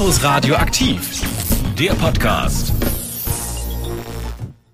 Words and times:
Campus 0.00 0.24
Radio 0.24 0.54
aktiv, 0.54 1.20
der 1.78 1.92
Podcast. 1.92 2.72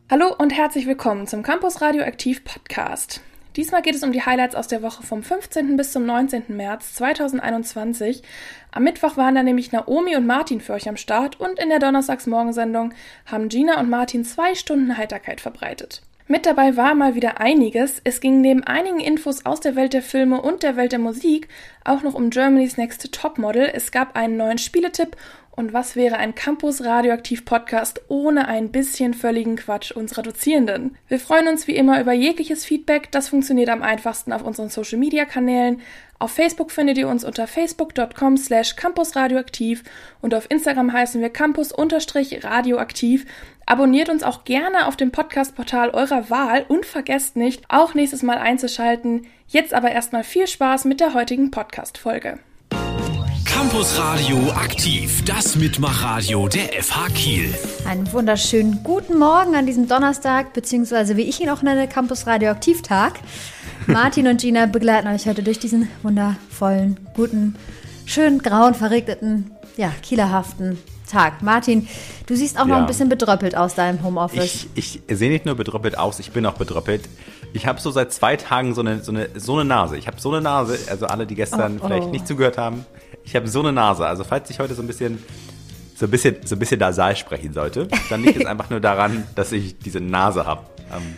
Hallo 0.08 0.33
und 0.38 0.50
herzlich 0.50 0.87
willkommen 0.87 1.27
zum 1.27 1.43
Campus 1.43 1.80
Radioaktiv 1.80 2.45
Podcast. 2.45 3.22
Diesmal 3.57 3.82
geht 3.82 3.96
es 3.96 4.04
um 4.04 4.12
die 4.12 4.23
Highlights 4.23 4.54
aus 4.54 4.68
der 4.68 4.82
Woche 4.82 5.02
vom 5.02 5.25
15. 5.25 5.77
bis 5.77 5.91
zum 5.91 6.07
19. 6.07 6.45
März 6.50 6.95
2021. 6.95 8.23
Am 8.70 8.84
Mittwoch 8.84 9.16
waren 9.16 9.34
da 9.34 9.43
nämlich 9.43 9.73
Naomi 9.73 10.14
und 10.14 10.27
Martin 10.29 10.61
für 10.61 10.75
euch 10.75 10.89
am 10.89 10.96
Start 10.96 11.40
und 11.40 11.58
in 11.58 11.70
der 11.70 11.80
Donnerstagsmorgensendung 11.80 12.95
haben 13.24 13.48
Gina 13.48 13.80
und 13.80 13.90
Martin 13.90 14.24
zwei 14.24 14.54
Stunden 14.54 14.96
Heiterkeit 14.96 15.40
verbreitet. 15.40 16.02
Mit 16.29 16.45
dabei 16.45 16.77
war 16.77 16.96
mal 16.96 17.14
wieder 17.14 17.40
einiges. 17.40 18.00
Es 18.02 18.20
ging 18.20 18.40
neben 18.40 18.64
einigen 18.64 18.98
Infos 18.98 19.46
aus 19.46 19.61
der 19.61 19.77
Welt 19.77 19.92
der 19.92 20.02
Filme 20.02 20.41
und 20.41 20.64
der 20.64 20.74
Welt 20.77 20.91
der 20.91 20.98
Musik 20.98 21.48
auch 21.84 22.02
noch 22.02 22.14
um 22.14 22.30
Germany's 22.30 22.77
Next 22.77 23.12
Topmodel. 23.12 23.70
Es 23.72 23.92
gab 23.92 24.16
einen 24.16 24.36
neuen 24.36 24.59
Spieletipp 24.59 25.16
und 25.56 25.73
was 25.73 25.96
wäre 25.96 26.19
ein 26.19 26.34
Campus 26.34 26.84
Radioaktiv 26.84 27.45
Podcast 27.46 28.02
ohne 28.09 28.46
ein 28.46 28.70
bisschen 28.70 29.15
völligen 29.15 29.56
Quatsch 29.56 29.91
unserer 29.91 30.23
Dozierenden? 30.23 30.96
Wir 31.09 31.19
freuen 31.19 31.48
uns 31.48 31.66
wie 31.66 31.74
immer 31.74 31.98
über 32.01 32.12
jegliches 32.12 32.66
Feedback. 32.66 33.10
Das 33.10 33.30
funktioniert 33.30 33.70
am 33.70 33.82
einfachsten 33.82 34.32
auf 34.32 34.42
unseren 34.42 34.69
Social 34.69 34.98
Media 34.98 35.24
Kanälen. 35.24 35.80
Auf 36.19 36.32
Facebook 36.32 36.70
findet 36.70 36.98
ihr 36.98 37.09
uns 37.09 37.24
unter 37.24 37.46
facebook.com 37.46 38.37
slash 38.37 38.77
campusradioaktiv 38.77 39.82
und 40.20 40.34
auf 40.34 40.51
Instagram 40.51 40.92
heißen 40.92 41.20
wir 41.20 41.30
campus-radioaktiv. 41.30 43.27
Abonniert 43.66 44.09
uns 44.09 44.23
auch 44.23 44.45
gerne 44.45 44.87
auf 44.87 44.96
dem 44.96 45.10
Podcast-Portal 45.10 45.91
eurer 45.91 46.30
Wahl 46.30 46.65
und 46.68 46.87
vergesst 46.87 47.37
nicht, 47.37 47.65
auch 47.68 47.95
nächstes 47.95 48.23
Mal 48.23 48.38
einzuschalten. 48.38 49.27
Jetzt 49.48 49.74
aber 49.74 49.91
erstmal 49.91 50.24
viel 50.24 50.46
Spaß 50.46 50.84
mit 50.84 51.01
der 51.01 51.15
heutigen 51.15 51.51
Podcast-Folge. 51.51 52.38
Campus 53.56 53.98
Radio 53.98 54.51
aktiv, 54.51 55.24
das 55.24 55.56
Mitmachradio 55.56 56.46
der 56.46 56.83
FH 56.83 57.09
Kiel. 57.15 57.54
Einen 57.88 58.12
wunderschönen 58.12 58.82
guten 58.85 59.18
Morgen 59.18 59.57
an 59.57 59.65
diesem 59.65 59.88
Donnerstag, 59.88 60.52
beziehungsweise 60.52 61.16
wie 61.16 61.23
ich 61.23 61.40
ihn 61.40 61.49
auch 61.49 61.62
nenne, 61.62 61.88
Campus 61.88 62.27
Radio 62.27 62.51
Aktivtag. 62.51 63.15
Martin 63.87 64.28
und 64.28 64.43
Gina 64.43 64.66
begleiten 64.66 65.09
euch 65.09 65.27
heute 65.27 65.43
durch 65.43 65.59
diesen 65.59 65.88
wundervollen, 66.03 67.00
guten, 67.15 67.56
schön 68.04 68.41
grauen, 68.41 68.75
verregneten, 68.75 69.50
ja, 69.78 69.91
kielerhaften 70.03 70.77
Tag. 71.10 71.41
Martin, 71.41 71.88
du 72.27 72.37
siehst 72.37 72.59
auch 72.59 72.66
ja. 72.66 72.75
noch 72.75 72.77
ein 72.77 72.87
bisschen 72.87 73.09
bedröppelt 73.09 73.56
aus 73.56 73.75
deinem 73.75 74.03
Homeoffice. 74.03 74.66
Ich, 74.75 75.00
ich 75.09 75.16
sehe 75.16 75.31
nicht 75.31 75.47
nur 75.47 75.54
bedröppelt 75.54 75.97
aus, 75.97 76.19
ich 76.19 76.31
bin 76.31 76.44
auch 76.44 76.59
bedröppelt. 76.59 77.09
Ich 77.54 77.66
habe 77.66 77.81
so 77.81 77.91
seit 77.91 78.12
zwei 78.12 78.37
Tagen 78.37 78.75
so 78.75 78.82
eine, 78.82 79.03
so 79.03 79.12
eine, 79.12 79.31
so 79.34 79.54
eine 79.54 79.65
Nase. 79.65 79.97
Ich 79.97 80.09
habe 80.09 80.21
so 80.21 80.31
eine 80.31 80.43
Nase, 80.43 80.78
also 80.91 81.06
alle, 81.06 81.27
die 81.27 81.37
gestern 81.37 81.78
oh, 81.81 81.87
vielleicht 81.87 82.09
oh. 82.09 82.10
nicht 82.10 82.27
zugehört 82.27 82.59
haben, 82.59 82.84
ich 83.25 83.34
habe 83.37 83.49
so 83.49 83.60
eine 83.60 83.72
Nase. 83.72 84.06
Also 84.06 84.25
falls 84.25 84.50
ich 84.50 84.59
heute 84.59 84.75
so 84.75 84.82
ein 84.82 84.87
bisschen 84.87 85.19
so 85.97 86.06
ein 86.06 86.10
bisschen, 86.10 86.37
so 86.44 86.54
ein 86.54 86.59
bisschen 86.59 86.78
nasal 86.78 87.16
sprechen 87.16 87.53
sollte, 87.53 87.88
dann 88.10 88.22
liegt 88.22 88.41
es 88.41 88.47
einfach 88.47 88.71
nur 88.71 88.81
daran, 88.81 89.26
dass 89.34 89.53
ich 89.53 89.78
diese 89.78 90.00
Nase 90.00 90.44
habe. 90.44 90.62
Ähm, 90.94 91.16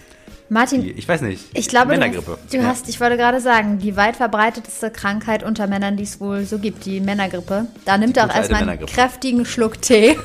Martin, 0.51 0.83
die, 0.83 0.93
ich 0.93 1.07
weiß 1.07 1.21
nicht. 1.23 1.45
Ich 1.53 1.69
glaube, 1.69 1.89
Männergrippe. 1.89 2.39
Du, 2.51 2.57
du 2.57 2.63
ja. 2.63 2.69
hast, 2.69 2.89
ich 2.89 3.01
wollte 3.01 3.17
gerade 3.17 3.41
sagen, 3.41 3.79
die 3.79 3.97
weit 3.97 4.17
verbreitetste 4.17 4.91
Krankheit 4.91 5.43
unter 5.43 5.67
Männern, 5.67 5.97
die 5.97 6.05
es 6.05 6.21
wohl 6.21 6.45
so 6.45 6.59
gibt, 6.59 6.87
die 6.87 7.01
Männergrippe. 7.01 7.67
Da 7.85 7.99
nimmt 7.99 8.17
er 8.17 8.27
auch 8.27 8.35
erstmal 8.35 8.67
einen 8.67 8.87
kräftigen 8.87 9.45
Schluck 9.45 9.83
Tee. 9.83 10.17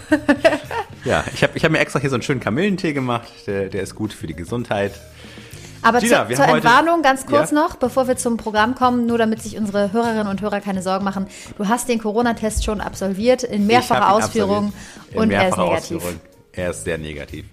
ja, 1.04 1.26
ich 1.34 1.44
habe 1.44 1.58
ich 1.58 1.66
hab 1.66 1.72
mir 1.72 1.80
extra 1.80 2.00
hier 2.00 2.10
so 2.10 2.16
einen 2.16 2.24
schönen 2.24 2.40
Kamillentee 2.40 2.94
gemacht. 2.94 3.28
Der, 3.48 3.68
der 3.68 3.82
ist 3.82 3.96
gut 3.96 4.14
für 4.14 4.28
die 4.28 4.36
Gesundheit. 4.36 4.94
Aber 5.84 6.00
Gina, 6.00 6.28
zu, 6.28 6.36
zur 6.36 6.46
Entwarnung 6.48 7.02
ganz 7.02 7.26
kurz 7.26 7.52
ja? 7.52 7.56
noch, 7.56 7.76
bevor 7.76 8.08
wir 8.08 8.16
zum 8.16 8.38
Programm 8.38 8.76
kommen, 8.76 9.06
nur 9.06 9.18
damit 9.18 9.42
sich 9.42 9.58
unsere 9.58 9.92
Hörerinnen 9.92 10.28
und 10.28 10.42
Hörer 10.42 10.62
keine 10.62 10.82
Sorgen 10.82 11.04
machen. 11.04 11.28
Du 11.58 11.68
hast 11.68 11.90
den 11.90 12.00
Corona-Test 12.00 12.64
schon 12.64 12.82
absolviert 12.82 13.44
in 13.44 13.68
mehrfacher 13.68 14.12
Ausführung 14.14 14.74
in 15.12 15.20
und 15.20 15.28
mehrfacher 15.30 15.72
er 15.72 15.78
ist 15.78 15.92
negativ. 15.92 16.20
Er 16.54 16.70
ist 16.70 16.84
sehr 16.84 16.98
negativ. 16.98 17.46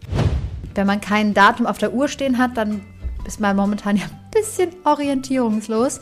Wenn 0.75 0.87
man 0.87 1.00
kein 1.00 1.34
Datum 1.34 1.67
auf 1.67 1.78
der 1.78 1.92
Uhr 1.92 2.09
stehen 2.09 2.38
hat, 2.38 2.56
dann 2.56 2.82
ist 3.27 3.41
man 3.41 3.56
momentan 3.56 3.97
ja 3.97 4.04
ein 4.04 4.31
bisschen 4.33 4.71
orientierungslos. 4.84 6.00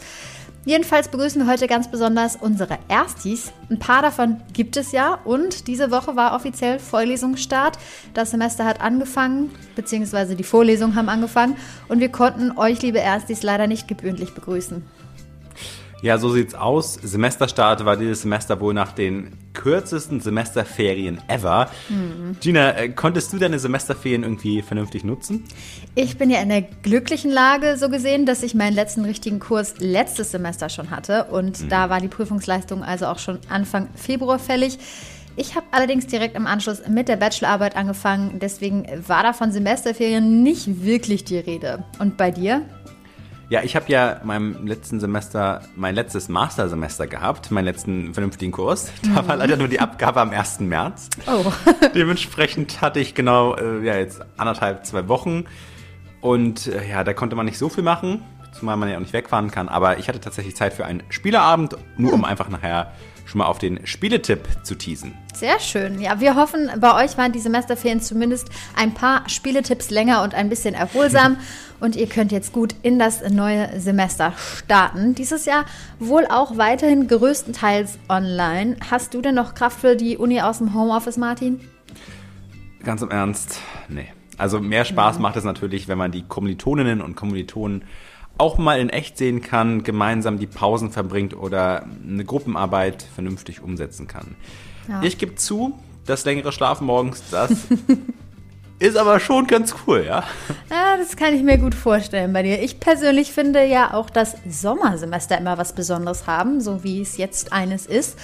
Jedenfalls 0.64 1.08
begrüßen 1.08 1.41
wir 1.41 1.50
heute 1.50 1.66
ganz 1.66 1.91
besonders 1.91 2.36
unsere 2.36 2.78
Erstis. 2.88 3.52
Ein 3.70 3.78
paar 3.78 4.02
davon 4.02 4.41
gibt 4.52 4.76
es 4.76 4.92
ja 4.92 5.14
und 5.24 5.66
diese 5.66 5.91
Woche 5.91 6.14
war 6.14 6.34
offiziell 6.34 6.78
Vorlesungsstart. 6.78 7.78
Das 8.12 8.32
Semester 8.32 8.64
hat 8.64 8.80
angefangen, 8.80 9.50
beziehungsweise 9.76 10.36
die 10.36 10.44
Vorlesungen 10.44 10.94
haben 10.94 11.08
angefangen 11.08 11.56
und 11.88 12.00
wir 12.00 12.10
konnten 12.10 12.56
euch, 12.58 12.82
liebe 12.82 12.98
Erstis, 12.98 13.42
leider 13.42 13.66
nicht 13.66 13.88
gebührlich 13.88 14.34
begrüßen. 14.34 14.82
Ja, 16.00 16.16
so 16.19 16.31
sieht's 16.31 16.54
aus. 16.54 16.94
Semesterstart 16.94 17.84
war 17.84 17.97
dieses 17.97 18.22
Semester 18.22 18.60
wohl 18.60 18.72
nach 18.72 18.92
den 18.92 19.36
kürzesten 19.53 20.20
Semesterferien 20.20 21.20
ever. 21.26 21.69
Mhm. 21.88 22.36
Gina, 22.41 22.76
äh, 22.76 22.88
konntest 22.91 23.32
du 23.32 23.38
deine 23.38 23.59
Semesterferien 23.59 24.22
irgendwie 24.22 24.62
vernünftig 24.62 25.03
nutzen? 25.03 25.44
Ich 25.97 26.16
bin 26.16 26.31
ja 26.31 26.41
in 26.41 26.50
der 26.50 26.62
glücklichen 26.62 27.32
Lage, 27.32 27.76
so 27.76 27.88
gesehen, 27.88 28.26
dass 28.26 28.44
ich 28.44 28.54
meinen 28.54 28.75
letzten 28.75 29.04
richtigen 29.04 29.41
Kurs 29.41 29.75
letztes 29.78 30.31
Semester 30.31 30.69
schon 30.69 30.91
hatte 30.91 31.25
und 31.25 31.62
mhm. 31.62 31.69
da 31.69 31.91
war 31.91 32.00
die 32.00 32.08
Prüfungsleistung 32.08 32.84
also 32.84 33.06
auch 33.06 33.19
schon 33.19 33.41
Anfang 33.48 33.88
Februar 33.97 34.38
fällig. 34.38 34.78
Ich 35.34 35.56
habe 35.56 35.66
allerdings 35.72 36.06
direkt 36.06 36.37
im 36.37 36.47
Anschluss 36.47 36.82
mit 36.88 37.08
der 37.08 37.16
Bachelorarbeit 37.16 37.76
angefangen, 37.76 38.38
deswegen 38.41 38.87
war 39.06 39.25
da 39.25 39.32
von 39.32 39.50
Semesterferien 39.50 40.42
nicht 40.44 40.84
wirklich 40.84 41.25
die 41.25 41.38
Rede. 41.38 41.84
Und 41.98 42.16
bei 42.16 42.31
dir? 42.31 42.62
Ja, 43.50 43.62
ich 43.62 43.76
habe 43.76 43.86
ja 43.88 44.20
meinem 44.25 44.66
letzten 44.66 45.00
Semester 45.00 45.62
mein 45.75 45.94
letztes 45.94 46.28
Mastersemester 46.28 47.06
gehabt, 47.06 47.50
meinen 47.50 47.64
letzten 47.64 48.12
vernünftigen 48.12 48.53
Kurs. 48.53 48.92
Da 49.14 49.26
war 49.26 49.36
leider 49.36 49.56
nur 49.56 49.69
die 49.69 49.81
Abgabe 49.81 50.20
am 50.20 50.31
1. 50.31 50.60
März. 50.60 51.09
Oh. 51.26 51.50
Dementsprechend 51.94 52.82
hatte 52.82 53.00
ich 53.00 53.14
genau 53.14 53.56
äh, 53.56 53.82
ja, 53.82 53.97
jetzt 53.97 54.20
anderthalb, 54.37 54.84
zwei 54.84 55.08
Wochen. 55.08 55.47
Und 56.20 56.66
äh, 56.66 56.91
ja, 56.91 57.04
da 57.04 57.14
konnte 57.14 57.37
man 57.37 57.47
nicht 57.47 57.56
so 57.56 57.70
viel 57.70 57.82
machen, 57.82 58.22
zumal 58.53 58.76
man 58.76 58.91
ja 58.91 58.97
auch 58.97 59.00
nicht 59.00 59.14
wegfahren 59.14 59.50
kann. 59.50 59.70
Aber 59.70 59.98
ich 59.98 60.08
hatte 60.08 60.20
tatsächlich 60.20 60.54
Zeit 60.54 60.75
für 60.75 60.84
einen 60.84 61.03
Spieleabend, 61.08 61.75
nur 61.97 62.12
um 62.12 62.26
einfach 62.26 62.50
nachher 62.50 62.92
schon 63.28 63.38
mal 63.38 63.46
auf 63.46 63.58
den 63.58 63.86
Spieletipp 63.86 64.40
zu 64.62 64.74
teasen. 64.74 65.12
Sehr 65.34 65.60
schön. 65.60 66.00
Ja, 66.00 66.18
wir 66.18 66.34
hoffen, 66.34 66.70
bei 66.80 67.04
euch 67.04 67.18
waren 67.18 67.30
die 67.30 67.38
Semesterferien 67.38 68.00
zumindest 68.00 68.48
ein 68.74 68.94
paar 68.94 69.28
Spieletipps 69.28 69.90
länger 69.90 70.22
und 70.22 70.34
ein 70.34 70.48
bisschen 70.48 70.74
erholsam. 70.74 71.36
und 71.80 71.94
ihr 71.94 72.08
könnt 72.08 72.32
jetzt 72.32 72.52
gut 72.52 72.74
in 72.82 72.98
das 72.98 73.28
neue 73.30 73.78
Semester 73.78 74.32
starten. 74.56 75.14
Dieses 75.14 75.44
Jahr 75.44 75.64
wohl 75.98 76.26
auch 76.26 76.56
weiterhin 76.56 77.06
größtenteils 77.06 77.98
online. 78.08 78.76
Hast 78.90 79.14
du 79.14 79.20
denn 79.20 79.34
noch 79.34 79.54
Kraft 79.54 79.80
für 79.80 79.94
die 79.94 80.16
Uni 80.16 80.40
aus 80.40 80.58
dem 80.58 80.74
Homeoffice, 80.74 81.18
Martin? 81.18 81.60
Ganz 82.82 83.02
im 83.02 83.10
Ernst, 83.10 83.60
nee. 83.88 84.08
Also 84.38 84.60
mehr 84.60 84.84
Spaß 84.84 85.16
ja. 85.16 85.22
macht 85.22 85.36
es 85.36 85.44
natürlich, 85.44 85.88
wenn 85.88 85.98
man 85.98 86.12
die 86.12 86.22
Kommilitoninnen 86.22 87.02
und 87.02 87.16
Kommilitonen 87.16 87.84
auch 88.38 88.56
mal 88.56 88.81
in 88.81 88.88
echt 88.88 89.19
sehen 89.19 89.43
kann, 89.43 89.82
gemeinsam 89.82 90.38
die 90.38 90.47
Pausen 90.47 90.91
verbringt 90.91 91.37
oder 91.37 91.87
eine 92.06 92.25
Gruppenarbeit 92.25 93.03
vernünftig 93.03 93.60
umsetzen 93.60 94.06
kann. 94.06 94.37
Ja. 94.88 95.03
Ich 95.03 95.19
gebe 95.19 95.34
zu, 95.34 95.78
das 96.06 96.25
längere 96.25 96.53
Schlafen 96.53 96.87
morgens, 96.87 97.22
das 97.31 97.50
ist 98.78 98.97
aber 98.97 99.21
schon 99.21 99.47
ganz 99.47 99.75
cool, 99.87 100.04
ja? 100.06 100.25
Ja, 100.71 100.97
das 100.97 101.16
kann 101.16 101.34
ich 101.34 101.43
mir 101.43 101.59
gut 101.59 101.75
vorstellen 101.75 102.32
bei 102.32 102.43
dir. 102.43 102.62
Ich 102.62 102.81
persönlich 102.81 103.32
finde 103.32 103.65
ja 103.66 103.93
auch 103.93 104.09
das 104.09 104.37
Sommersemester 104.49 105.37
immer 105.37 105.59
was 105.59 105.75
Besonderes 105.75 106.26
haben, 106.26 106.60
so 106.60 106.84
wie 106.84 107.03
es 107.03 107.16
jetzt 107.16 107.53
eines 107.53 107.87
ist. 107.87 108.16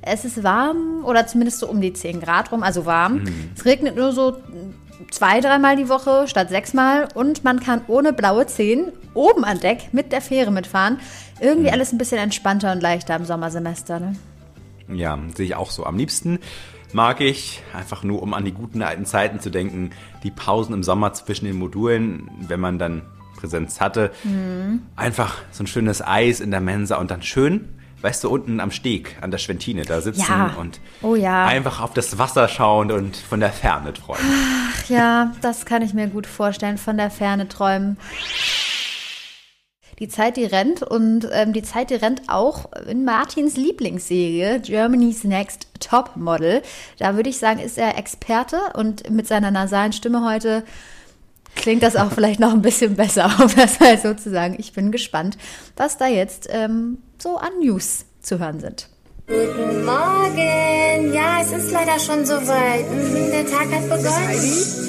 Es 0.00 0.24
ist 0.24 0.42
warm 0.42 1.04
oder 1.04 1.26
zumindest 1.26 1.58
so 1.58 1.68
um 1.68 1.80
die 1.80 1.92
10 1.92 2.20
Grad 2.20 2.50
rum, 2.52 2.62
also 2.62 2.86
warm. 2.86 3.24
Mhm. 3.24 3.50
Es 3.54 3.64
regnet 3.64 3.96
nur 3.96 4.12
so 4.12 4.36
zwei, 5.10 5.40
dreimal 5.40 5.76
die 5.76 5.88
Woche 5.88 6.26
statt 6.28 6.48
sechsmal 6.48 7.08
und 7.14 7.44
man 7.44 7.60
kann 7.60 7.82
ohne 7.88 8.12
blaue 8.12 8.46
Zehen 8.46 8.92
oben 9.14 9.44
an 9.44 9.60
Deck 9.60 9.88
mit 9.92 10.12
der 10.12 10.20
Fähre 10.20 10.50
mitfahren. 10.50 11.00
Irgendwie 11.40 11.68
mhm. 11.68 11.74
alles 11.74 11.92
ein 11.92 11.98
bisschen 11.98 12.18
entspannter 12.18 12.72
und 12.72 12.82
leichter 12.82 13.16
im 13.16 13.24
Sommersemester. 13.24 14.00
Ne? 14.00 14.16
Ja, 14.88 15.18
sehe 15.34 15.46
ich 15.46 15.54
auch 15.54 15.70
so. 15.70 15.84
Am 15.84 15.96
liebsten 15.96 16.38
mag 16.92 17.20
ich, 17.20 17.62
einfach 17.74 18.02
nur 18.02 18.22
um 18.22 18.34
an 18.34 18.44
die 18.44 18.52
guten 18.52 18.82
alten 18.82 19.04
Zeiten 19.04 19.40
zu 19.40 19.50
denken, 19.50 19.90
die 20.22 20.30
Pausen 20.30 20.74
im 20.74 20.82
Sommer 20.82 21.12
zwischen 21.12 21.44
den 21.44 21.58
Modulen, 21.58 22.30
wenn 22.40 22.60
man 22.60 22.78
dann 22.78 23.02
Präsenz 23.36 23.80
hatte. 23.80 24.10
Mhm. 24.24 24.82
Einfach 24.96 25.36
so 25.52 25.62
ein 25.62 25.66
schönes 25.66 26.02
Eis 26.04 26.40
in 26.40 26.50
der 26.50 26.60
Mensa 26.60 26.96
und 26.96 27.10
dann 27.10 27.22
schön 27.22 27.77
weißt 28.00 28.24
du, 28.24 28.30
unten 28.30 28.60
am 28.60 28.70
Steg 28.70 29.16
an 29.20 29.30
der 29.30 29.38
Schwentine 29.38 29.82
da 29.82 30.00
sitzen 30.00 30.26
ja. 30.28 30.54
und 30.58 30.80
oh, 31.02 31.14
ja. 31.14 31.46
einfach 31.46 31.80
auf 31.80 31.92
das 31.94 32.18
Wasser 32.18 32.48
schauen 32.48 32.92
und 32.92 33.16
von 33.16 33.40
der 33.40 33.50
Ferne 33.50 33.92
träumen. 33.92 34.24
Ach 34.24 34.88
ja, 34.88 35.32
das 35.42 35.66
kann 35.66 35.82
ich 35.82 35.94
mir 35.94 36.06
gut 36.08 36.26
vorstellen, 36.26 36.78
von 36.78 36.96
der 36.96 37.10
Ferne 37.10 37.48
träumen. 37.48 37.98
Die 39.98 40.08
Zeit, 40.08 40.36
die 40.36 40.44
rennt 40.44 40.82
und 40.82 41.28
ähm, 41.32 41.52
die 41.52 41.62
Zeit, 41.62 41.90
die 41.90 41.96
rennt 41.96 42.22
auch 42.28 42.70
in 42.88 43.04
Martins 43.04 43.56
Lieblingsserie 43.56 44.60
Germany's 44.60 45.24
Next 45.24 45.66
Top 45.80 46.12
Model. 46.14 46.62
Da 46.98 47.16
würde 47.16 47.30
ich 47.30 47.38
sagen, 47.38 47.58
ist 47.58 47.78
er 47.78 47.98
Experte 47.98 48.58
und 48.74 49.10
mit 49.10 49.26
seiner 49.26 49.50
nasalen 49.50 49.92
Stimme 49.92 50.24
heute 50.24 50.62
klingt 51.58 51.82
das 51.82 51.96
auch 51.96 52.10
vielleicht 52.12 52.40
noch 52.40 52.52
ein 52.52 52.62
bisschen 52.62 52.96
besser, 52.96 53.30
um 53.42 53.54
das 53.54 53.78
mal 53.80 53.98
so 53.98 54.14
zu 54.14 54.30
sagen. 54.30 54.56
Ich 54.58 54.72
bin 54.72 54.90
gespannt, 54.90 55.36
was 55.76 55.98
da 55.98 56.06
jetzt 56.06 56.48
ähm, 56.50 56.98
so 57.18 57.36
an 57.36 57.50
News 57.60 58.06
zu 58.22 58.38
hören 58.38 58.60
sind. 58.60 58.88
Guten 59.26 59.84
Morgen. 59.84 61.12
Ja, 61.12 61.42
es 61.42 61.52
ist 61.52 61.70
leider 61.70 61.98
schon 61.98 62.24
soweit. 62.24 62.90
Mhm, 62.90 63.30
der 63.30 63.44
Tag 63.46 63.70
hat 63.70 63.82
begonnen. 63.82 64.88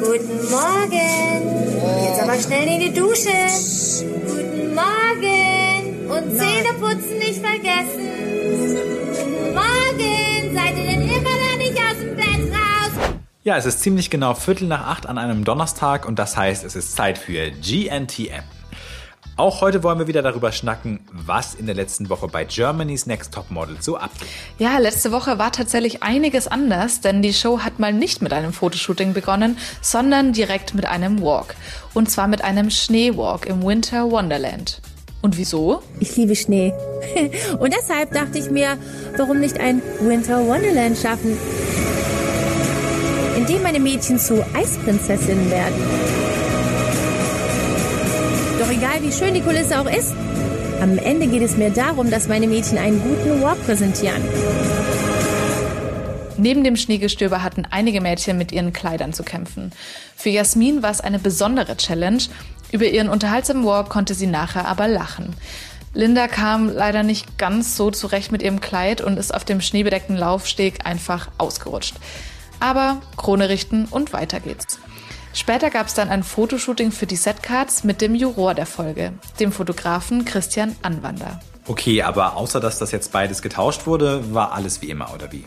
Guten 0.00 0.50
Morgen. 0.50 2.04
Jetzt 2.04 2.22
aber 2.22 2.38
schnell 2.38 2.68
in 2.68 2.80
die 2.80 2.94
Dusche. 2.94 3.36
Guten 4.26 4.74
Morgen. 4.74 6.08
Und 6.08 6.38
Zähne 6.38 6.72
putzen 6.80 7.18
nicht 7.18 7.44
vergessen. 7.44 9.05
Ja, 13.46 13.56
es 13.56 13.64
ist 13.64 13.78
ziemlich 13.78 14.10
genau 14.10 14.34
Viertel 14.34 14.66
nach 14.66 14.88
acht 14.88 15.06
an 15.06 15.18
einem 15.18 15.44
Donnerstag 15.44 16.04
und 16.04 16.18
das 16.18 16.36
heißt, 16.36 16.64
es 16.64 16.74
ist 16.74 16.96
Zeit 16.96 17.16
für 17.16 17.52
GNTM. 17.52 18.42
Auch 19.36 19.60
heute 19.60 19.84
wollen 19.84 20.00
wir 20.00 20.08
wieder 20.08 20.22
darüber 20.22 20.50
schnacken, 20.50 20.98
was 21.12 21.54
in 21.54 21.66
der 21.66 21.76
letzten 21.76 22.08
Woche 22.08 22.26
bei 22.26 22.44
Germany's 22.44 23.06
Next 23.06 23.32
Topmodel 23.32 23.76
so 23.78 23.98
abgeht. 23.98 24.26
Ja, 24.58 24.78
letzte 24.78 25.12
Woche 25.12 25.38
war 25.38 25.52
tatsächlich 25.52 26.02
einiges 26.02 26.48
anders, 26.48 27.02
denn 27.02 27.22
die 27.22 27.32
Show 27.32 27.60
hat 27.60 27.78
mal 27.78 27.92
nicht 27.92 28.20
mit 28.20 28.32
einem 28.32 28.52
Fotoshooting 28.52 29.12
begonnen, 29.12 29.58
sondern 29.80 30.32
direkt 30.32 30.74
mit 30.74 30.84
einem 30.84 31.22
Walk. 31.22 31.54
Und 31.94 32.10
zwar 32.10 32.26
mit 32.26 32.42
einem 32.42 32.68
Schneewalk 32.70 33.46
im 33.46 33.62
Winter 33.62 34.10
Wonderland. 34.10 34.80
Und 35.22 35.38
wieso? 35.38 35.84
Ich 36.00 36.16
liebe 36.16 36.34
Schnee. 36.34 36.74
Und 37.60 37.72
deshalb 37.72 38.10
dachte 38.10 38.38
ich 38.38 38.50
mir, 38.50 38.76
warum 39.16 39.38
nicht 39.38 39.60
ein 39.60 39.82
Winter 40.00 40.44
Wonderland 40.44 40.98
schaffen, 40.98 41.38
in 43.46 43.54
dem 43.54 43.62
meine 43.62 43.78
Mädchen 43.78 44.18
zu 44.18 44.44
Eisprinzessinnen 44.54 45.50
werden. 45.50 45.74
Doch 48.58 48.70
egal 48.70 49.02
wie 49.02 49.12
schön 49.12 49.34
die 49.34 49.40
Kulisse 49.40 49.80
auch 49.80 49.86
ist, 49.86 50.14
am 50.80 50.98
Ende 50.98 51.28
geht 51.28 51.42
es 51.42 51.56
mir 51.56 51.70
darum, 51.70 52.10
dass 52.10 52.26
meine 52.26 52.48
Mädchen 52.48 52.76
einen 52.76 53.00
guten 53.00 53.40
Walk 53.42 53.64
präsentieren. 53.64 54.22
Neben 56.38 56.64
dem 56.64 56.76
Schneegestöber 56.76 57.44
hatten 57.44 57.66
einige 57.70 58.00
Mädchen 58.00 58.36
mit 58.36 58.50
ihren 58.50 58.72
Kleidern 58.72 59.12
zu 59.12 59.22
kämpfen. 59.22 59.70
Für 60.16 60.30
Jasmin 60.30 60.82
war 60.82 60.90
es 60.90 61.00
eine 61.00 61.20
besondere 61.20 61.76
Challenge. 61.76 62.22
Über 62.72 62.86
ihren 62.86 63.08
unterhaltsamen 63.08 63.64
Walk 63.64 63.90
konnte 63.90 64.14
sie 64.14 64.26
nachher 64.26 64.66
aber 64.66 64.88
lachen. 64.88 65.34
Linda 65.94 66.26
kam 66.26 66.68
leider 66.68 67.04
nicht 67.04 67.38
ganz 67.38 67.76
so 67.76 67.92
zurecht 67.92 68.32
mit 68.32 68.42
ihrem 68.42 68.60
Kleid 68.60 69.00
und 69.00 69.18
ist 69.18 69.32
auf 69.32 69.44
dem 69.44 69.60
schneebedeckten 69.60 70.16
Laufsteg 70.16 70.84
einfach 70.84 71.28
ausgerutscht. 71.38 71.94
Aber 72.60 73.00
Krone 73.16 73.48
richten 73.48 73.86
und 73.86 74.12
weiter 74.12 74.40
geht's. 74.40 74.78
Später 75.32 75.68
gab 75.68 75.88
es 75.88 75.94
dann 75.94 76.08
ein 76.08 76.22
Fotoshooting 76.22 76.92
für 76.92 77.06
die 77.06 77.16
Setcards 77.16 77.84
mit 77.84 78.00
dem 78.00 78.14
Juror 78.14 78.54
der 78.54 78.64
Folge, 78.64 79.12
dem 79.38 79.52
Fotografen 79.52 80.24
Christian 80.24 80.74
Anwander. 80.80 81.40
Okay, 81.66 82.02
aber 82.02 82.36
außer 82.36 82.58
dass 82.58 82.78
das 82.78 82.90
jetzt 82.90 83.12
beides 83.12 83.42
getauscht 83.42 83.86
wurde, 83.86 84.32
war 84.32 84.52
alles 84.52 84.80
wie 84.80 84.88
immer, 84.88 85.12
oder 85.12 85.30
wie? 85.32 85.44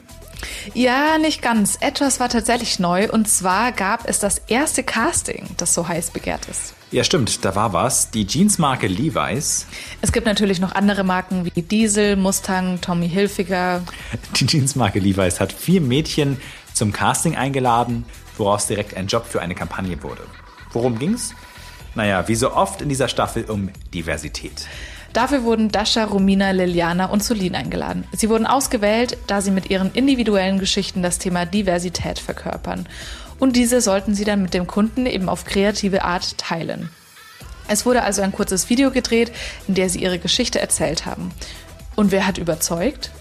Ja, 0.74 1.18
nicht 1.18 1.42
ganz. 1.42 1.78
Etwas 1.82 2.20
war 2.20 2.30
tatsächlich 2.30 2.80
neu 2.80 3.10
und 3.10 3.28
zwar 3.28 3.72
gab 3.72 4.08
es 4.08 4.20
das 4.20 4.40
erste 4.48 4.84
Casting, 4.84 5.48
das 5.58 5.74
so 5.74 5.88
heiß 5.88 6.12
begehrt 6.12 6.48
ist. 6.50 6.76
Ja, 6.92 7.04
stimmt, 7.04 7.46
da 7.46 7.56
war 7.56 7.74
was. 7.74 8.10
Die 8.12 8.26
Jeansmarke 8.26 8.88
Levi's. 8.88 9.68
Es 10.02 10.12
gibt 10.12 10.26
natürlich 10.26 10.60
noch 10.60 10.74
andere 10.74 11.04
Marken 11.04 11.46
wie 11.46 11.62
Diesel, 11.62 12.16
Mustang, 12.16 12.82
Tommy 12.82 13.10
Hilfiger. 13.10 13.82
Die 14.36 14.46
Jeansmarke 14.46 15.00
Levi's 15.00 15.40
hat 15.40 15.54
vier 15.54 15.82
Mädchen 15.82 16.38
zum 16.80 16.92
Casting 16.92 17.36
eingeladen 17.36 18.06
woraus 18.40 18.66
direkt 18.66 18.96
ein 18.96 19.08
Job 19.08 19.26
für 19.26 19.42
eine 19.42 19.54
Kampagne 19.54 20.02
wurde. 20.02 20.22
Worum 20.72 20.98
ging's? 20.98 21.34
Naja, 21.94 22.28
wie 22.28 22.36
so 22.36 22.54
oft 22.54 22.82
in 22.82 22.90
dieser 22.90 23.08
Staffel 23.08 23.46
um 23.46 23.70
Diversität. 23.94 24.68
Dafür 25.12 25.44
wurden 25.44 25.70
Dasha, 25.70 26.06
Romina, 26.06 26.52
Liliana 26.52 27.08
und 27.08 27.24
Solin 27.24 27.56
eingeladen. 27.56 28.06
Sie 28.12 28.30
wurden 28.30 28.46
ausgewählt, 28.46 29.18
da 29.28 29.42
sie 29.42 29.52
mit 29.52 29.70
ihren 29.70 29.92
individuellen 29.92 30.60
Geschichten 30.60 31.02
das 31.02 31.18
Thema 31.18 31.46
Diversität 31.46 32.20
verkörpern. 32.20 32.88
Und 33.40 33.56
diese 33.56 33.82
sollten 33.82 34.14
sie 34.14 34.24
dann 34.24 34.42
mit 34.42 34.54
dem 34.54 34.68
Kunden 34.68 35.06
eben 35.06 35.28
auf 35.28 35.46
kreative 35.46 36.04
Art 36.04 36.38
teilen. 36.38 36.90
Es 37.68 37.86
wurde 37.86 38.04
also 38.04 38.22
ein 38.22 38.32
kurzes 38.32 38.70
Video 38.70 38.92
gedreht, 38.92 39.32
in 39.68 39.74
der 39.74 39.90
sie 39.90 40.02
ihre 40.02 40.20
Geschichte 40.20 40.60
erzählt 40.60 41.06
haben. 41.06 41.32
Und 41.96 42.12
wer 42.12 42.28
hat 42.28 42.38
überzeugt? 42.38 43.12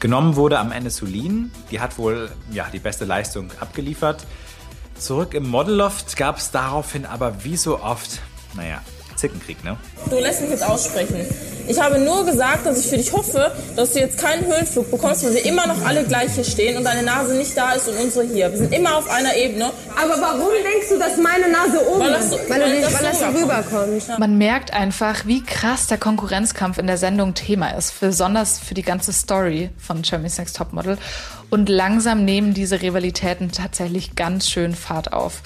Genommen 0.00 0.36
wurde 0.36 0.58
am 0.58 0.70
Ende 0.72 0.90
Sulin. 0.90 1.50
Die 1.70 1.80
hat 1.80 1.98
wohl 1.98 2.30
ja, 2.52 2.68
die 2.72 2.78
beste 2.78 3.04
Leistung 3.04 3.50
abgeliefert. 3.60 4.24
Zurück 4.96 5.34
im 5.34 5.48
Modelloft 5.48 6.16
gab 6.16 6.38
es 6.38 6.50
daraufhin 6.50 7.06
aber 7.06 7.44
wie 7.44 7.56
so 7.56 7.80
oft, 7.80 8.20
naja, 8.54 8.80
Zickenkrieg, 9.18 9.62
ne? 9.64 9.76
Du 10.10 10.18
lässt 10.18 10.40
mich 10.40 10.50
jetzt 10.50 10.64
aussprechen. 10.64 11.26
Ich 11.68 11.78
habe 11.78 11.98
nur 11.98 12.24
gesagt, 12.24 12.64
dass 12.64 12.78
ich 12.78 12.86
für 12.86 12.96
dich 12.96 13.12
hoffe, 13.12 13.52
dass 13.76 13.92
du 13.92 14.00
jetzt 14.00 14.16
keinen 14.16 14.46
Höhenflug 14.46 14.90
bekommst, 14.90 15.22
weil 15.24 15.34
wir 15.34 15.44
immer 15.44 15.66
noch 15.66 15.84
alle 15.84 16.02
gleich 16.04 16.32
hier 16.34 16.44
stehen 16.44 16.78
und 16.78 16.84
deine 16.84 17.02
Nase 17.02 17.34
nicht 17.34 17.54
da 17.54 17.72
ist 17.72 17.86
und 17.88 17.96
unsere 17.98 18.24
hier. 18.24 18.50
Wir 18.50 18.58
sind 18.58 18.72
immer 18.72 18.96
auf 18.96 19.10
einer 19.10 19.36
Ebene. 19.36 19.70
Aber 19.94 20.18
warum 20.18 20.48
denkst 20.64 20.88
du, 20.88 20.98
dass 20.98 21.18
meine 21.18 21.52
Nase 21.52 21.86
oben 21.86 22.00
weil 22.00 22.14
ist? 22.14 22.30
So, 22.30 22.38
weil, 22.48 22.60
weil, 22.62 22.80
das, 22.80 22.94
weil 22.94 23.02
das 23.02 23.18
so 23.20 23.26
rüberkommt. 23.26 24.08
Ja. 24.08 24.18
Man 24.18 24.38
merkt 24.38 24.72
einfach, 24.72 25.26
wie 25.26 25.42
krass 25.42 25.86
der 25.86 25.98
Konkurrenzkampf 25.98 26.78
in 26.78 26.86
der 26.86 26.96
Sendung 26.96 27.34
Thema 27.34 27.76
ist, 27.76 28.00
besonders 28.00 28.58
für 28.58 28.72
die 28.72 28.82
ganze 28.82 29.12
Story 29.12 29.68
von 29.78 30.02
Jeremy's 30.02 30.38
Next 30.38 30.56
Topmodel. 30.56 30.96
Und 31.50 31.68
langsam 31.68 32.24
nehmen 32.24 32.54
diese 32.54 32.80
Rivalitäten 32.80 33.52
tatsächlich 33.52 34.16
ganz 34.16 34.48
schön 34.48 34.74
Fahrt 34.74 35.12
auf. 35.12 35.42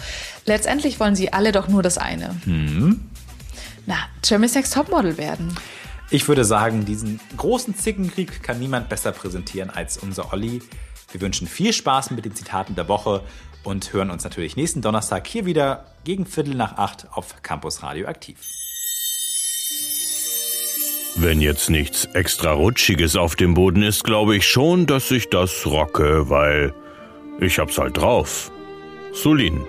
Letztendlich 0.46 1.00
wollen 1.00 1.16
sie 1.16 1.32
alle 1.32 1.50
doch 1.50 1.68
nur 1.68 1.82
das 1.82 1.98
eine. 1.98 2.36
Hm. 2.44 3.00
Na, 3.86 3.96
Jeremy's 4.24 4.54
Next 4.54 4.74
Topmodel 4.74 5.18
werden. 5.18 5.54
Ich 6.10 6.28
würde 6.28 6.44
sagen, 6.44 6.84
diesen 6.84 7.20
großen 7.36 7.74
Zickenkrieg 7.74 8.42
kann 8.42 8.58
niemand 8.58 8.88
besser 8.88 9.12
präsentieren 9.12 9.70
als 9.70 9.96
unser 9.96 10.32
Olli. 10.32 10.60
Wir 11.10 11.20
wünschen 11.20 11.46
viel 11.46 11.72
Spaß 11.72 12.10
mit 12.10 12.24
den 12.24 12.34
Zitaten 12.34 12.74
der 12.74 12.88
Woche 12.88 13.22
und 13.64 13.92
hören 13.92 14.10
uns 14.10 14.24
natürlich 14.24 14.56
nächsten 14.56 14.82
Donnerstag 14.82 15.26
hier 15.26 15.46
wieder 15.46 15.86
gegen 16.04 16.26
Viertel 16.26 16.54
nach 16.54 16.76
acht 16.76 17.06
auf 17.12 17.42
Campus 17.42 17.82
Radio 17.82 18.08
aktiv. 18.08 18.36
Wenn 21.14 21.40
jetzt 21.40 21.68
nichts 21.68 22.06
extra 22.14 22.52
Rutschiges 22.52 23.16
auf 23.16 23.36
dem 23.36 23.54
Boden 23.54 23.82
ist, 23.82 24.04
glaube 24.04 24.36
ich 24.36 24.46
schon, 24.46 24.86
dass 24.86 25.10
ich 25.10 25.28
das 25.28 25.66
rocke, 25.66 26.30
weil 26.30 26.74
ich 27.40 27.58
hab's 27.58 27.76
halt 27.78 27.98
drauf. 27.98 28.50
Sulin. 29.12 29.66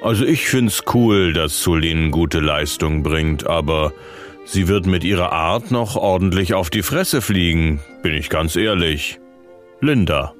Also 0.00 0.24
ich 0.24 0.48
find's 0.48 0.84
cool, 0.94 1.32
dass 1.32 1.62
Sulin 1.62 2.10
gute 2.10 2.38
Leistung 2.38 3.02
bringt, 3.02 3.46
aber 3.46 3.92
sie 4.44 4.68
wird 4.68 4.86
mit 4.86 5.02
ihrer 5.02 5.32
Art 5.32 5.70
noch 5.70 5.96
ordentlich 5.96 6.54
auf 6.54 6.70
die 6.70 6.82
Fresse 6.82 7.20
fliegen, 7.20 7.80
bin 8.02 8.14
ich 8.14 8.28
ganz 8.28 8.54
ehrlich. 8.54 9.18
Linda. 9.80 10.34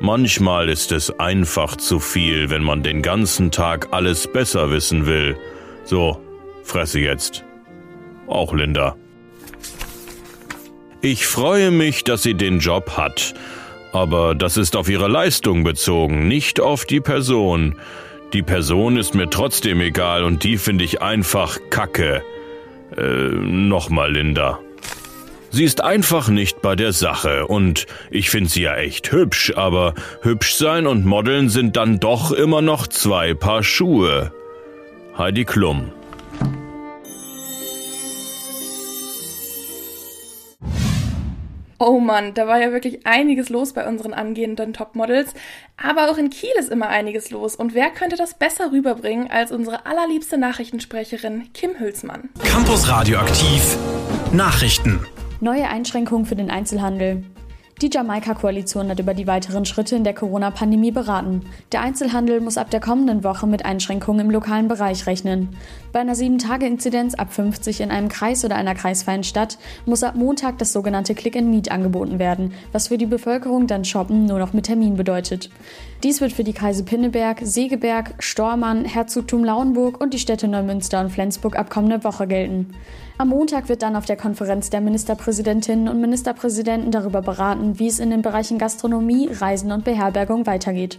Manchmal 0.00 0.68
ist 0.68 0.92
es 0.92 1.18
einfach 1.20 1.76
zu 1.76 2.00
viel, 2.00 2.50
wenn 2.50 2.62
man 2.62 2.82
den 2.82 3.02
ganzen 3.02 3.50
Tag 3.50 3.88
alles 3.92 4.26
besser 4.26 4.70
wissen 4.70 5.06
will. 5.06 5.36
So, 5.84 6.20
fresse 6.64 7.00
jetzt. 7.00 7.44
Auch 8.26 8.54
Linda. 8.54 8.96
Ich 11.02 11.26
freue 11.26 11.70
mich, 11.70 12.02
dass 12.04 12.22
sie 12.22 12.34
den 12.34 12.58
Job 12.58 12.96
hat 12.96 13.34
aber 13.92 14.34
das 14.34 14.56
ist 14.56 14.76
auf 14.76 14.88
ihre 14.88 15.08
Leistung 15.08 15.64
bezogen, 15.64 16.28
nicht 16.28 16.60
auf 16.60 16.84
die 16.84 17.00
Person. 17.00 17.76
Die 18.32 18.42
Person 18.42 18.96
ist 18.96 19.14
mir 19.14 19.28
trotzdem 19.28 19.80
egal 19.80 20.24
und 20.24 20.44
die 20.44 20.56
finde 20.56 20.84
ich 20.84 21.02
einfach 21.02 21.58
kacke. 21.70 22.22
Äh, 22.96 23.02
nochmal, 23.02 24.12
Linda. 24.12 24.60
Sie 25.50 25.64
ist 25.64 25.82
einfach 25.82 26.28
nicht 26.28 26.62
bei 26.62 26.76
der 26.76 26.92
Sache 26.92 27.46
und 27.48 27.86
ich 28.10 28.30
finde 28.30 28.48
sie 28.48 28.62
ja 28.62 28.76
echt 28.76 29.10
hübsch, 29.10 29.52
aber 29.56 29.94
hübsch 30.22 30.54
sein 30.54 30.86
und 30.86 31.04
modeln 31.04 31.48
sind 31.48 31.76
dann 31.76 31.98
doch 31.98 32.30
immer 32.30 32.62
noch 32.62 32.86
zwei 32.86 33.34
Paar 33.34 33.64
Schuhe. 33.64 34.32
Heidi 35.18 35.44
Klum 35.44 35.92
Oh 41.82 41.98
Mann, 41.98 42.34
da 42.34 42.46
war 42.46 42.60
ja 42.60 42.72
wirklich 42.72 43.06
einiges 43.06 43.48
los 43.48 43.72
bei 43.72 43.88
unseren 43.88 44.12
angehenden 44.12 44.74
Topmodels. 44.74 45.32
Aber 45.82 46.10
auch 46.10 46.18
in 46.18 46.28
Kiel 46.28 46.50
ist 46.58 46.70
immer 46.70 46.88
einiges 46.88 47.30
los. 47.30 47.56
Und 47.56 47.72
wer 47.72 47.88
könnte 47.88 48.16
das 48.16 48.34
besser 48.34 48.70
rüberbringen 48.70 49.30
als 49.30 49.50
unsere 49.50 49.86
allerliebste 49.86 50.36
Nachrichtensprecherin 50.36 51.54
Kim 51.54 51.78
Hülsmann? 51.78 52.28
Campus 52.44 52.86
Radioaktiv 52.86 53.78
Nachrichten. 54.30 55.00
Neue 55.40 55.68
Einschränkungen 55.68 56.26
für 56.26 56.36
den 56.36 56.50
Einzelhandel. 56.50 57.24
Die 57.82 57.88
Jamaika-Koalition 57.90 58.90
hat 58.90 59.00
über 59.00 59.14
die 59.14 59.26
weiteren 59.26 59.64
Schritte 59.64 59.96
in 59.96 60.04
der 60.04 60.12
Corona-Pandemie 60.12 60.90
beraten. 60.90 61.46
Der 61.72 61.80
Einzelhandel 61.80 62.42
muss 62.42 62.58
ab 62.58 62.70
der 62.70 62.80
kommenden 62.80 63.24
Woche 63.24 63.46
mit 63.46 63.64
Einschränkungen 63.64 64.26
im 64.26 64.30
lokalen 64.30 64.68
Bereich 64.68 65.06
rechnen. 65.06 65.48
Bei 65.90 66.00
einer 66.00 66.12
7-Tage-Inzidenz 66.12 67.14
ab 67.14 67.32
50 67.32 67.80
in 67.80 67.90
einem 67.90 68.10
Kreis 68.10 68.44
oder 68.44 68.56
einer 68.56 68.74
kreisfreien 68.74 69.24
Stadt 69.24 69.56
muss 69.86 70.02
ab 70.02 70.14
Montag 70.14 70.58
das 70.58 70.74
sogenannte 70.74 71.14
Click 71.14 71.36
and 71.36 71.48
Meet 71.48 71.72
angeboten 71.72 72.18
werden, 72.18 72.52
was 72.70 72.88
für 72.88 72.98
die 72.98 73.06
Bevölkerung 73.06 73.66
dann 73.66 73.86
Shoppen 73.86 74.26
nur 74.26 74.38
noch 74.38 74.52
mit 74.52 74.66
Termin 74.66 74.96
bedeutet. 74.96 75.48
Dies 76.02 76.20
wird 76.20 76.32
für 76.32 76.44
die 76.44 76.52
Kreise 76.52 76.84
Pinneberg, 76.84 77.40
Segeberg, 77.42 78.12
Stormann, 78.18 78.84
Herzogtum 78.84 79.42
Lauenburg 79.42 80.02
und 80.02 80.12
die 80.12 80.18
Städte 80.18 80.48
Neumünster 80.48 81.00
und 81.00 81.10
Flensburg 81.10 81.56
ab 81.56 81.70
kommender 81.70 82.04
Woche 82.04 82.26
gelten. 82.26 82.74
Am 83.20 83.28
Montag 83.28 83.68
wird 83.68 83.82
dann 83.82 83.96
auf 83.96 84.06
der 84.06 84.16
Konferenz 84.16 84.70
der 84.70 84.80
Ministerpräsidentinnen 84.80 85.88
und 85.88 86.00
Ministerpräsidenten 86.00 86.90
darüber 86.90 87.20
beraten, 87.20 87.78
wie 87.78 87.86
es 87.86 87.98
in 87.98 88.08
den 88.08 88.22
Bereichen 88.22 88.56
Gastronomie, 88.56 89.28
Reisen 89.30 89.72
und 89.72 89.84
Beherbergung 89.84 90.46
weitergeht. 90.46 90.98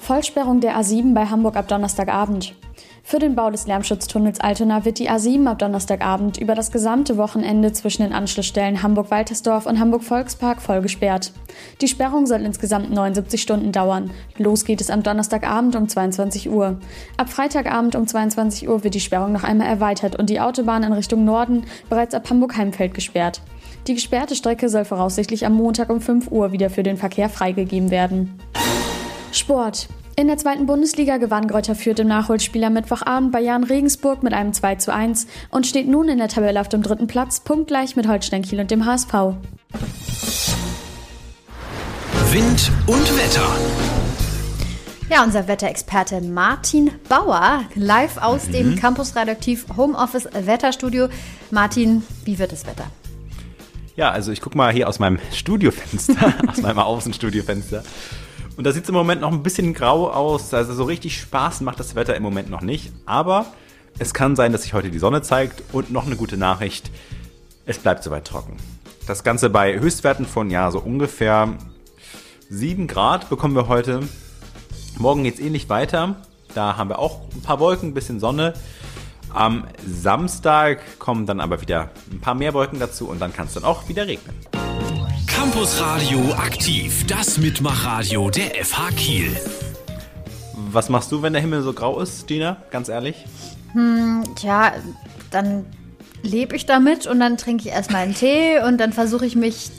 Vollsperrung 0.00 0.60
der 0.60 0.74
A7 0.74 1.12
bei 1.12 1.26
Hamburg 1.26 1.56
ab 1.56 1.68
Donnerstagabend. 1.68 2.54
Für 3.08 3.20
den 3.20 3.36
Bau 3.36 3.52
des 3.52 3.68
Lärmschutztunnels 3.68 4.40
Altona 4.40 4.84
wird 4.84 4.98
die 4.98 5.08
A7 5.08 5.46
ab 5.46 5.60
Donnerstagabend 5.60 6.38
über 6.38 6.56
das 6.56 6.72
gesamte 6.72 7.16
Wochenende 7.16 7.72
zwischen 7.72 8.02
den 8.02 8.12
Anschlussstellen 8.12 8.82
Hamburg-Waltersdorf 8.82 9.66
und 9.66 9.78
Hamburg-Volkspark 9.78 10.60
voll 10.60 10.82
gesperrt. 10.82 11.30
Die 11.80 11.86
Sperrung 11.86 12.26
soll 12.26 12.40
insgesamt 12.40 12.92
79 12.92 13.40
Stunden 13.40 13.70
dauern. 13.70 14.10
Los 14.38 14.64
geht 14.64 14.80
es 14.80 14.90
am 14.90 15.04
Donnerstagabend 15.04 15.76
um 15.76 15.88
22 15.88 16.50
Uhr. 16.50 16.80
Ab 17.16 17.28
Freitagabend 17.28 17.94
um 17.94 18.08
22 18.08 18.68
Uhr 18.68 18.82
wird 18.82 18.94
die 18.94 19.00
Sperrung 19.00 19.30
noch 19.30 19.44
einmal 19.44 19.68
erweitert 19.68 20.16
und 20.18 20.28
die 20.28 20.40
Autobahn 20.40 20.82
in 20.82 20.92
Richtung 20.92 21.24
Norden 21.24 21.62
bereits 21.88 22.12
ab 22.12 22.28
Hamburg-Heimfeld 22.28 22.92
gesperrt. 22.92 23.40
Die 23.86 23.94
gesperrte 23.94 24.34
Strecke 24.34 24.68
soll 24.68 24.84
voraussichtlich 24.84 25.46
am 25.46 25.52
Montag 25.52 25.90
um 25.90 26.00
5 26.00 26.32
Uhr 26.32 26.50
wieder 26.50 26.70
für 26.70 26.82
den 26.82 26.96
Verkehr 26.96 27.28
freigegeben 27.28 27.92
werden. 27.92 28.36
Sport. 29.30 29.86
In 30.18 30.28
der 30.28 30.38
zweiten 30.38 30.64
Bundesliga 30.64 31.18
gewann 31.18 31.46
Greuther 31.46 31.74
Fürth 31.74 31.98
im 32.00 32.08
Nachholspiel 32.08 32.64
am 32.64 32.72
Mittwochabend 32.72 33.32
bei 33.32 33.42
Jan 33.42 33.64
Regensburg 33.64 34.22
mit 34.22 34.32
einem 34.32 34.54
2 34.54 34.76
zu 34.76 34.90
1 34.90 35.26
und 35.50 35.66
steht 35.66 35.86
nun 35.88 36.08
in 36.08 36.16
der 36.16 36.28
Tabelle 36.28 36.58
auf 36.58 36.70
dem 36.70 36.80
dritten 36.80 37.06
Platz, 37.06 37.40
punktgleich 37.40 37.96
mit 37.96 38.08
Holstein 38.08 38.40
Kiel 38.40 38.60
und 38.60 38.70
dem 38.70 38.86
HSV. 38.86 39.12
Wind 42.32 42.72
und 42.86 43.18
Wetter. 43.18 43.46
Ja, 45.10 45.22
unser 45.22 45.48
Wetterexperte 45.48 46.22
Martin 46.22 46.92
Bauer, 47.10 47.64
live 47.74 48.16
aus 48.16 48.46
mhm. 48.46 48.52
dem 48.52 48.76
Campus 48.76 49.14
Radioaktiv 49.16 49.66
Homeoffice 49.76 50.30
Wetterstudio. 50.32 51.08
Martin, 51.50 52.02
wie 52.24 52.38
wird 52.38 52.52
das 52.52 52.66
Wetter? 52.66 52.86
Ja, 53.96 54.12
also 54.12 54.32
ich 54.32 54.40
gucke 54.40 54.56
mal 54.56 54.72
hier 54.72 54.88
aus 54.88 54.98
meinem 54.98 55.18
Studiofenster, 55.34 56.32
aus 56.46 56.62
meinem 56.62 56.78
Außenstudiofenster. 56.78 57.82
Und 58.56 58.64
da 58.64 58.72
sieht 58.72 58.84
es 58.84 58.88
im 58.88 58.94
Moment 58.94 59.20
noch 59.20 59.32
ein 59.32 59.42
bisschen 59.42 59.74
grau 59.74 60.10
aus. 60.10 60.54
Also 60.54 60.74
so 60.74 60.84
richtig 60.84 61.20
Spaß 61.20 61.60
macht 61.60 61.78
das 61.78 61.94
Wetter 61.94 62.16
im 62.16 62.22
Moment 62.22 62.50
noch 62.50 62.62
nicht. 62.62 62.90
Aber 63.04 63.46
es 63.98 64.14
kann 64.14 64.34
sein, 64.34 64.52
dass 64.52 64.62
sich 64.62 64.72
heute 64.72 64.90
die 64.90 64.98
Sonne 64.98 65.22
zeigt. 65.22 65.62
Und 65.72 65.90
noch 65.90 66.06
eine 66.06 66.16
gute 66.16 66.36
Nachricht. 66.36 66.90
Es 67.66 67.78
bleibt 67.78 68.02
soweit 68.02 68.26
trocken. 68.26 68.56
Das 69.06 69.24
Ganze 69.24 69.50
bei 69.50 69.78
Höchstwerten 69.78 70.26
von 70.26 70.50
ja 70.50 70.70
so 70.70 70.80
ungefähr 70.80 71.52
7 72.48 72.86
Grad 72.86 73.28
bekommen 73.28 73.54
wir 73.54 73.68
heute. 73.68 74.00
Morgen 74.98 75.24
geht 75.24 75.34
es 75.34 75.40
ähnlich 75.40 75.68
weiter. 75.68 76.16
Da 76.54 76.76
haben 76.76 76.88
wir 76.88 76.98
auch 76.98 77.20
ein 77.34 77.42
paar 77.42 77.60
Wolken, 77.60 77.90
ein 77.90 77.94
bisschen 77.94 78.20
Sonne. 78.20 78.54
Am 79.34 79.64
Samstag 79.86 80.98
kommen 80.98 81.26
dann 81.26 81.40
aber 81.40 81.60
wieder 81.60 81.90
ein 82.10 82.20
paar 82.20 82.34
mehr 82.34 82.54
Wolken 82.54 82.78
dazu 82.78 83.06
und 83.08 83.20
dann 83.20 83.34
kann 83.34 83.48
es 83.48 83.54
dann 83.54 83.64
auch 83.64 83.86
wieder 83.88 84.06
regnen. 84.06 84.34
Campus 85.36 85.78
Radio 85.82 86.32
aktiv, 86.32 87.06
das 87.06 87.36
Mitmachradio 87.36 88.30
der 88.30 88.64
FH 88.64 88.90
Kiel. 88.96 89.36
Was 90.72 90.88
machst 90.88 91.12
du, 91.12 91.20
wenn 91.20 91.34
der 91.34 91.42
Himmel 91.42 91.60
so 91.60 91.74
grau 91.74 92.00
ist, 92.00 92.30
Dina? 92.30 92.56
Ganz 92.70 92.88
ehrlich? 92.88 93.22
Hm, 93.74 94.24
tja, 94.34 94.72
dann 95.30 95.66
lebe 96.22 96.56
ich 96.56 96.64
damit 96.64 97.06
und 97.06 97.20
dann 97.20 97.36
trinke 97.36 97.68
ich 97.68 97.74
erstmal 97.74 98.04
einen 98.04 98.14
Tee 98.14 98.60
und 98.66 98.78
dann 98.78 98.94
versuche 98.94 99.26
ich 99.26 99.36
mich 99.36 99.70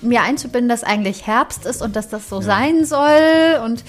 mir 0.00 0.22
einzubinden, 0.22 0.68
dass 0.68 0.84
eigentlich 0.84 1.26
Herbst 1.26 1.66
ist 1.66 1.82
und 1.82 1.96
dass 1.96 2.08
das 2.08 2.28
so 2.28 2.36
ja. 2.36 2.42
sein 2.42 2.84
soll. 2.84 3.60
Und 3.64 3.82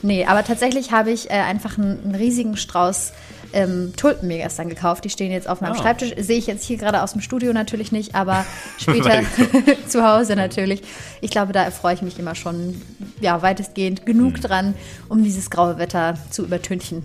nee, 0.00 0.24
aber 0.24 0.42
tatsächlich 0.42 0.90
habe 0.90 1.10
ich 1.10 1.28
äh, 1.28 1.34
einfach 1.34 1.76
einen, 1.76 2.02
einen 2.02 2.14
riesigen 2.14 2.56
Strauß 2.56 3.12
ähm, 3.56 3.94
Tulpen 3.96 4.28
mir 4.28 4.36
gestern 4.38 4.68
gekauft. 4.68 5.04
Die 5.04 5.10
stehen 5.10 5.32
jetzt 5.32 5.48
auf 5.48 5.62
meinem 5.62 5.72
oh. 5.72 5.80
Schreibtisch. 5.80 6.12
Sehe 6.18 6.36
ich 6.38 6.46
jetzt 6.46 6.64
hier 6.64 6.76
gerade 6.76 7.02
aus 7.02 7.12
dem 7.12 7.22
Studio 7.22 7.52
natürlich 7.52 7.90
nicht, 7.90 8.14
aber 8.14 8.44
später 8.78 9.22
zu 9.88 10.06
Hause 10.06 10.36
natürlich. 10.36 10.82
Ich 11.22 11.30
glaube, 11.30 11.52
da 11.52 11.64
erfreue 11.64 11.94
ich 11.94 12.02
mich 12.02 12.18
immer 12.18 12.34
schon 12.34 12.80
ja, 13.20 13.40
weitestgehend 13.40 14.04
genug 14.04 14.34
mhm. 14.34 14.40
dran, 14.42 14.74
um 15.08 15.24
dieses 15.24 15.50
graue 15.50 15.78
Wetter 15.78 16.18
zu 16.30 16.44
übertünchen. 16.44 17.02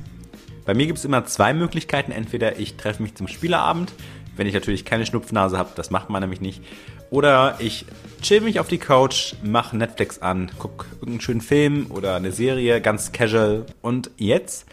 Bei 0.66 0.74
mir 0.74 0.86
gibt 0.86 1.00
es 1.00 1.06
immer 1.06 1.26
zwei 1.26 1.54
Möglichkeiten. 1.54 2.12
Entweder 2.12 2.60
ich 2.60 2.76
treffe 2.76 3.02
mich 3.02 3.16
zum 3.16 3.28
Spieleabend, 3.28 3.94
wenn 4.36 4.46
ich 4.46 4.54
natürlich 4.54 4.84
keine 4.84 5.06
Schnupfnase 5.06 5.58
habe, 5.58 5.72
das 5.76 5.90
macht 5.90 6.10
man 6.10 6.22
nämlich 6.22 6.42
nicht. 6.42 6.62
Oder 7.10 7.56
ich 7.60 7.86
chill 8.22 8.42
mich 8.42 8.60
auf 8.60 8.68
die 8.68 8.78
Couch, 8.78 9.34
mache 9.44 9.76
Netflix 9.76 10.20
an, 10.20 10.52
gucke 10.60 10.86
irgendeinen 10.94 11.22
schönen 11.22 11.42
Film 11.42 11.88
oder 11.90 12.16
eine 12.16 12.32
Serie, 12.32 12.82
ganz 12.82 13.12
casual. 13.12 13.66
Und 13.82 14.12
jetzt 14.18 14.66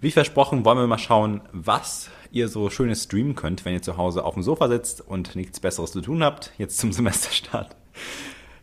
wie 0.00 0.10
versprochen 0.10 0.64
wollen 0.64 0.78
wir 0.78 0.86
mal 0.86 0.98
schauen, 0.98 1.40
was 1.52 2.10
ihr 2.30 2.48
so 2.48 2.70
schönes 2.70 3.04
streamen 3.04 3.34
könnt, 3.34 3.64
wenn 3.64 3.74
ihr 3.74 3.82
zu 3.82 3.96
Hause 3.96 4.24
auf 4.24 4.34
dem 4.34 4.42
Sofa 4.42 4.68
sitzt 4.68 5.00
und 5.00 5.34
nichts 5.34 5.60
Besseres 5.60 5.92
zu 5.92 6.00
tun 6.00 6.22
habt, 6.22 6.52
jetzt 6.58 6.78
zum 6.78 6.92
Semesterstart. 6.94 7.74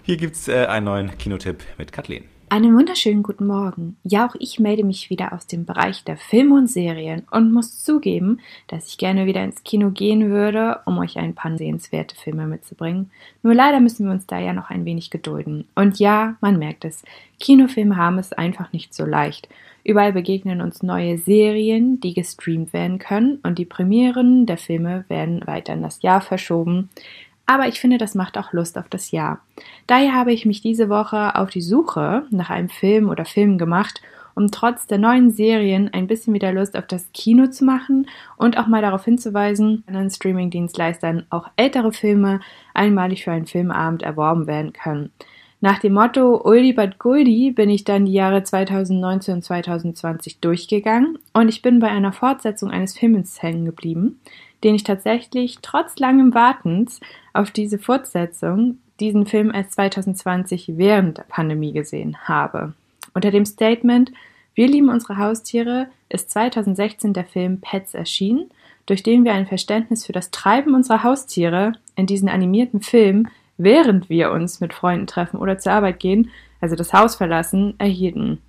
Hier 0.03 0.17
gibt's 0.17 0.47
äh, 0.47 0.65
einen 0.67 0.85
neuen 0.85 1.17
Kinotipp 1.17 1.63
mit 1.77 1.91
Kathleen. 1.91 2.25
Einen 2.47 2.77
wunderschönen 2.77 3.23
guten 3.23 3.47
Morgen. 3.47 3.97
Ja, 4.03 4.27
auch 4.27 4.35
ich 4.37 4.59
melde 4.59 4.83
mich 4.83 5.09
wieder 5.09 5.33
aus 5.33 5.47
dem 5.47 5.65
Bereich 5.65 6.03
der 6.03 6.15
Filme 6.15 6.53
und 6.53 6.67
Serien 6.67 7.23
und 7.31 7.51
muss 7.51 7.83
zugeben, 7.83 8.39
dass 8.67 8.87
ich 8.87 8.99
gerne 8.99 9.25
wieder 9.25 9.43
ins 9.43 9.63
Kino 9.63 9.89
gehen 9.89 10.29
würde, 10.29 10.79
um 10.85 10.99
euch 10.99 11.17
ein 11.17 11.33
paar 11.33 11.57
sehenswerte 11.57 12.15
Filme 12.15 12.45
mitzubringen. 12.45 13.09
Nur 13.41 13.55
leider 13.55 13.79
müssen 13.79 14.05
wir 14.05 14.13
uns 14.13 14.27
da 14.27 14.39
ja 14.39 14.53
noch 14.53 14.69
ein 14.69 14.85
wenig 14.85 15.09
gedulden. 15.09 15.67
Und 15.73 15.97
ja, 15.97 16.35
man 16.39 16.59
merkt 16.59 16.85
es, 16.85 17.03
Kinofilme 17.39 17.97
haben 17.97 18.19
es 18.19 18.31
einfach 18.31 18.71
nicht 18.71 18.93
so 18.93 19.05
leicht. 19.05 19.49
Überall 19.83 20.13
begegnen 20.13 20.61
uns 20.61 20.83
neue 20.83 21.17
Serien, 21.17 21.99
die 21.99 22.13
gestreamt 22.13 22.73
werden 22.73 22.99
können 22.99 23.39
und 23.43 23.59
die 23.59 23.65
Premieren 23.65 24.45
der 24.45 24.57
Filme 24.57 25.05
werden 25.09 25.45
weiter 25.45 25.73
in 25.73 25.81
das 25.81 26.01
Jahr 26.03 26.21
verschoben. 26.21 26.89
Aber 27.45 27.67
ich 27.67 27.79
finde, 27.79 27.97
das 27.97 28.15
macht 28.15 28.37
auch 28.37 28.53
Lust 28.53 28.77
auf 28.77 28.89
das 28.89 29.11
Jahr. 29.11 29.39
Daher 29.87 30.13
habe 30.13 30.33
ich 30.33 30.45
mich 30.45 30.61
diese 30.61 30.89
Woche 30.89 31.35
auf 31.35 31.49
die 31.49 31.61
Suche 31.61 32.23
nach 32.31 32.49
einem 32.49 32.69
Film 32.69 33.09
oder 33.09 33.25
Filmen 33.25 33.57
gemacht, 33.57 34.01
um 34.35 34.51
trotz 34.51 34.87
der 34.87 34.97
neuen 34.97 35.31
Serien 35.31 35.89
ein 35.93 36.07
bisschen 36.07 36.33
wieder 36.33 36.51
Lust 36.51 36.75
auf 36.75 36.87
das 36.87 37.11
Kino 37.13 37.47
zu 37.47 37.63
machen 37.63 38.07
und 38.37 38.57
auch 38.57 38.67
mal 38.67 38.81
darauf 38.81 39.05
hinzuweisen, 39.05 39.83
dass 39.87 39.95
an 39.95 40.09
Streaming-Dienstleistern 40.09 41.25
auch 41.29 41.49
ältere 41.55 41.93
Filme 41.93 42.41
einmalig 42.73 43.23
für 43.23 43.31
einen 43.31 43.45
Filmabend 43.45 44.03
erworben 44.03 44.47
werden 44.47 44.73
können. 44.73 45.11
Nach 45.61 45.79
dem 45.79 45.93
Motto 45.93 46.41
Uldi 46.43 46.73
Bad 46.73 46.99
Guldi 46.99 47.51
bin 47.51 47.69
ich 47.69 47.85
dann 47.85 48.05
die 48.05 48.13
Jahre 48.13 48.43
2019 48.43 49.35
und 49.35 49.41
2020 49.43 50.39
durchgegangen 50.39 51.17
und 51.33 51.47
ich 51.47 51.61
bin 51.61 51.79
bei 51.79 51.87
einer 51.87 52.11
Fortsetzung 52.11 52.71
eines 52.71 52.97
Films 52.97 53.41
hängen 53.41 53.65
geblieben, 53.65 54.19
den 54.65 54.75
ich 54.75 54.83
tatsächlich 54.83 55.59
trotz 55.61 55.97
langem 55.99 56.33
Wartens 56.33 56.99
auf 57.33 57.51
diese 57.51 57.79
Fortsetzung 57.79 58.79
diesen 58.99 59.25
Film 59.25 59.53
erst 59.53 59.73
2020 59.73 60.73
während 60.75 61.19
der 61.19 61.23
Pandemie 61.23 61.71
gesehen 61.71 62.17
habe. 62.25 62.73
Unter 63.13 63.31
dem 63.31 63.45
Statement 63.45 64.11
Wir 64.55 64.67
lieben 64.67 64.89
unsere 64.89 65.17
Haustiere 65.17 65.87
ist 66.09 66.31
2016 66.31 67.13
der 67.13 67.25
Film 67.25 67.61
Pets 67.61 67.93
erschienen, 67.93 68.49
durch 68.85 69.03
den 69.03 69.23
wir 69.23 69.33
ein 69.33 69.47
Verständnis 69.47 70.05
für 70.05 70.13
das 70.13 70.31
Treiben 70.31 70.73
unserer 70.73 71.03
Haustiere 71.03 71.73
in 71.95 72.07
diesen 72.07 72.27
animierten 72.27 72.81
Film 72.81 73.27
während 73.57 74.09
wir 74.09 74.31
uns 74.31 74.59
mit 74.59 74.73
Freunden 74.73 75.07
treffen 75.07 75.37
oder 75.37 75.57
zur 75.57 75.73
Arbeit 75.73 75.99
gehen, 75.99 76.31
also 76.59 76.75
das 76.75 76.93
Haus 76.93 77.15
verlassen, 77.15 77.75
erhielten. 77.77 78.41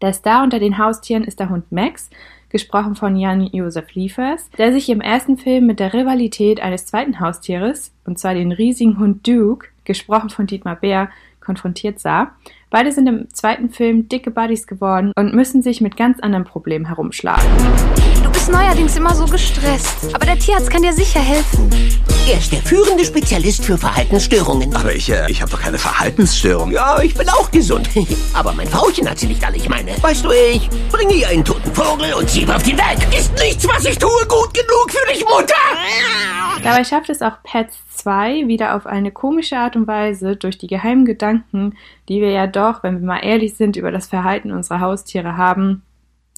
Der 0.00 0.12
Star 0.12 0.42
unter 0.42 0.58
den 0.58 0.78
Haustieren 0.78 1.24
ist 1.24 1.38
der 1.38 1.48
Hund 1.48 1.70
Max, 1.70 2.10
gesprochen 2.52 2.94
von 2.94 3.16
Jan-Josef 3.16 3.92
Liefers, 3.94 4.48
der 4.56 4.72
sich 4.72 4.88
im 4.88 5.00
ersten 5.00 5.38
Film 5.38 5.66
mit 5.66 5.80
der 5.80 5.92
Rivalität 5.92 6.60
eines 6.60 6.86
zweiten 6.86 7.18
Haustieres, 7.18 7.92
und 8.04 8.18
zwar 8.18 8.34
den 8.34 8.52
riesigen 8.52 8.98
Hund 8.98 9.26
Duke, 9.26 9.68
gesprochen 9.84 10.30
von 10.30 10.46
Dietmar 10.46 10.76
Bär, 10.76 11.08
konfrontiert 11.42 12.00
sah. 12.00 12.32
Beide 12.70 12.92
sind 12.92 13.06
im 13.06 13.28
zweiten 13.34 13.70
Film 13.70 14.08
dicke 14.08 14.30
Buddies 14.30 14.66
geworden 14.66 15.12
und 15.16 15.34
müssen 15.34 15.62
sich 15.62 15.80
mit 15.80 15.96
ganz 15.96 16.20
anderen 16.20 16.44
Problemen 16.44 16.86
herumschlagen 16.86 17.46
bist 18.42 18.52
neuerdings 18.52 18.96
immer 18.96 19.14
so 19.14 19.24
gestresst. 19.26 20.12
Aber 20.12 20.26
der 20.26 20.36
Tierarzt 20.36 20.68
kann 20.68 20.82
dir 20.82 20.92
sicher 20.92 21.20
helfen. 21.20 21.70
Er 22.28 22.38
ist 22.38 22.50
der 22.50 22.60
führende 22.60 23.04
Spezialist 23.04 23.64
für 23.64 23.78
Verhaltensstörungen. 23.78 24.74
Aber 24.74 24.92
ich, 24.92 25.08
äh, 25.10 25.30
ich 25.30 25.40
habe 25.40 25.52
doch 25.52 25.60
keine 25.60 25.78
Verhaltensstörung. 25.78 26.72
Ja, 26.72 27.00
ich 27.00 27.14
bin 27.14 27.28
auch 27.28 27.48
gesund. 27.52 27.88
Aber 28.32 28.52
mein 28.52 28.66
Frauchen 28.66 29.08
hat 29.08 29.20
sie 29.20 29.28
nicht 29.28 29.44
alle. 29.44 29.56
Ich 29.58 29.68
meine, 29.68 29.92
weißt 30.02 30.24
du, 30.24 30.30
ich 30.32 30.68
bringe 30.90 31.14
ihr 31.14 31.28
einen 31.28 31.44
toten 31.44 31.72
Vogel 31.72 32.14
und 32.14 32.28
schiebe 32.28 32.54
auf 32.54 32.64
den 32.64 32.76
Weg. 32.78 33.16
Ist 33.16 33.32
nichts, 33.38 33.68
was 33.68 33.84
ich 33.84 33.96
tue, 33.96 34.10
gut 34.26 34.52
genug 34.54 34.90
für 34.90 35.12
dich, 35.12 35.24
Mutter? 35.24 35.54
Dabei 36.64 36.82
schafft 36.82 37.10
es 37.10 37.22
auch 37.22 37.40
Pets 37.44 37.76
2 38.02 38.48
wieder 38.48 38.76
auf 38.76 38.86
eine 38.86 39.10
komische 39.10 39.56
Art 39.58 39.76
und 39.76 39.86
Weise 39.86 40.36
durch 40.36 40.58
die 40.58 40.66
geheimen 40.66 41.04
Gedanken, 41.04 41.74
die 42.08 42.20
wir 42.20 42.30
ja 42.30 42.46
doch, 42.46 42.82
wenn 42.82 43.00
wir 43.00 43.06
mal 43.06 43.24
ehrlich 43.24 43.54
sind, 43.54 43.76
über 43.76 43.90
das 43.90 44.08
Verhalten 44.08 44.52
unserer 44.52 44.80
Haustiere 44.80 45.36
haben, 45.36 45.82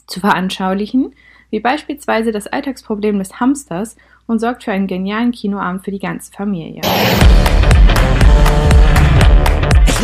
zu 0.06 0.20
veranschaulichen 0.20 1.14
wie 1.54 1.60
beispielsweise 1.60 2.32
das 2.32 2.48
Alltagsproblem 2.48 3.20
des 3.20 3.38
Hamsters 3.38 3.94
und 4.26 4.40
sorgt 4.40 4.64
für 4.64 4.72
einen 4.72 4.88
genialen 4.88 5.30
Kinoabend 5.30 5.84
für 5.84 5.92
die 5.92 6.00
ganze 6.00 6.32
Familie 6.32 6.80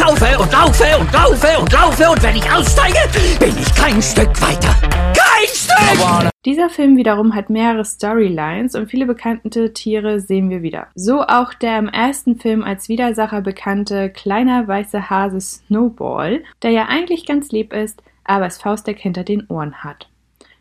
laufe 0.00 0.38
und 0.38 0.50
laufe 0.50 0.98
und 0.98 1.12
laufe 1.12 1.58
und 1.60 1.72
laufe 1.72 2.10
und 2.10 2.22
wenn 2.22 2.36
ich 2.36 2.50
aussteige, 2.50 2.98
bin 3.38 3.50
ich 3.50 3.74
kein 3.74 4.00
Stück 4.00 4.30
weiter. 4.40 4.74
Kein 5.14 5.46
Stück! 5.46 6.30
Dieser 6.46 6.70
Film 6.70 6.96
wiederum 6.96 7.34
hat 7.34 7.50
mehrere 7.50 7.84
Storylines 7.84 8.74
und 8.74 8.90
viele 8.90 9.04
bekannte 9.04 9.74
Tiere 9.74 10.20
sehen 10.20 10.48
wir 10.48 10.62
wieder. 10.62 10.86
So 10.94 11.20
auch 11.20 11.52
der 11.52 11.78
im 11.78 11.88
ersten 11.88 12.36
Film 12.36 12.64
als 12.64 12.88
Widersacher 12.88 13.42
bekannte 13.42 14.08
kleiner 14.08 14.66
weißer 14.66 15.10
Hase 15.10 15.40
Snowball, 15.40 16.44
der 16.62 16.70
ja 16.70 16.86
eigentlich 16.86 17.26
ganz 17.26 17.52
lieb 17.52 17.74
ist, 17.74 18.02
aber 18.24 18.46
es 18.46 18.56
Faustdeck 18.56 18.98
hinter 18.98 19.22
den 19.22 19.46
Ohren 19.48 19.84
hat. 19.84 20.08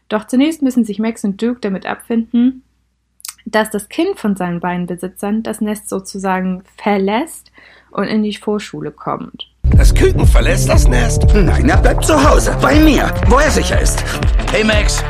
Doch 0.09 0.27
zunächst 0.27 0.61
müssen 0.61 0.83
sich 0.83 0.99
Max 0.99 1.23
und 1.23 1.41
Duke 1.41 1.61
damit 1.61 1.85
abfinden, 1.85 2.63
dass 3.45 3.69
das 3.69 3.89
Kind 3.89 4.19
von 4.19 4.35
seinen 4.35 4.59
beiden 4.59 4.85
Besitzern 4.85 5.43
das 5.43 5.61
Nest 5.61 5.89
sozusagen 5.89 6.63
verlässt 6.77 7.51
und 7.91 8.05
in 8.05 8.23
die 8.23 8.35
Vorschule 8.35 8.91
kommt. 8.91 9.49
Das 9.75 9.93
Küken 9.93 10.25
verlässt 10.25 10.67
das 10.67 10.87
Nest? 10.87 11.25
Nein, 11.33 11.69
er 11.69 11.77
bleibt 11.77 12.05
zu 12.05 12.29
Hause, 12.29 12.57
bei 12.61 12.79
mir, 12.79 13.13
wo 13.27 13.37
er 13.37 13.51
sicher 13.51 13.79
ist. 13.79 14.03
Hey 14.51 14.63
Max, 14.63 15.03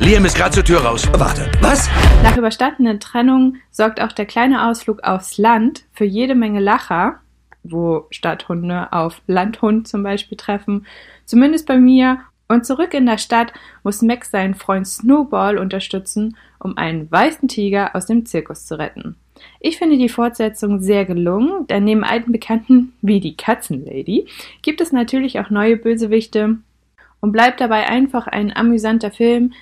Liam 0.00 0.24
ist 0.24 0.36
gerade 0.36 0.52
zur 0.52 0.64
Tür 0.64 0.80
raus. 0.80 1.06
Warte, 1.12 1.50
was? 1.60 1.88
Nach 2.22 2.36
überstandenen 2.36 3.00
Trennung 3.00 3.56
sorgt 3.70 4.00
auch 4.00 4.12
der 4.12 4.24
kleine 4.24 4.66
Ausflug 4.66 5.02
aufs 5.02 5.36
Land 5.36 5.84
für 5.92 6.06
jede 6.06 6.34
Menge 6.34 6.60
Lacher, 6.60 7.20
wo 7.62 8.06
Stadthunde 8.10 8.92
auf 8.92 9.20
Landhund 9.26 9.86
zum 9.86 10.02
Beispiel 10.02 10.38
treffen, 10.38 10.86
zumindest 11.26 11.66
bei 11.66 11.76
mir. 11.76 12.20
Und 12.50 12.66
zurück 12.66 12.94
in 12.94 13.06
der 13.06 13.18
Stadt 13.18 13.52
muss 13.84 14.02
Max 14.02 14.32
seinen 14.32 14.56
Freund 14.56 14.84
Snowball 14.84 15.56
unterstützen, 15.56 16.36
um 16.58 16.76
einen 16.76 17.08
weißen 17.08 17.46
Tiger 17.46 17.94
aus 17.94 18.06
dem 18.06 18.26
Zirkus 18.26 18.66
zu 18.66 18.76
retten. 18.76 19.14
Ich 19.60 19.78
finde 19.78 19.96
die 19.96 20.08
Fortsetzung 20.08 20.80
sehr 20.80 21.04
gelungen, 21.04 21.68
denn 21.68 21.84
neben 21.84 22.02
alten 22.02 22.32
Bekannten 22.32 22.92
wie 23.02 23.20
die 23.20 23.36
Katzenlady 23.36 24.26
gibt 24.62 24.80
es 24.80 24.90
natürlich 24.90 25.38
auch 25.38 25.48
neue 25.50 25.76
Bösewichte 25.76 26.56
und 27.20 27.30
bleibt 27.30 27.60
dabei 27.60 27.88
einfach 27.88 28.26
ein 28.26 28.54
amüsanter 28.54 29.12
Film, 29.12 29.52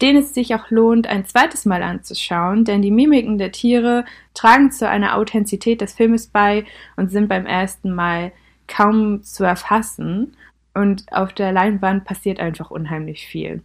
den 0.00 0.16
es 0.16 0.32
sich 0.32 0.54
auch 0.54 0.70
lohnt, 0.70 1.06
ein 1.06 1.26
zweites 1.26 1.66
Mal 1.66 1.82
anzuschauen, 1.82 2.64
denn 2.64 2.80
die 2.80 2.90
Mimiken 2.90 3.36
der 3.36 3.52
Tiere 3.52 4.06
tragen 4.32 4.70
zu 4.70 4.88
einer 4.88 5.18
Authentizität 5.18 5.82
des 5.82 5.92
Filmes 5.92 6.28
bei 6.28 6.64
und 6.96 7.10
sind 7.10 7.28
beim 7.28 7.44
ersten 7.44 7.94
Mal 7.94 8.32
kaum 8.68 9.22
zu 9.22 9.44
erfassen 9.44 10.34
und 10.74 11.04
auf 11.12 11.32
der 11.32 11.52
Leinwand 11.52 12.04
passiert 12.04 12.40
einfach 12.40 12.70
unheimlich 12.70 13.26
viel. 13.26 13.62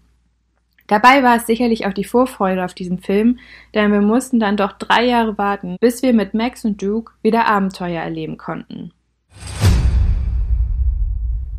Dabei 0.87 1.23
war 1.23 1.37
es 1.37 1.45
sicherlich 1.45 1.85
auch 1.85 1.93
die 1.93 2.03
Vorfreude 2.03 2.63
auf 2.63 2.73
diesen 2.73 2.99
Film, 2.99 3.39
denn 3.73 3.91
wir 3.91 4.01
mussten 4.01 4.39
dann 4.39 4.57
doch 4.57 4.73
drei 4.73 5.05
Jahre 5.05 5.37
warten, 5.37 5.77
bis 5.79 6.03
wir 6.03 6.13
mit 6.13 6.33
Max 6.33 6.65
und 6.65 6.81
Duke 6.81 7.13
wieder 7.21 7.45
Abenteuer 7.45 8.01
erleben 8.01 8.37
konnten. 8.37 8.91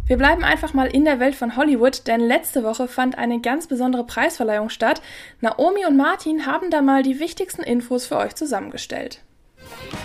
Wir 0.07 0.19
bleiben 0.19 0.45
einfach 0.45 0.75
mal 0.75 0.87
in 0.87 1.07
der 1.07 1.19
Welt 1.19 1.35
von 1.35 1.57
Hollywood, 1.57 2.07
denn 2.07 2.21
letzte 2.21 2.63
Woche 2.63 2.89
fand 2.89 3.17
eine 3.17 3.41
ganz 3.41 3.67
besondere 3.67 4.05
Preisverleihung 4.05 4.69
statt. 4.69 5.01
Naomi 5.41 5.87
und 5.87 5.97
Martin 5.97 6.45
haben 6.45 6.71
da 6.71 6.83
mal 6.83 7.03
die 7.03 7.21
wichtigsten 7.21 7.63
Infos 7.63 8.07
für 8.07 8.19
euch 8.19 8.35
zusammengestellt. 8.35 9.23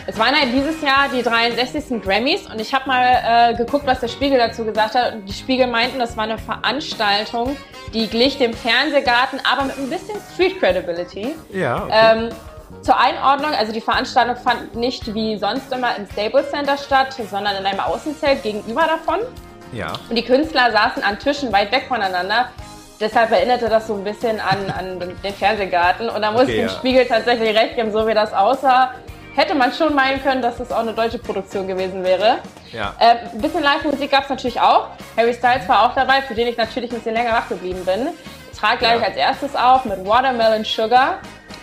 Es 0.08 0.17
waren 0.17 0.34
ja 0.34 0.46
dieses 0.46 0.81
Jahr 0.81 1.08
die 1.13 1.22
63. 1.22 2.01
Grammys 2.01 2.48
und 2.48 2.60
ich 2.60 2.74
habe 2.74 2.88
mal 2.88 3.51
äh, 3.51 3.53
geguckt, 3.55 3.86
was 3.86 4.00
der 4.00 4.08
Spiegel 4.08 4.38
dazu 4.38 4.65
gesagt 4.65 4.96
hat. 4.96 5.13
Und 5.13 5.25
die 5.25 5.34
Spiegel 5.34 5.67
meinten, 5.67 6.00
das 6.00 6.17
war 6.17 6.24
eine 6.24 6.38
Veranstaltung, 6.38 7.55
die 7.93 8.08
glich 8.08 8.38
dem 8.38 8.53
Fernsehgarten, 8.53 9.39
aber 9.51 9.65
mit 9.65 9.77
ein 9.77 9.89
bisschen 9.89 10.17
Street 10.34 10.60
Credibility. 10.60 11.36
Ja. 11.51 11.84
Okay. 11.84 11.93
Ähm, 11.93 12.29
zur 12.81 13.00
Einordnung, 13.00 13.51
also 13.51 13.72
die 13.72 13.81
Veranstaltung 13.81 14.36
fand 14.36 14.75
nicht 14.75 15.13
wie 15.13 15.38
sonst 15.38 15.72
immer 15.74 15.96
im 15.96 16.08
Staples 16.12 16.50
Center 16.51 16.77
statt, 16.77 17.15
sondern 17.29 17.55
in 17.58 17.65
einem 17.65 17.79
Außenzelt 17.79 18.43
gegenüber 18.43 18.84
davon. 18.84 19.19
Ja. 19.72 19.93
Und 20.10 20.15
die 20.15 20.24
Künstler 20.24 20.72
saßen 20.72 21.03
an 21.03 21.19
Tischen 21.19 21.51
weit 21.51 21.72
weg 21.72 21.86
voneinander. 21.88 22.50
Deshalb 23.00 23.31
erinnerte 23.31 23.69
das 23.69 23.88
so 23.88 23.96
ein 23.96 24.03
bisschen 24.03 24.39
an, 24.39 24.69
an 24.77 25.00
den 25.00 25.34
Fernsehgarten. 25.34 26.10
Und 26.10 26.22
da 26.22 26.31
muss 26.31 26.43
okay, 26.43 26.51
ich 26.51 26.58
dem 26.58 26.67
ja. 26.67 26.74
Spiegel 26.74 27.05
tatsächlich 27.05 27.58
recht 27.58 27.75
geben, 27.75 27.91
so 27.91 28.05
wie 28.08 28.13
das 28.13 28.34
aussah, 28.34 28.93
hätte 29.39 29.55
man 29.55 29.72
schon 29.72 29.96
meinen 29.96 30.22
können, 30.22 30.41
dass 30.41 30.58
das 30.58 30.72
auch 30.72 30.79
eine 30.79 30.93
deutsche 30.93 31.17
Produktion 31.17 31.65
gewesen 31.65 32.03
wäre. 32.03 32.39
Ja. 32.74 32.93
Äh, 33.00 33.29
ein 33.31 33.41
bisschen 33.41 33.63
Live-Musik 33.63 34.12
gab 34.12 34.24
es 34.24 34.29
natürlich 34.29 34.60
auch. 34.60 34.90
Harry 35.16 35.33
Styles 35.33 35.68
war 35.70 35.85
auch 35.85 35.96
dabei, 35.96 36.22
für 36.22 36.35
den 36.35 36.48
ich 36.48 36.57
natürlich 36.57 36.92
ein 36.92 36.98
bisschen 36.98 37.16
länger 37.16 37.31
wach 37.31 37.48
geblieben 37.48 37.83
bin. 37.85 38.09
Ich 38.51 38.59
trage 38.59 38.79
gleich 38.79 39.00
ja. 39.00 39.07
als 39.07 39.16
erstes 39.16 39.55
auf 39.55 39.85
mit 39.85 40.05
Watermelon 40.05 40.66
Sugar. 40.66 41.20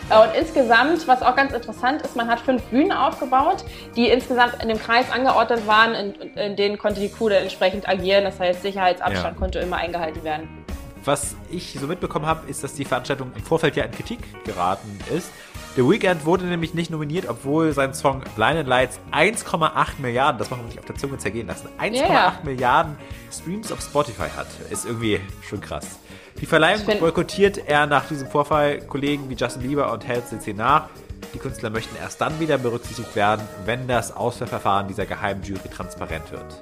Äh, 0.08 0.18
und 0.18 0.34
insgesamt, 0.34 1.06
was 1.06 1.20
auch 1.20 1.36
ganz 1.36 1.52
interessant 1.52 2.00
ist, 2.00 2.16
man 2.16 2.28
hat 2.28 2.40
fünf 2.40 2.62
Bühnen 2.64 2.92
aufgebaut, 2.92 3.62
die 3.94 4.08
insgesamt 4.08 4.62
in 4.62 4.68
dem 4.68 4.78
Kreis 4.78 5.10
angeordnet 5.12 5.66
waren, 5.66 5.94
in, 5.94 6.14
in 6.34 6.56
denen 6.56 6.78
konnte 6.78 7.00
die 7.00 7.10
Crew 7.10 7.28
dann 7.28 7.42
entsprechend 7.42 7.86
agieren. 7.86 8.24
Das 8.24 8.40
heißt, 8.40 8.62
Sicherheitsabstand 8.62 9.34
ja. 9.34 9.38
konnte 9.38 9.58
immer 9.58 9.76
eingehalten 9.76 10.24
werden. 10.24 10.64
Was 11.04 11.36
ich 11.50 11.76
so 11.78 11.86
mitbekommen 11.86 12.26
habe, 12.26 12.50
ist, 12.50 12.64
dass 12.64 12.74
die 12.74 12.84
Veranstaltung 12.84 13.32
im 13.36 13.44
Vorfeld 13.44 13.76
ja 13.76 13.84
in 13.84 13.92
Kritik 13.92 14.18
geraten 14.44 14.98
ist. 15.14 15.30
The 15.76 15.82
Weeknd 15.82 16.24
wurde 16.24 16.46
nämlich 16.46 16.72
nicht 16.72 16.90
nominiert, 16.90 17.28
obwohl 17.28 17.70
sein 17.74 17.92
Song 17.92 18.22
Blinded 18.34 18.66
Lights 18.66 18.98
1,8 19.12 19.98
Milliarden, 19.98 20.38
das 20.38 20.48
muss 20.48 20.58
man 20.58 20.70
sich 20.70 20.78
auf 20.78 20.86
der 20.86 20.94
Zunge 20.94 21.18
zergehen 21.18 21.46
lassen, 21.48 21.68
1,8 21.78 21.92
yeah. 21.92 22.38
Milliarden 22.44 22.96
Streams 23.30 23.70
auf 23.70 23.82
Spotify 23.82 24.30
hat. 24.34 24.46
Ist 24.70 24.86
irgendwie 24.86 25.20
schon 25.46 25.60
krass. 25.60 25.98
Die 26.40 26.46
Verleihung 26.46 26.80
boykottiert 26.98 27.68
er 27.68 27.86
nach 27.86 28.08
diesem 28.08 28.26
Vorfall 28.26 28.80
Kollegen 28.86 29.28
wie 29.28 29.34
Justin 29.34 29.64
Bieber 29.64 29.92
und 29.92 30.06
Hell 30.06 30.24
CC 30.24 30.54
nach. 30.54 30.88
Die 31.34 31.38
Künstler 31.38 31.68
möchten 31.68 31.94
erst 31.96 32.22
dann 32.22 32.40
wieder 32.40 32.56
berücksichtigt 32.56 33.14
werden, 33.14 33.46
wenn 33.66 33.86
das 33.86 34.16
Auswahlverfahren 34.16 34.88
dieser 34.88 35.04
geheimen 35.04 35.42
Jury 35.42 35.68
transparent 35.68 36.32
wird. 36.32 36.58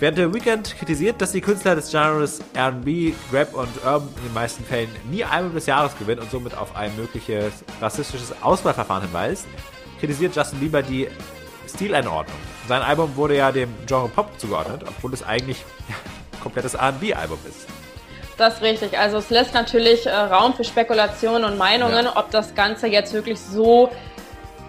Während 0.00 0.18
der 0.18 0.34
Weekend 0.34 0.76
kritisiert, 0.76 1.22
dass 1.22 1.32
die 1.32 1.40
Künstler 1.40 1.76
des 1.76 1.90
Genres 1.90 2.40
R&B, 2.54 3.12
Rap 3.32 3.54
und 3.54 3.68
Urban 3.84 4.08
in 4.16 4.24
den 4.24 4.34
meisten 4.34 4.64
Fällen 4.64 4.90
nie 5.10 5.24
Album 5.24 5.54
des 5.54 5.66
Jahres 5.66 5.96
gewinnen 5.96 6.20
und 6.20 6.30
somit 6.30 6.56
auf 6.56 6.74
ein 6.74 6.94
mögliches 6.96 7.64
rassistisches 7.80 8.34
Auswahlverfahren 8.42 9.04
hinweist, 9.04 9.46
kritisiert 10.00 10.34
Justin 10.34 10.58
Bieber 10.58 10.82
die 10.82 11.08
Stileinordnung. 11.72 12.36
Sein 12.66 12.82
Album 12.82 13.14
wurde 13.14 13.36
ja 13.36 13.52
dem 13.52 13.72
Genre 13.86 14.08
Pop 14.08 14.28
zugeordnet, 14.38 14.82
obwohl 14.86 15.14
es 15.14 15.22
eigentlich 15.22 15.64
ein 15.88 16.40
komplettes 16.42 16.74
R&B-Album 16.74 17.38
ist. 17.48 17.66
Das 18.36 18.54
ist 18.54 18.62
richtig. 18.62 18.98
Also 18.98 19.18
es 19.18 19.30
lässt 19.30 19.54
natürlich 19.54 20.06
äh, 20.06 20.10
Raum 20.10 20.54
für 20.54 20.64
Spekulationen 20.64 21.44
und 21.44 21.56
Meinungen, 21.56 22.06
ja. 22.06 22.16
ob 22.16 22.30
das 22.32 22.54
Ganze 22.56 22.88
jetzt 22.88 23.12
wirklich 23.12 23.38
so 23.38 23.90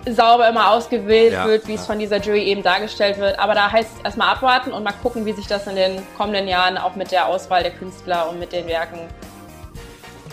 sauber 0.07 0.49
immer 0.49 0.71
ausgewählt 0.71 1.33
ja, 1.33 1.47
wird, 1.47 1.67
wie 1.67 1.73
ja. 1.73 1.79
es 1.79 1.85
von 1.85 1.99
dieser 1.99 2.19
Jury 2.19 2.43
eben 2.43 2.63
dargestellt 2.63 3.17
wird. 3.17 3.39
Aber 3.39 3.53
da 3.53 3.71
heißt 3.71 3.89
es 3.97 4.03
erstmal 4.03 4.29
abwarten 4.29 4.71
und 4.71 4.83
mal 4.83 4.93
gucken, 5.01 5.25
wie 5.25 5.33
sich 5.33 5.47
das 5.47 5.67
in 5.67 5.75
den 5.75 6.01
kommenden 6.17 6.47
Jahren 6.47 6.77
auch 6.77 6.95
mit 6.95 7.11
der 7.11 7.27
Auswahl 7.27 7.63
der 7.63 7.71
Künstler 7.71 8.29
und 8.29 8.39
mit 8.39 8.51
den 8.51 8.67
Werken, 8.67 8.99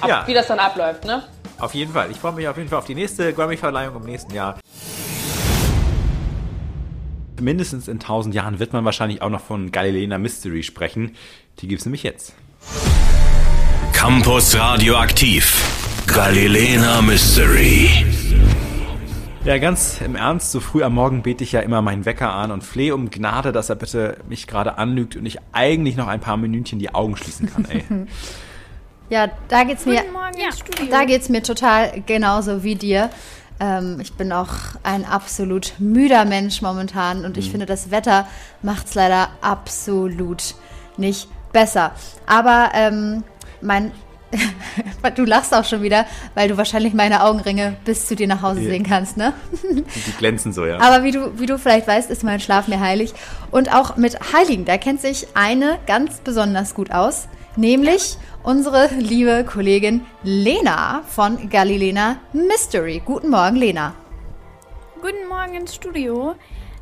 ab, 0.01 0.09
ja. 0.09 0.27
wie 0.27 0.35
das 0.35 0.47
dann 0.47 0.59
abläuft. 0.59 1.05
Ne? 1.05 1.23
Auf 1.59 1.75
jeden 1.75 1.93
Fall. 1.93 2.11
Ich 2.11 2.19
freue 2.19 2.33
mich 2.33 2.49
auf 2.49 2.57
jeden 2.57 2.69
Fall 2.69 2.79
auf 2.79 2.87
die 2.87 2.95
nächste 2.95 3.33
Grammy-Verleihung 3.33 3.97
im 3.97 4.05
nächsten 4.05 4.35
Jahr. 4.35 4.59
Mindestens 7.41 7.89
in 7.89 7.95
1000 7.95 8.35
Jahren 8.35 8.59
wird 8.59 8.73
man 8.73 8.85
wahrscheinlich 8.85 9.21
auch 9.21 9.31
noch 9.31 9.41
von 9.41 9.73
Galileana 9.73 10.19
Mystery 10.19 10.63
sprechen. 10.63 11.17
Die 11.59 11.69
gibt 11.69 11.81
es 11.81 11.87
nämlich 11.87 12.03
jetzt. 12.03 12.35
Campus 13.93 14.57
Radioaktiv. 14.57 15.63
Galilena 16.07 17.01
Mystery. 17.03 18.32
Ja, 19.45 19.59
ganz 19.59 20.01
im 20.01 20.15
Ernst, 20.15 20.53
so 20.53 20.61
früh 20.61 20.85
am 20.85 20.95
Morgen 20.95 21.23
bete 21.23 21.43
ich 21.43 21.51
ja 21.51 21.61
immer 21.61 21.83
meinen 21.83 22.05
Wecker 22.05 22.33
an 22.33 22.53
und 22.53 22.63
flehe 22.63 22.95
um 22.95 23.11
Gnade, 23.11 23.51
dass 23.51 23.71
er 23.71 23.75
bitte 23.75 24.19
mich 24.29 24.47
gerade 24.47 24.79
anlügt 24.79 25.17
und 25.17 25.27
ich 25.27 25.39
eigentlich 25.51 25.97
noch 25.97 26.07
ein 26.07 26.21
paar 26.21 26.37
Minütchen 26.37 26.79
die 26.79 26.95
Augen 26.95 27.17
schließen 27.17 27.53
kann, 27.53 27.65
ey. 27.65 27.83
ja, 29.11 29.29
da 29.49 29.65
geht's 29.65 29.85
mir, 29.85 30.05
da 30.91 31.05
geht's 31.07 31.29
mir 31.29 31.43
total 31.43 32.03
genauso 32.07 32.63
wie 32.63 32.77
dir. 32.77 33.11
Ähm, 33.59 33.99
ich 34.01 34.13
bin 34.13 34.31
auch 34.31 34.55
ein 34.85 35.05
absolut 35.05 35.75
müder 35.79 36.25
Mensch 36.25 36.63
momentan 36.63 37.25
und 37.25 37.37
ich 37.37 37.49
mhm. 37.49 37.51
finde, 37.51 37.67
das 37.67 37.91
Wetter 37.91 38.29
macht's 38.63 38.95
leider 38.95 39.29
absolut 39.41 40.55
nicht 40.97 41.29
besser. 41.53 41.91
Aber 42.27 42.71
ähm, 42.75 43.25
mein 43.61 43.91
du 45.17 45.25
lachst 45.25 45.55
auch 45.55 45.65
schon 45.65 45.83
wieder, 45.83 46.07
weil 46.35 46.49
du 46.49 46.57
wahrscheinlich 46.57 46.95
meine 46.95 47.25
Augenringe 47.25 47.77
bis 47.85 48.07
zu 48.07 48.17
dir 48.17 48.27
nach 48.27 48.43
Hause 48.43 48.61
sehen 48.61 48.85
kannst, 48.85 49.17
ne? 49.17 49.33
Die 49.63 50.13
glänzen 50.19 50.53
so, 50.53 50.65
ja. 50.65 50.81
Aber 50.81 51.05
wie 51.05 51.11
du, 51.11 51.39
wie 51.39 51.47
du 51.47 51.59
vielleicht 51.59 51.87
weißt, 51.87 52.11
ist 52.11 52.25
mein 52.25 52.41
Schlaf 52.41 52.69
mir 52.69 52.81
heilig. 52.81 53.13
Und 53.51 53.75
auch 53.75 53.97
mit 53.97 54.19
Heiligen, 54.33 54.65
da 54.65 54.79
kennt 54.79 55.01
sich 55.01 55.27
eine 55.35 55.79
ganz 55.87 56.21
besonders 56.21 56.75
gut 56.75 56.91
aus, 56.91 57.29
nämlich 57.57 58.17
unsere 58.43 58.89
liebe 58.95 59.45
Kollegin 59.45 60.03
Lena 60.23 61.03
von 61.09 61.51
Galilena 61.51 62.17
Mystery. 62.33 63.03
Guten 63.05 63.31
Morgen, 63.31 63.57
Lena. 63.57 63.95
Guten 65.01 65.29
Morgen 65.29 65.55
ins 65.55 65.75
Studio. 65.75 66.35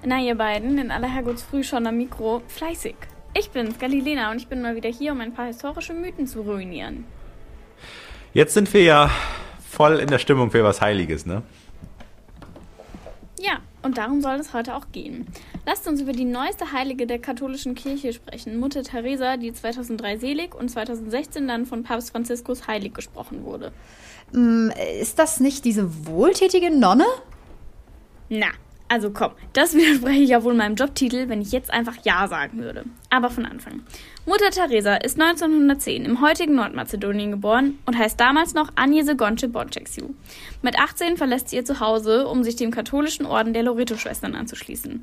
Na, 0.05 0.19
ihr 0.19 0.35
beiden, 0.35 0.79
in 0.79 0.91
aller 0.91 1.09
Herrgottsfrüh 1.09 1.63
schon 1.63 1.87
am 1.87 1.99
Mikro, 1.99 2.43
fleißig. 2.49 2.95
Ich 3.37 3.51
bin's, 3.51 3.79
Galilena, 3.79 4.31
und 4.31 4.39
ich 4.39 4.49
bin 4.49 4.63
mal 4.63 4.75
wieder 4.75 4.89
hier, 4.89 5.13
um 5.13 5.21
ein 5.21 5.35
paar 5.35 5.47
historische 5.47 5.93
Mythen 5.93 6.27
zu 6.27 6.41
ruinieren. 6.41 7.05
Jetzt 8.33 8.55
sind 8.55 8.73
wir 8.73 8.83
ja 8.83 9.11
voll 9.69 9.99
in 9.99 10.09
der 10.09 10.19
Stimmung 10.19 10.53
für 10.53 10.63
was 10.63 10.81
Heiliges, 10.81 11.27
ne? 11.27 11.43
Ja, 13.41 13.59
Und 13.83 13.99
darum 13.99 14.21
soll 14.21 14.35
es 14.35 14.53
heute 14.53 14.77
auch 14.77 14.93
gehen. 14.93 15.27
Lasst 15.67 15.89
uns 15.89 16.01
über 16.01 16.13
die 16.13 16.25
neueste 16.25 16.73
Heilige 16.73 17.07
der 17.07 17.19
katholischen 17.19 17.75
Kirche 17.75 18.13
sprechen, 18.13 18.61
Mutter 18.61 18.83
Teresa, 18.83 19.37
die 19.37 19.53
2003 19.53 20.19
selig 20.19 20.55
und 20.55 20.69
2016 20.69 21.49
dann 21.49 21.67
von 21.67 21.83
Papst 21.83 22.11
Franziskus 22.13 22.69
heilig 22.69 22.95
gesprochen 22.95 23.45
wurde. 23.45 23.73
Mm, 24.33 24.71
ist 25.01 25.19
das 25.19 25.41
nicht 25.41 25.65
diese 25.65 26.07
wohltätige 26.07 26.71
Nonne? 26.71 27.07
Na, 28.29 28.49
also 28.89 29.11
komm, 29.11 29.33
das 29.55 29.75
widerspreche 29.75 30.21
ich 30.23 30.31
ja 30.31 30.45
wohl 30.45 30.55
meinem 30.55 30.75
Jobtitel, 30.75 31.29
wenn 31.29 31.41
ich 31.41 31.53
jetzt 31.53 31.71
einfach 31.73 31.97
Ja 32.05 32.29
sagen 32.29 32.59
würde. 32.59 32.85
Aber 33.09 33.31
von 33.31 33.47
Anfang. 33.47 33.83
Mutter 34.31 34.51
Teresa 34.53 34.95
ist 34.95 35.21
1910 35.21 36.05
im 36.05 36.21
heutigen 36.21 36.55
Nordmazedonien 36.55 37.33
geboren 37.33 37.81
und 37.85 37.99
heißt 37.99 38.21
damals 38.21 38.55
noch 38.55 38.71
Agnese 38.77 39.17
Gonce 39.17 39.49
Boncexiu. 39.49 40.11
Mit 40.63 40.79
18 40.79 41.17
verlässt 41.17 41.49
sie 41.49 41.57
ihr 41.57 41.65
Zuhause, 41.65 42.29
um 42.29 42.45
sich 42.45 42.55
dem 42.55 42.71
katholischen 42.71 43.27
Orden 43.27 43.55
der 43.55 43.65
Loreto-Schwestern 43.65 44.37
anzuschließen. 44.37 45.01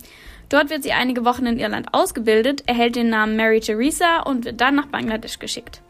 Dort 0.48 0.70
wird 0.70 0.84
sie 0.84 0.94
einige 0.94 1.26
Wochen 1.26 1.46
in 1.46 1.60
Irland 1.60 1.94
ausgebildet, 1.94 2.64
erhält 2.68 2.96
den 2.96 3.10
Namen 3.10 3.36
Mary 3.36 3.60
Teresa 3.60 4.22
und 4.22 4.46
wird 4.46 4.62
dann 4.62 4.76
nach 4.76 4.86
Bangladesch 4.86 5.40
geschickt. 5.40 5.82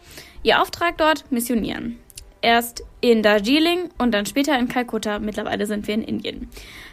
Ihr 0.42 0.60
Auftrag 0.60 0.98
dort? 0.98 1.32
Missionieren. 1.32 2.00
Erst 2.42 2.84
in 3.02 3.24
Darjeeling 3.24 3.90
und 3.98 4.14
dann 4.14 4.26
später 4.26 4.58
in 4.58 4.68
Kalkutta. 4.68 5.20
Mittlerweile 5.20 5.66
sind 5.66 5.88
wir 5.88 5.94
in 5.94 6.04
Indien. 6.04 6.50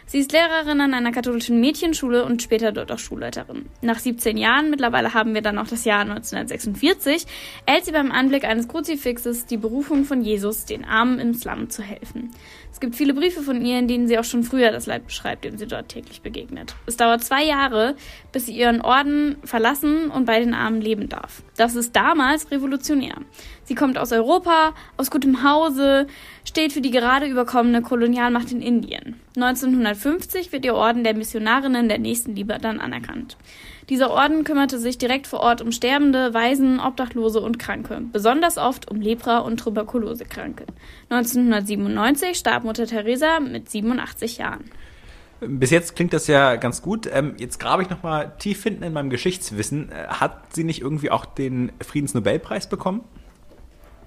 Sie 0.07 0.19
ist 0.19 0.31
Lehrerin 0.31 0.81
an 0.81 0.93
einer 0.93 1.11
katholischen 1.11 1.59
Mädchenschule 1.59 2.25
und 2.25 2.43
später 2.43 2.71
dort 2.71 2.91
auch 2.91 2.99
Schulleiterin. 2.99 3.65
Nach 3.81 3.97
17 3.97 4.37
Jahren, 4.37 4.69
mittlerweile 4.69 5.15
haben 5.15 5.33
wir 5.33 5.41
dann 5.41 5.57
auch 5.57 5.67
das 5.67 5.83
Jahr 5.83 6.01
1946, 6.01 7.25
erhält 7.65 7.85
sie 7.85 7.91
beim 7.91 8.11
Anblick 8.11 8.45
eines 8.45 8.67
Kruzifixes 8.67 9.47
die 9.47 9.57
Berufung 9.57 10.05
von 10.05 10.21
Jesus, 10.21 10.65
den 10.65 10.85
Armen 10.85 11.19
im 11.19 11.33
Slum 11.33 11.71
zu 11.71 11.81
helfen. 11.81 12.31
Es 12.75 12.81
gibt 12.81 12.97
viele 12.97 13.13
Briefe 13.13 13.41
von 13.41 13.65
ihr, 13.65 13.79
in 13.79 13.87
denen 13.87 14.09
sie 14.09 14.19
auch 14.19 14.25
schon 14.25 14.43
früher 14.43 14.69
das 14.69 14.85
Leid 14.85 15.07
beschreibt, 15.07 15.45
dem 15.45 15.57
sie 15.57 15.65
dort 15.65 15.87
täglich 15.87 16.21
begegnet. 16.21 16.75
Es 16.85 16.97
dauert 16.97 17.23
zwei 17.23 17.41
Jahre, 17.41 17.95
bis 18.33 18.47
sie 18.47 18.51
ihren 18.51 18.81
Orden 18.81 19.37
verlassen 19.45 20.11
und 20.11 20.25
bei 20.25 20.41
den 20.41 20.53
Armen 20.53 20.81
leben 20.81 21.07
darf. 21.07 21.41
Das 21.55 21.75
ist 21.75 21.95
damals 21.95 22.51
revolutionär. 22.51 23.15
Sie 23.63 23.75
kommt 23.75 23.97
aus 23.97 24.11
Europa, 24.11 24.73
aus 24.97 25.09
gutem 25.09 25.41
Hause, 25.41 26.07
steht 26.43 26.73
für 26.73 26.81
die 26.81 26.91
gerade 26.91 27.27
überkommene 27.27 27.81
Kolonialmacht 27.81 28.51
in 28.51 28.61
Indien. 28.61 29.21
1950 29.37 30.51
wird 30.51 30.65
ihr 30.65 30.75
Orden 30.75 31.05
der 31.05 31.15
Missionarinnen 31.15 31.87
der 31.87 31.99
Nächstenliebe 31.99 32.57
dann 32.61 32.81
anerkannt. 32.81 33.37
Dieser 33.89 34.09
Orden 34.09 34.43
kümmerte 34.43 34.79
sich 34.79 34.97
direkt 34.97 35.27
vor 35.27 35.41
Ort 35.41 35.61
um 35.61 35.71
Sterbende, 35.71 36.33
Waisen, 36.33 36.79
Obdachlose 36.79 37.39
und 37.39 37.59
Kranke, 37.59 38.01
besonders 38.11 38.57
oft 38.57 38.89
um 38.89 38.99
Lepra- 38.99 39.39
und 39.39 39.57
Tuberkulosekranke. 39.57 40.65
1997 41.09 42.37
starb 42.37 42.63
Mutter 42.63 42.87
Teresa 42.87 43.39
mit 43.39 43.69
87 43.69 44.37
Jahren. 44.39 44.65
Bis 45.41 45.69
jetzt 45.69 45.95
klingt 45.95 46.13
das 46.13 46.27
ja 46.27 46.55
ganz 46.55 46.81
gut. 46.81 47.07
Ähm, 47.11 47.35
jetzt 47.37 47.59
grabe 47.59 47.83
ich 47.83 47.89
nochmal 47.89 48.33
tief 48.39 48.63
hinten 48.63 48.83
in 48.83 48.93
meinem 48.93 49.09
Geschichtswissen. 49.09 49.91
Äh, 49.91 50.07
hat 50.07 50.55
sie 50.55 50.63
nicht 50.63 50.81
irgendwie 50.81 51.11
auch 51.11 51.25
den 51.25 51.71
Friedensnobelpreis 51.81 52.69
bekommen? 52.69 53.03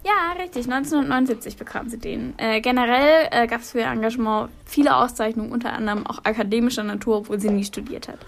Ja, 0.04 0.32
richtig. 0.42 0.64
1979 0.64 1.56
bekam 1.56 1.88
sie 1.88 1.98
den. 1.98 2.34
Äh, 2.38 2.60
generell 2.60 3.28
äh, 3.30 3.46
gab 3.46 3.60
es 3.60 3.72
für 3.72 3.80
ihr 3.80 3.86
Engagement 3.86 4.48
viele 4.64 4.96
Auszeichnungen, 4.96 5.52
unter 5.52 5.72
anderem 5.72 6.06
auch 6.06 6.24
akademischer 6.24 6.82
Natur, 6.82 7.18
obwohl 7.18 7.38
sie 7.38 7.50
nie 7.50 7.64
studiert 7.64 8.08
hat. 8.08 8.18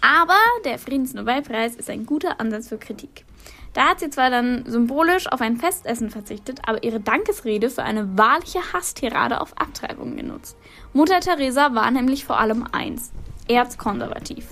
Aber 0.00 0.38
der 0.64 0.78
Friedensnobelpreis 0.78 1.76
ist 1.76 1.90
ein 1.90 2.06
guter 2.06 2.40
Ansatz 2.40 2.68
für 2.68 2.78
Kritik. 2.78 3.24
Da 3.72 3.90
hat 3.90 4.00
sie 4.00 4.10
zwar 4.10 4.30
dann 4.30 4.64
symbolisch 4.66 5.30
auf 5.30 5.40
ein 5.40 5.56
Festessen 5.56 6.10
verzichtet, 6.10 6.60
aber 6.66 6.82
ihre 6.82 7.00
Dankesrede 7.00 7.70
für 7.70 7.84
eine 7.84 8.18
wahrliche 8.18 8.60
Hasstirade 8.72 9.40
auf 9.40 9.56
Abtreibungen 9.56 10.16
genutzt. 10.16 10.56
Mutter 10.92 11.20
Teresa 11.20 11.74
war 11.74 11.90
nämlich 11.90 12.24
vor 12.24 12.40
allem 12.40 12.66
eins: 12.72 13.12
erzkonservativ. 13.48 14.48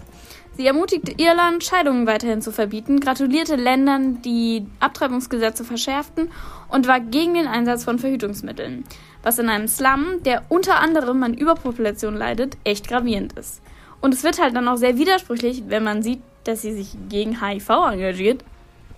Sie 0.57 0.67
ermutigte 0.67 1.13
Irland, 1.17 1.63
Scheidungen 1.63 2.07
weiterhin 2.09 2.43
zu 2.43 2.51
verbieten, 2.51 2.99
gratulierte 2.99 3.55
Ländern, 3.55 4.23
die 4.23 4.67
Abtreibungsgesetze 4.81 5.65
verschärften 5.65 6.33
und 6.69 6.89
war 6.89 6.99
gegen 6.99 7.35
den 7.35 7.47
Einsatz 7.47 7.85
von 7.85 8.01
Verhütungsmitteln, 8.01 8.83
was 9.23 9.39
in 9.39 9.49
einem 9.49 9.69
Slum, 9.69 10.23
der 10.25 10.45
unter 10.49 10.81
anderem 10.81 11.23
an 11.23 11.35
Überpopulation 11.35 12.17
leidet, 12.17 12.57
echt 12.65 12.89
gravierend 12.89 13.35
ist. 13.35 13.63
Und 14.01 14.15
es 14.15 14.23
wird 14.23 14.41
halt 14.41 14.55
dann 14.55 14.69
auch 14.69 14.77
sehr 14.77 14.97
widersprüchlich, 14.97 15.65
wenn 15.69 15.85
man 15.85 16.03
sieht, 16.03 16.21
dass 16.45 16.63
sie 16.63 16.73
sich 16.73 16.97
gegen 17.09 17.45
HIV 17.45 17.69
engagiert, 17.93 18.45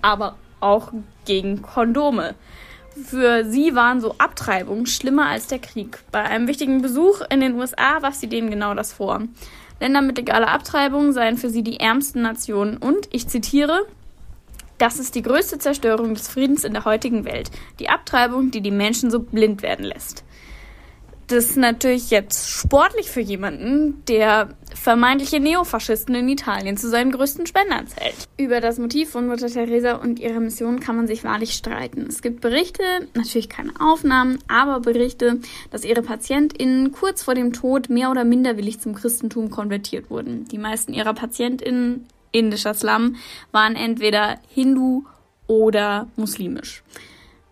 aber 0.02 0.36
auch 0.60 0.92
gegen 1.24 1.62
Kondome. 1.62 2.34
Für 3.04 3.44
sie 3.44 3.74
waren 3.74 4.00
so 4.00 4.14
Abtreibungen 4.18 4.86
schlimmer 4.86 5.26
als 5.26 5.46
der 5.46 5.58
Krieg. 5.58 5.98
Bei 6.12 6.22
einem 6.22 6.48
wichtigen 6.48 6.82
Besuch 6.82 7.22
in 7.30 7.40
den 7.40 7.54
USA 7.54 8.02
warf 8.02 8.14
sie 8.14 8.26
denen 8.26 8.50
genau 8.50 8.74
das 8.74 8.92
vor. 8.92 9.22
Länder 9.80 10.02
mit 10.02 10.18
legaler 10.18 10.48
Abtreibung 10.48 11.12
seien 11.12 11.38
für 11.38 11.48
sie 11.48 11.62
die 11.62 11.80
ärmsten 11.80 12.20
Nationen 12.20 12.76
und, 12.76 13.08
ich 13.10 13.28
zitiere, 13.28 13.86
das 14.76 14.98
ist 14.98 15.14
die 15.14 15.22
größte 15.22 15.58
Zerstörung 15.58 16.14
des 16.14 16.28
Friedens 16.28 16.64
in 16.64 16.74
der 16.74 16.84
heutigen 16.84 17.24
Welt. 17.24 17.50
Die 17.78 17.88
Abtreibung, 17.88 18.50
die 18.50 18.60
die 18.60 18.70
Menschen 18.70 19.10
so 19.10 19.20
blind 19.20 19.62
werden 19.62 19.84
lässt 19.84 20.24
das 21.30 21.50
ist 21.50 21.56
natürlich 21.56 22.10
jetzt 22.10 22.50
sportlich 22.50 23.08
für 23.08 23.20
jemanden, 23.20 24.04
der 24.06 24.48
vermeintliche 24.74 25.38
Neofaschisten 25.38 26.14
in 26.14 26.28
Italien 26.28 26.76
zu 26.76 26.88
seinen 26.88 27.12
größten 27.12 27.46
Spendern 27.46 27.86
zählt. 27.86 28.28
Über 28.36 28.60
das 28.60 28.78
Motiv 28.78 29.10
von 29.10 29.28
Mutter 29.28 29.48
Teresa 29.48 29.94
und 29.94 30.18
ihre 30.18 30.40
Mission 30.40 30.80
kann 30.80 30.96
man 30.96 31.06
sich 31.06 31.22
wahrlich 31.22 31.52
streiten. 31.52 32.06
Es 32.08 32.22
gibt 32.22 32.40
Berichte, 32.40 32.82
natürlich 33.14 33.48
keine 33.48 33.72
Aufnahmen, 33.78 34.38
aber 34.48 34.80
Berichte, 34.80 35.40
dass 35.70 35.84
ihre 35.84 36.02
PatientInnen 36.02 36.92
kurz 36.92 37.22
vor 37.22 37.34
dem 37.34 37.52
Tod 37.52 37.90
mehr 37.90 38.10
oder 38.10 38.24
minder 38.24 38.56
willig 38.56 38.80
zum 38.80 38.94
Christentum 38.94 39.50
konvertiert 39.50 40.10
wurden. 40.10 40.46
Die 40.46 40.58
meisten 40.58 40.92
ihrer 40.92 41.14
PatientInnen, 41.14 42.06
indischer 42.32 42.74
Slum, 42.74 43.16
waren 43.52 43.76
entweder 43.76 44.38
Hindu 44.48 45.04
oder 45.46 46.08
muslimisch. 46.16 46.82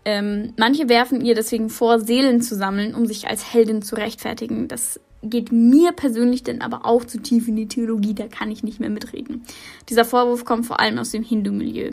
Ähm, 0.08 0.54
manche 0.56 0.88
werfen 0.88 1.20
ihr 1.20 1.34
deswegen 1.34 1.68
vor, 1.68 2.00
Seelen 2.00 2.40
zu 2.40 2.54
sammeln, 2.54 2.94
um 2.94 3.04
sich 3.04 3.28
als 3.28 3.52
Heldin 3.52 3.82
zu 3.82 3.94
rechtfertigen. 3.94 4.66
Das 4.66 4.98
geht 5.22 5.52
mir 5.52 5.92
persönlich 5.92 6.42
denn 6.42 6.62
aber 6.62 6.86
auch 6.86 7.04
zu 7.04 7.20
tief 7.20 7.48
in 7.48 7.56
die 7.56 7.68
Theologie, 7.68 8.14
da 8.14 8.28
kann 8.28 8.50
ich 8.50 8.62
nicht 8.62 8.80
mehr 8.80 8.90
mitreden. 8.90 9.44
Dieser 9.88 10.04
Vorwurf 10.04 10.44
kommt 10.44 10.66
vor 10.66 10.80
allem 10.80 10.98
aus 10.98 11.10
dem 11.10 11.22
Hindu-Milieu 11.22 11.90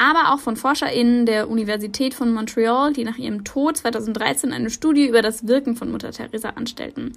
aber 0.00 0.32
auch 0.32 0.38
von 0.38 0.56
ForscherInnen 0.56 1.26
der 1.26 1.50
Universität 1.50 2.14
von 2.14 2.32
Montreal, 2.32 2.94
die 2.94 3.04
nach 3.04 3.18
ihrem 3.18 3.44
Tod 3.44 3.76
2013 3.76 4.50
eine 4.50 4.70
Studie 4.70 5.06
über 5.06 5.20
das 5.20 5.46
Wirken 5.46 5.76
von 5.76 5.92
Mutter 5.92 6.10
Teresa 6.10 6.50
anstellten. 6.50 7.12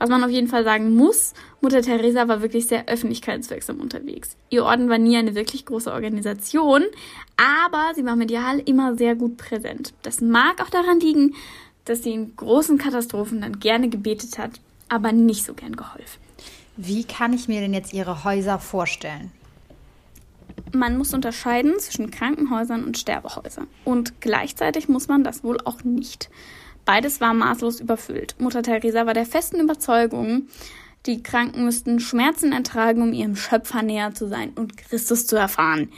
Was 0.00 0.10
man 0.10 0.24
auf 0.24 0.30
jeden 0.30 0.48
Fall 0.48 0.64
sagen 0.64 0.96
muss, 0.96 1.32
Mutter 1.60 1.80
Teresa 1.80 2.26
war 2.26 2.42
wirklich 2.42 2.66
sehr 2.66 2.88
öffentlichkeitswirksam 2.88 3.78
unterwegs. 3.78 4.36
Ihr 4.50 4.64
Orden 4.64 4.88
war 4.88 4.98
nie 4.98 5.16
eine 5.16 5.36
wirklich 5.36 5.64
große 5.64 5.92
Organisation, 5.92 6.82
aber 7.36 7.92
sie 7.94 8.04
war 8.04 8.16
medial 8.16 8.58
immer 8.58 8.96
sehr 8.96 9.14
gut 9.14 9.36
präsent. 9.36 9.94
Das 10.02 10.20
mag 10.20 10.60
auch 10.60 10.70
daran 10.70 10.98
liegen, 10.98 11.36
dass 11.84 12.02
sie 12.02 12.14
in 12.14 12.34
großen 12.34 12.78
Katastrophen 12.78 13.42
dann 13.42 13.60
gerne 13.60 13.88
gebetet 13.88 14.38
hat, 14.38 14.58
aber 14.88 15.12
nicht 15.12 15.44
so 15.44 15.54
gern 15.54 15.76
geholfen. 15.76 16.20
Wie 16.76 17.04
kann 17.04 17.32
ich 17.32 17.48
mir 17.48 17.60
denn 17.60 17.74
jetzt 17.74 17.92
ihre 17.92 18.24
Häuser 18.24 18.58
vorstellen? 18.58 19.30
man 20.74 20.98
muss 20.98 21.14
unterscheiden 21.14 21.78
zwischen 21.78 22.10
Krankenhäusern 22.10 22.84
und 22.84 22.98
Sterbehäusern. 22.98 23.66
Und 23.84 24.20
gleichzeitig 24.20 24.88
muss 24.88 25.08
man 25.08 25.24
das 25.24 25.44
wohl 25.44 25.58
auch 25.64 25.84
nicht. 25.84 26.30
Beides 26.84 27.20
war 27.20 27.32
maßlos 27.32 27.80
überfüllt. 27.80 28.36
Mutter 28.38 28.62
Teresa 28.62 29.06
war 29.06 29.14
der 29.14 29.26
festen 29.26 29.60
Überzeugung, 29.60 30.48
die 31.06 31.22
Kranken 31.22 31.64
müssten 31.64 32.00
Schmerzen 32.00 32.52
ertragen, 32.52 33.02
um 33.02 33.12
ihrem 33.12 33.36
Schöpfer 33.36 33.82
näher 33.82 34.14
zu 34.14 34.26
sein 34.26 34.52
und 34.54 34.76
Christus 34.76 35.26
zu 35.26 35.36
erfahren. 35.36 35.90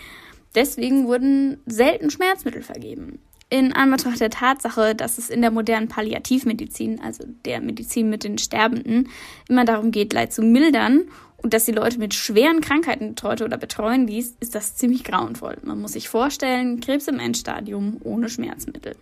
Deswegen 0.54 1.06
wurden 1.06 1.60
selten 1.66 2.10
Schmerzmittel 2.10 2.62
vergeben. 2.62 3.20
In 3.48 3.72
Anbetracht 3.72 4.20
der 4.20 4.30
Tatsache, 4.30 4.96
dass 4.96 5.18
es 5.18 5.30
in 5.30 5.40
der 5.40 5.52
modernen 5.52 5.86
Palliativmedizin, 5.86 7.00
also 7.00 7.24
der 7.44 7.60
Medizin 7.60 8.10
mit 8.10 8.24
den 8.24 8.38
Sterbenden, 8.38 9.08
immer 9.48 9.64
darum 9.64 9.92
geht, 9.92 10.12
Leid 10.12 10.32
zu 10.32 10.42
mildern 10.42 11.08
und 11.36 11.54
dass 11.54 11.64
sie 11.64 11.72
Leute 11.72 11.98
mit 11.98 12.12
schweren 12.12 12.60
Krankheiten 12.60 13.10
betreute 13.10 13.44
oder 13.44 13.56
betreuen 13.56 14.08
ließ, 14.08 14.36
ist 14.40 14.56
das 14.56 14.74
ziemlich 14.74 15.04
grauenvoll. 15.04 15.58
Man 15.62 15.80
muss 15.80 15.92
sich 15.92 16.08
vorstellen, 16.08 16.80
Krebs 16.80 17.06
im 17.06 17.20
Endstadium 17.20 17.98
ohne 18.02 18.28
Schmerzmittel. 18.28 18.96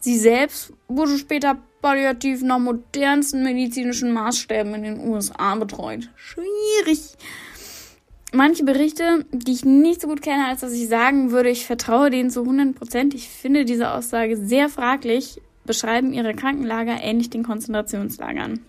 Sie 0.00 0.18
selbst 0.18 0.72
wurde 0.88 1.18
später 1.18 1.58
palliativ 1.80 2.42
nach 2.42 2.58
modernsten 2.58 3.44
medizinischen 3.44 4.12
Maßstäben 4.12 4.74
in 4.74 4.82
den 4.82 5.00
USA 5.08 5.54
betreut. 5.54 6.10
Schwierig. 6.16 7.16
Manche 8.32 8.64
Berichte, 8.64 9.24
die 9.32 9.52
ich 9.52 9.64
nicht 9.64 10.02
so 10.02 10.08
gut 10.08 10.20
kenne, 10.20 10.46
als 10.46 10.60
dass 10.60 10.72
ich 10.72 10.88
sagen 10.88 11.30
würde, 11.30 11.48
ich 11.48 11.64
vertraue 11.64 12.10
denen 12.10 12.30
zu 12.30 12.42
100 12.42 12.74
Prozent. 12.74 13.14
Ich 13.14 13.28
finde 13.28 13.64
diese 13.64 13.90
Aussage 13.90 14.36
sehr 14.36 14.68
fraglich, 14.68 15.40
beschreiben 15.64 16.12
ihre 16.12 16.34
Krankenlager 16.34 17.02
ähnlich 17.02 17.30
den 17.30 17.42
Konzentrationslagern. 17.42 18.60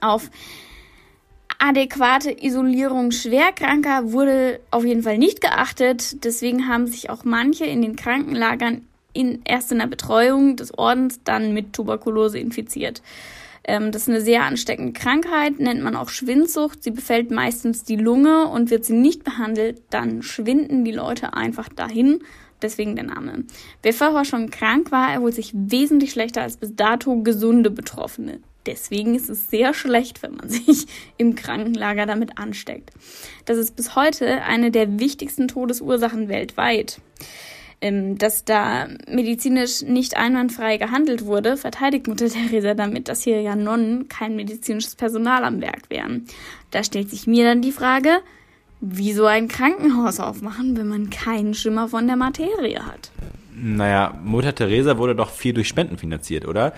Auf 0.00 0.30
adäquate 1.58 2.30
Isolierung 2.42 3.10
Schwerkranker 3.10 4.12
wurde 4.12 4.60
auf 4.70 4.84
jeden 4.84 5.02
Fall 5.02 5.18
nicht 5.18 5.42
geachtet. 5.42 6.24
Deswegen 6.24 6.68
haben 6.68 6.86
sich 6.86 7.10
auch 7.10 7.24
manche 7.24 7.66
in 7.66 7.82
den 7.82 7.96
Krankenlagern 7.96 8.86
in, 9.12 9.42
erst 9.44 9.72
in 9.72 9.78
der 9.78 9.86
Betreuung 9.86 10.56
des 10.56 10.76
Ordens 10.78 11.20
dann 11.24 11.52
mit 11.52 11.72
Tuberkulose 11.72 12.38
infiziert. 12.38 13.02
Ähm, 13.68 13.92
das 13.92 14.02
ist 14.02 14.08
eine 14.08 14.22
sehr 14.22 14.44
ansteckende 14.44 14.94
Krankheit, 14.94 15.60
nennt 15.60 15.82
man 15.82 15.94
auch 15.94 16.08
Schwindsucht. 16.08 16.82
Sie 16.82 16.90
befällt 16.90 17.30
meistens 17.30 17.84
die 17.84 17.96
Lunge 17.96 18.48
und 18.48 18.70
wird 18.70 18.86
sie 18.86 18.94
nicht 18.94 19.24
behandelt, 19.24 19.82
dann 19.90 20.22
schwinden 20.22 20.86
die 20.86 20.92
Leute 20.92 21.34
einfach 21.34 21.68
dahin. 21.68 22.20
Deswegen 22.62 22.96
der 22.96 23.04
Name. 23.04 23.44
Wer 23.82 23.92
vorher 23.92 24.24
schon 24.24 24.50
krank 24.50 24.90
war, 24.90 25.12
erholt 25.12 25.34
sich 25.34 25.52
wesentlich 25.54 26.10
schlechter 26.10 26.42
als 26.42 26.56
bis 26.56 26.74
dato 26.74 27.22
gesunde 27.22 27.70
Betroffene. 27.70 28.40
Deswegen 28.66 29.14
ist 29.14 29.28
es 29.28 29.50
sehr 29.50 29.74
schlecht, 29.74 30.22
wenn 30.22 30.34
man 30.34 30.48
sich 30.48 30.86
im 31.18 31.34
Krankenlager 31.34 32.06
damit 32.06 32.38
ansteckt. 32.38 32.90
Das 33.44 33.58
ist 33.58 33.76
bis 33.76 33.94
heute 33.94 34.42
eine 34.42 34.70
der 34.70 34.98
wichtigsten 34.98 35.46
Todesursachen 35.46 36.28
weltweit. 36.28 37.00
Ähm, 37.80 38.18
dass 38.18 38.44
da 38.44 38.88
medizinisch 39.08 39.82
nicht 39.82 40.16
einwandfrei 40.16 40.78
gehandelt 40.78 41.26
wurde, 41.26 41.56
verteidigt 41.56 42.08
Mutter 42.08 42.28
Teresa 42.28 42.74
damit, 42.74 43.08
dass 43.08 43.22
hier 43.22 43.40
ja 43.40 43.54
Nonnen 43.54 44.08
kein 44.08 44.34
medizinisches 44.34 44.96
Personal 44.96 45.44
am 45.44 45.60
Werk 45.60 45.88
wären. 45.88 46.26
Da 46.72 46.82
stellt 46.82 47.10
sich 47.10 47.28
mir 47.28 47.44
dann 47.44 47.62
die 47.62 47.70
Frage, 47.70 48.18
wieso 48.80 49.26
ein 49.26 49.46
Krankenhaus 49.46 50.18
aufmachen, 50.18 50.76
wenn 50.76 50.88
man 50.88 51.10
keinen 51.10 51.54
Schimmer 51.54 51.88
von 51.88 52.08
der 52.08 52.16
Materie 52.16 52.84
hat? 52.84 53.12
Naja, 53.54 54.18
Mutter 54.24 54.54
Teresa 54.54 54.98
wurde 54.98 55.14
doch 55.14 55.30
viel 55.30 55.52
durch 55.52 55.68
Spenden 55.68 55.98
finanziert, 55.98 56.46
oder? 56.46 56.72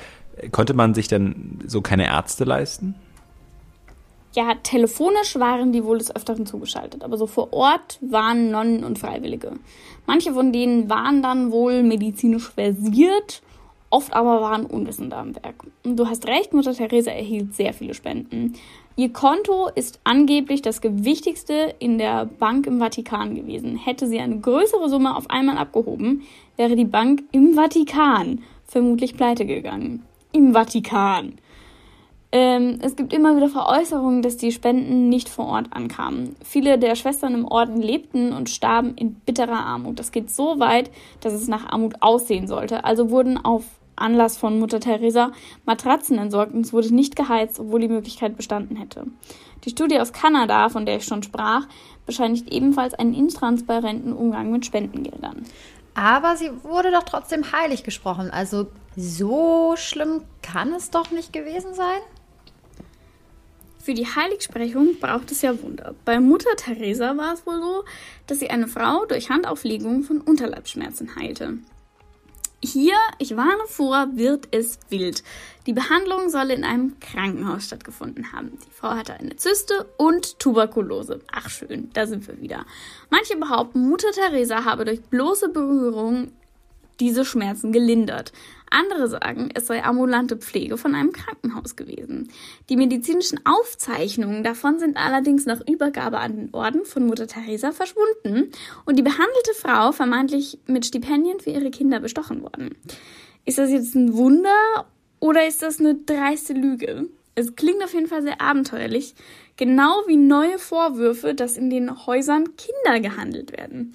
Konnte 0.51 0.75
man 0.75 0.95
sich 0.95 1.09
denn 1.09 1.61
so 1.67 1.81
keine 1.81 2.07
Ärzte 2.07 2.45
leisten? 2.45 2.95
Ja, 4.33 4.55
telefonisch 4.63 5.39
waren 5.41 5.73
die 5.73 5.85
wohl 5.85 5.99
des 5.99 6.15
Öfteren 6.15 6.47
zugeschaltet, 6.47 7.03
aber 7.03 7.17
so 7.17 7.27
vor 7.27 7.53
Ort 7.53 7.99
waren 8.01 8.51
Nonnen 8.53 8.85
und 8.85 8.99
Freiwillige. 8.99 9.53
Manche 10.07 10.33
von 10.33 10.53
denen 10.53 10.89
waren 10.89 11.21
dann 11.21 11.51
wohl 11.51 11.83
medizinisch 11.83 12.51
versiert, 12.51 13.43
oft 13.91 14.13
aber 14.13 14.41
waren 14.41 14.67
Unwissende 14.67 15.17
am 15.17 15.35
Werk. 15.35 15.65
Und 15.85 15.97
du 15.97 16.07
hast 16.07 16.29
recht, 16.29 16.53
Mutter 16.53 16.73
Teresa 16.75 17.11
erhielt 17.11 17.55
sehr 17.57 17.75
viele 17.75 17.93
Spenden. 17.93 18.55
Ihr 18.95 19.13
Konto 19.13 19.69
ist 19.75 19.99
angeblich 20.05 20.63
das 20.63 20.81
gewichtigste 20.81 21.75
in 21.81 21.99
der 21.99 22.27
Bank 22.27 22.67
im 22.67 22.79
Vatikan 22.79 23.35
gewesen. 23.35 23.77
Hätte 23.77 24.07
sie 24.07 24.21
eine 24.21 24.39
größere 24.39 24.89
Summe 24.89 25.17
auf 25.17 25.29
einmal 25.29 25.59
abgehoben, 25.59 26.23
wäre 26.57 26.77
die 26.77 26.85
Bank 26.85 27.23
im 27.33 27.55
Vatikan 27.55 28.43
vermutlich 28.65 29.17
pleite 29.17 29.45
gegangen. 29.45 30.05
Im 30.33 30.53
Vatikan. 30.53 31.33
Ähm, 32.33 32.79
es 32.81 32.95
gibt 32.95 33.13
immer 33.13 33.37
wieder 33.37 33.49
Veräußerungen, 33.49 34.23
dass 34.23 34.37
die 34.37 34.53
Spenden 34.53 35.09
nicht 35.09 35.29
vor 35.29 35.47
Ort 35.47 35.67
ankamen. 35.71 36.37
Viele 36.45 36.79
der 36.79 36.95
Schwestern 36.95 37.35
im 37.35 37.45
Orden 37.45 37.83
lebten 37.83 38.33
und 38.33 38.49
starben 38.49 38.95
in 38.95 39.15
bitterer 39.15 39.67
Armut. 39.67 39.99
Das 39.99 40.13
geht 40.13 40.31
so 40.31 40.61
weit, 40.61 40.91
dass 41.21 41.33
es 41.33 41.49
nach 41.49 41.69
Armut 41.69 41.97
aussehen 42.01 42.47
sollte. 42.47 42.85
Also 42.85 43.11
wurden 43.11 43.37
auf 43.37 43.65
Anlass 43.97 44.39
von 44.39 44.59
Mutter 44.59 44.81
Teresa 44.81 45.33
Matratzen 45.67 46.19
entsorgt 46.19 46.55
und 46.55 46.65
es 46.65 46.73
wurde 46.73 46.95
nicht 46.95 47.17
geheizt, 47.17 47.59
obwohl 47.59 47.81
die 47.81 47.89
Möglichkeit 47.89 48.37
bestanden 48.37 48.77
hätte. 48.77 49.07
Die 49.65 49.71
Studie 49.71 50.01
aus 50.01 50.13
Kanada, 50.13 50.69
von 50.69 50.87
der 50.87 50.97
ich 50.97 51.05
schon 51.05 51.23
sprach, 51.23 51.67
bescheinigt 52.07 52.51
ebenfalls 52.51 52.95
einen 52.95 53.13
intransparenten 53.13 54.13
Umgang 54.13 54.51
mit 54.53 54.65
Spendengeldern. 54.65 55.45
Aber 55.95 56.37
sie 56.37 56.51
wurde 56.63 56.93
doch 56.93 57.03
trotzdem 57.03 57.53
heilig 57.53 57.83
gesprochen. 57.83 58.31
Also 58.31 58.69
so 58.97 59.75
schlimm 59.77 60.23
kann 60.41 60.73
es 60.73 60.91
doch 60.91 61.11
nicht 61.11 61.33
gewesen 61.33 61.75
sein? 61.75 62.01
Für 63.83 63.95
die 63.95 64.07
Heiligsprechung 64.07 64.99
braucht 65.01 65.33
es 65.33 65.41
ja 65.41 65.61
Wunder. 65.63 65.95
Bei 66.05 66.21
Mutter 66.21 66.55
Teresa 66.57 67.17
war 67.17 67.33
es 67.33 67.47
wohl 67.47 67.61
so, 67.61 67.85
dass 68.27 68.39
sie 68.39 68.51
eine 68.51 68.69
Frau 68.69 69.07
durch 69.07 69.31
Handauflegung 69.31 70.03
von 70.03 70.21
Unterleibsschmerzen 70.21 71.17
heilte. 71.17 71.59
Hier, 72.63 72.97
ich 73.19 73.39
warne 73.39 73.65
vor, 73.69 74.09
wird 74.13 74.49
es 74.51 74.79
wild. 74.91 75.25
Die 75.67 75.73
Behandlung 75.73 76.29
soll 76.29 76.51
in 76.51 76.63
einem 76.63 77.01
Krankenhaus 77.01 77.65
stattgefunden 77.65 78.33
haben. 78.33 78.59
Die 78.67 78.71
Frau 78.71 78.91
hatte 78.91 79.15
eine 79.15 79.37
Zyste 79.37 79.87
und 79.97 80.39
Tuberkulose. 80.39 81.21
Ach 81.33 81.49
schön, 81.49 81.89
da 81.95 82.07
sind 82.07 82.29
wir 82.29 82.39
wieder. 82.43 82.67
Manche 83.09 83.37
behaupten, 83.37 83.89
Mutter 83.89 84.11
Teresa 84.11 84.67
habe 84.67 84.85
durch 84.85 85.01
bloße 85.01 85.49
Berührung 85.49 86.33
diese 87.01 87.25
Schmerzen 87.25 87.73
gelindert. 87.73 88.33
Andere 88.71 89.09
sagen, 89.09 89.51
es 89.55 89.67
sei 89.67 89.83
ambulante 89.83 90.37
Pflege 90.37 90.77
von 90.77 90.95
einem 90.95 91.13
Krankenhaus 91.13 91.77
gewesen. 91.77 92.31
Die 92.69 92.77
medizinischen 92.77 93.41
Aufzeichnungen 93.45 94.45
davon 94.45 94.79
sind 94.79 94.97
allerdings 94.97 95.45
nach 95.45 95.61
Übergabe 95.69 96.19
an 96.19 96.37
den 96.37 96.55
Orden 96.55 96.85
von 96.85 97.07
Mutter 97.07 97.27
Teresa 97.27 97.73
verschwunden 97.73 98.53
und 98.85 98.99
die 98.99 99.03
behandelte 99.03 99.55
Frau 99.57 99.93
vermeintlich 99.93 100.59
mit 100.67 100.87
Stipendien 100.87 101.41
für 101.41 101.51
ihre 101.51 101.71
Kinder 101.71 102.01
bestochen 102.01 102.43
worden. 102.43 102.77
Ist 103.45 103.59
das 103.59 103.71
jetzt 103.71 103.95
ein 103.95 104.15
Wunder 104.15 104.87
oder 105.19 105.47
ist 105.47 105.63
das 105.63 105.81
eine 105.81 105.97
dreiste 105.97 106.53
Lüge? 106.53 107.09
Es 107.35 107.57
klingt 107.57 107.83
auf 107.83 107.95
jeden 107.95 108.07
Fall 108.07 108.23
sehr 108.23 108.41
abenteuerlich, 108.41 109.15
genau 109.57 110.03
wie 110.07 110.17
neue 110.17 110.59
Vorwürfe, 110.59 111.35
dass 111.35 111.57
in 111.57 111.71
den 111.71 112.07
Häusern 112.07 112.57
Kinder 112.57 113.01
gehandelt 113.01 113.53
werden. 113.53 113.95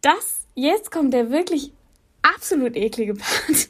Das, 0.00 0.46
jetzt 0.54 0.90
kommt 0.90 1.14
der 1.14 1.30
wirklich 1.30 1.72
absolut 2.22 2.76
eklige 2.76 3.14
Part. 3.14 3.68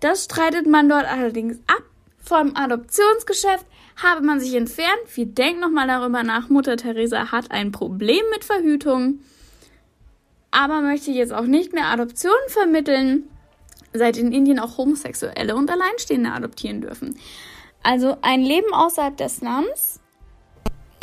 Das 0.00 0.24
streitet 0.24 0.66
man 0.66 0.88
dort 0.88 1.04
allerdings 1.04 1.56
ab. 1.66 1.82
Vom 2.18 2.56
Adoptionsgeschäft 2.56 3.66
habe 4.02 4.24
man 4.24 4.40
sich 4.40 4.54
entfernt. 4.54 4.90
Wir 5.14 5.26
denken 5.26 5.60
nochmal 5.60 5.86
darüber 5.86 6.22
nach. 6.22 6.48
Mutter 6.48 6.76
Teresa 6.76 7.30
hat 7.30 7.50
ein 7.50 7.72
Problem 7.72 8.22
mit 8.32 8.44
Verhütung, 8.44 9.20
aber 10.50 10.80
möchte 10.80 11.12
jetzt 11.12 11.32
auch 11.32 11.46
nicht 11.46 11.72
mehr 11.72 11.86
Adoptionen 11.86 12.48
vermitteln, 12.48 13.28
seit 13.92 14.16
in 14.16 14.32
Indien 14.32 14.58
auch 14.58 14.76
Homosexuelle 14.76 15.54
und 15.54 15.70
Alleinstehende 15.70 16.32
adoptieren 16.32 16.80
dürfen. 16.80 17.16
Also 17.82 18.16
ein 18.22 18.42
Leben 18.42 18.74
außerhalb 18.74 19.16
des 19.16 19.36
Slums 19.36 20.00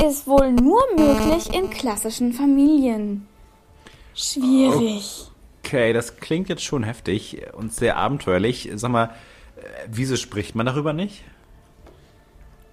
ist 0.06 0.26
wohl 0.26 0.52
nur 0.52 0.82
möglich 0.96 1.54
in 1.54 1.70
klassischen 1.70 2.32
Familien. 2.32 3.26
Schwierig. 4.14 5.30
Okay, 5.64 5.94
das 5.94 6.16
klingt 6.18 6.50
jetzt 6.50 6.62
schon 6.62 6.84
heftig 6.84 7.40
und 7.54 7.72
sehr 7.72 7.96
abenteuerlich. 7.96 8.70
Sag 8.74 8.90
mal, 8.90 9.04
äh, 9.56 9.60
wieso 9.90 10.16
spricht 10.16 10.54
man 10.54 10.66
darüber 10.66 10.92
nicht? 10.92 11.22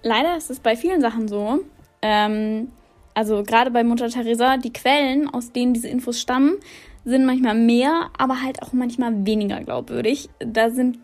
Leider 0.02 0.36
ist 0.36 0.50
es 0.50 0.60
bei 0.60 0.76
vielen 0.76 1.00
Sachen 1.00 1.26
so. 1.26 1.60
Ähm, 2.02 2.68
also 3.14 3.44
gerade 3.44 3.70
bei 3.70 3.82
Mutter 3.82 4.10
Teresa, 4.10 4.58
die 4.58 4.74
Quellen, 4.74 5.32
aus 5.32 5.52
denen 5.52 5.72
diese 5.72 5.88
Infos 5.88 6.20
stammen, 6.20 6.56
sind 7.06 7.24
manchmal 7.24 7.54
mehr, 7.54 8.10
aber 8.18 8.42
halt 8.42 8.62
auch 8.62 8.74
manchmal 8.74 9.24
weniger 9.24 9.60
glaubwürdig. 9.60 10.28
Da 10.38 10.68
sind 10.68 10.98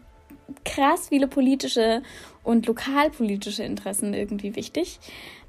krass 0.67 1.09
viele 1.09 1.27
politische 1.27 2.03
und 2.45 2.67
lokalpolitische 2.67 3.63
Interessen 3.63 4.13
irgendwie 4.13 4.57
wichtig. 4.57 5.01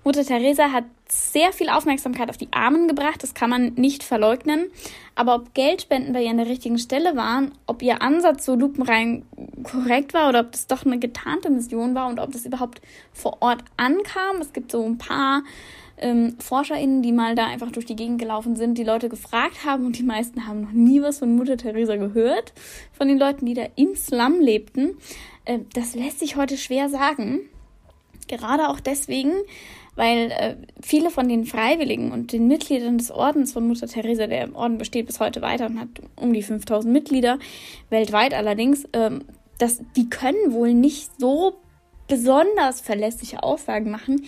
Mutter 0.05 0.23
Teresa 0.23 0.71
hat 0.71 0.85
sehr 1.11 1.51
viel 1.51 1.69
Aufmerksamkeit 1.69 2.29
auf 2.29 2.37
die 2.37 2.51
Armen 2.51 2.87
gebracht, 2.87 3.23
das 3.23 3.33
kann 3.33 3.49
man 3.49 3.73
nicht 3.73 4.03
verleugnen. 4.03 4.67
Aber 5.15 5.35
ob 5.35 5.53
Geldspenden 5.53 6.13
bei 6.13 6.23
ihr 6.23 6.29
an 6.29 6.37
der 6.37 6.47
richtigen 6.47 6.77
Stelle 6.77 7.15
waren, 7.15 7.51
ob 7.65 7.81
ihr 7.81 8.01
Ansatz 8.01 8.45
so 8.45 8.55
lupenrein 8.55 9.25
korrekt 9.63 10.13
war 10.13 10.29
oder 10.29 10.41
ob 10.41 10.51
das 10.51 10.67
doch 10.67 10.85
eine 10.85 10.99
getarnte 10.99 11.49
Mission 11.49 11.95
war 11.95 12.07
und 12.07 12.19
ob 12.19 12.31
das 12.31 12.45
überhaupt 12.45 12.81
vor 13.11 13.41
Ort 13.41 13.63
ankam. 13.77 14.37
Es 14.39 14.53
gibt 14.53 14.71
so 14.71 14.85
ein 14.85 14.97
paar 14.97 15.43
ähm, 15.97 16.35
ForscherInnen, 16.39 17.01
die 17.01 17.11
mal 17.11 17.35
da 17.35 17.47
einfach 17.47 17.71
durch 17.71 17.85
die 17.85 17.95
Gegend 17.95 18.19
gelaufen 18.19 18.55
sind, 18.55 18.77
die 18.77 18.83
Leute 18.83 19.09
gefragt 19.09 19.65
haben 19.65 19.85
und 19.85 19.97
die 19.97 20.03
meisten 20.03 20.47
haben 20.47 20.61
noch 20.61 20.71
nie 20.71 21.01
was 21.01 21.19
von 21.19 21.35
Mutter 21.35 21.57
Teresa 21.57 21.95
gehört. 21.95 22.53
Von 22.93 23.07
den 23.07 23.19
Leuten, 23.19 23.45
die 23.45 23.53
da 23.53 23.65
im 23.75 23.95
Slum 23.95 24.39
lebten. 24.39 24.97
Äh, 25.45 25.59
das 25.73 25.95
lässt 25.95 26.19
sich 26.19 26.35
heute 26.35 26.57
schwer 26.57 26.89
sagen. 26.89 27.41
Gerade 28.27 28.69
auch 28.69 28.79
deswegen, 28.79 29.31
weil 29.99 30.31
äh, 30.31 30.55
viele 30.81 31.11
von 31.11 31.27
den 31.27 31.43
Freiwilligen 31.43 32.13
und 32.13 32.31
den 32.31 32.47
Mitgliedern 32.47 32.97
des 32.97 33.11
Ordens 33.11 33.51
von 33.51 33.67
Mutter 33.67 33.85
Teresa, 33.85 34.27
der 34.27 34.55
Orden 34.55 34.77
besteht 34.77 35.07
bis 35.07 35.19
heute 35.19 35.41
weiter 35.41 35.65
und 35.65 35.77
hat 35.77 35.89
um 36.15 36.31
die 36.31 36.41
5000 36.41 36.93
Mitglieder, 36.93 37.37
weltweit 37.89 38.33
allerdings, 38.33 38.87
ähm, 38.93 39.25
das, 39.57 39.81
die 39.97 40.09
können 40.09 40.53
wohl 40.53 40.73
nicht 40.73 41.11
so 41.19 41.59
besonders 42.07 42.79
verlässliche 42.79 43.43
Aussagen 43.43 43.91
machen, 43.91 44.25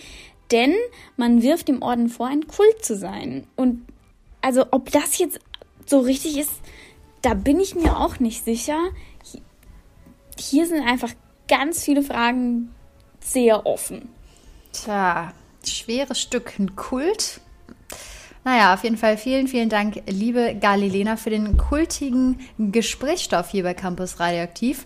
denn 0.50 0.74
man 1.16 1.40
wirft 1.40 1.68
dem 1.68 1.80
Orden 1.80 2.10
vor, 2.10 2.26
ein 2.26 2.46
Kult 2.46 2.84
zu 2.84 2.94
sein. 2.94 3.46
Und 3.56 3.86
also 4.42 4.66
ob 4.72 4.92
das 4.92 5.16
jetzt 5.16 5.40
so 5.86 6.00
richtig 6.00 6.36
ist, 6.36 6.52
da 7.22 7.32
bin 7.32 7.58
ich 7.58 7.74
mir 7.74 7.98
auch 7.98 8.20
nicht 8.20 8.44
sicher. 8.44 8.78
Hier 10.38 10.66
sind 10.66 10.86
einfach 10.86 11.14
ganz 11.48 11.82
viele 11.82 12.02
Fragen 12.02 12.74
sehr 13.20 13.64
offen. 13.64 14.10
Tja, 14.74 15.32
schweres 15.68 16.20
Stück, 16.20 16.58
ein 16.58 16.76
Kult. 16.76 17.40
Naja, 18.44 18.74
auf 18.74 18.82
jeden 18.82 18.96
Fall 18.96 19.16
vielen, 19.16 19.46
vielen 19.46 19.68
Dank, 19.68 20.02
liebe 20.06 20.56
Galilena, 20.60 21.16
für 21.16 21.30
den 21.30 21.56
kultigen 21.56 22.40
Gesprächsstoff 22.58 23.50
hier 23.50 23.62
bei 23.62 23.74
Campus 23.74 24.18
Radioaktiv. 24.18 24.84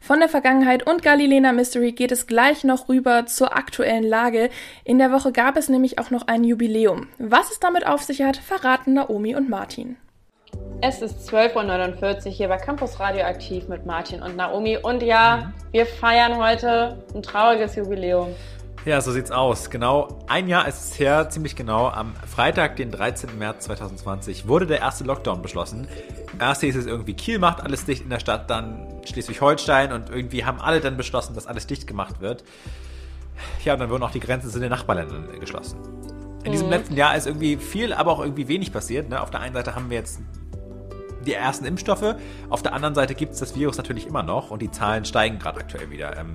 Von 0.00 0.20
der 0.20 0.28
Vergangenheit 0.28 0.86
und 0.86 1.02
Galilena 1.02 1.52
Mystery 1.52 1.92
geht 1.92 2.12
es 2.12 2.26
gleich 2.26 2.62
noch 2.62 2.90
rüber 2.90 3.24
zur 3.24 3.56
aktuellen 3.56 4.04
Lage. 4.04 4.50
In 4.84 4.98
der 4.98 5.10
Woche 5.10 5.32
gab 5.32 5.56
es 5.56 5.70
nämlich 5.70 5.98
auch 5.98 6.10
noch 6.10 6.26
ein 6.26 6.44
Jubiläum. 6.44 7.08
Was 7.18 7.50
es 7.50 7.58
damit 7.58 7.86
auf 7.86 8.02
sich 8.02 8.20
hat, 8.20 8.36
verraten 8.36 8.92
Naomi 8.92 9.34
und 9.34 9.48
Martin. 9.48 9.96
Es 10.82 11.00
ist 11.00 11.28
12.49 11.30 12.26
Uhr 12.26 12.32
hier 12.32 12.48
bei 12.48 12.58
Campus 12.58 13.00
Radioaktiv 13.00 13.66
mit 13.68 13.86
Martin 13.86 14.22
und 14.22 14.36
Naomi. 14.36 14.76
Und 14.76 15.02
ja, 15.02 15.54
wir 15.72 15.86
feiern 15.86 16.36
heute 16.36 17.02
ein 17.14 17.22
trauriges 17.22 17.74
Jubiläum. 17.74 18.34
Ja, 18.84 19.00
so 19.00 19.12
sieht's 19.12 19.30
aus. 19.30 19.70
Genau 19.70 20.18
ein 20.26 20.46
Jahr 20.46 20.68
ist 20.68 20.84
es 20.84 20.98
her, 20.98 21.30
ziemlich 21.30 21.56
genau. 21.56 21.88
Am 21.88 22.12
Freitag, 22.26 22.76
den 22.76 22.90
13. 22.90 23.38
März 23.38 23.64
2020, 23.64 24.46
wurde 24.46 24.66
der 24.66 24.80
erste 24.80 25.04
Lockdown 25.04 25.40
beschlossen. 25.40 25.88
Erst 26.38 26.60
hieß 26.60 26.76
es 26.76 26.84
irgendwie, 26.86 27.14
Kiel 27.14 27.38
macht 27.38 27.62
alles 27.62 27.86
dicht 27.86 28.02
in 28.02 28.10
der 28.10 28.20
Stadt, 28.20 28.50
dann 28.50 28.86
Schleswig-Holstein 29.06 29.92
und 29.92 30.10
irgendwie 30.10 30.44
haben 30.44 30.60
alle 30.60 30.80
dann 30.80 30.98
beschlossen, 30.98 31.34
dass 31.34 31.46
alles 31.46 31.66
dicht 31.66 31.86
gemacht 31.86 32.20
wird. 32.20 32.44
Ja, 33.64 33.72
und 33.72 33.80
dann 33.80 33.88
wurden 33.88 34.02
auch 34.02 34.10
die 34.10 34.20
Grenzen 34.20 34.50
zu 34.50 34.60
den 34.60 34.70
Nachbarländern 34.70 35.40
geschlossen. 35.40 35.78
In 36.44 36.52
diesem 36.52 36.66
Mhm. 36.66 36.72
letzten 36.72 36.96
Jahr 36.96 37.16
ist 37.16 37.26
irgendwie 37.26 37.56
viel, 37.56 37.94
aber 37.94 38.12
auch 38.12 38.20
irgendwie 38.20 38.48
wenig 38.48 38.70
passiert. 38.70 39.08
Ne? 39.08 39.20
Auf 39.22 39.30
der 39.30 39.40
einen 39.40 39.54
Seite 39.54 39.74
haben 39.74 39.88
wir 39.88 39.96
jetzt 39.96 40.20
die 41.26 41.32
ersten 41.32 41.64
Impfstoffe, 41.64 42.16
auf 42.50 42.62
der 42.62 42.74
anderen 42.74 42.94
Seite 42.94 43.14
gibt 43.14 43.32
es 43.32 43.40
das 43.40 43.56
Virus 43.56 43.78
natürlich 43.78 44.06
immer 44.06 44.22
noch 44.22 44.50
und 44.50 44.60
die 44.60 44.70
Zahlen 44.70 45.06
steigen 45.06 45.38
gerade 45.38 45.58
aktuell 45.60 45.88
wieder. 45.90 46.14
Ähm, 46.18 46.32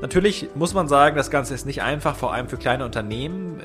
natürlich 0.00 0.48
muss 0.54 0.74
man 0.74 0.88
sagen, 0.88 1.16
das 1.16 1.30
Ganze 1.30 1.54
ist 1.54 1.66
nicht 1.66 1.82
einfach, 1.82 2.16
vor 2.16 2.32
allem 2.32 2.48
für 2.48 2.56
kleine 2.56 2.84
Unternehmen, 2.84 3.60
äh, 3.60 3.64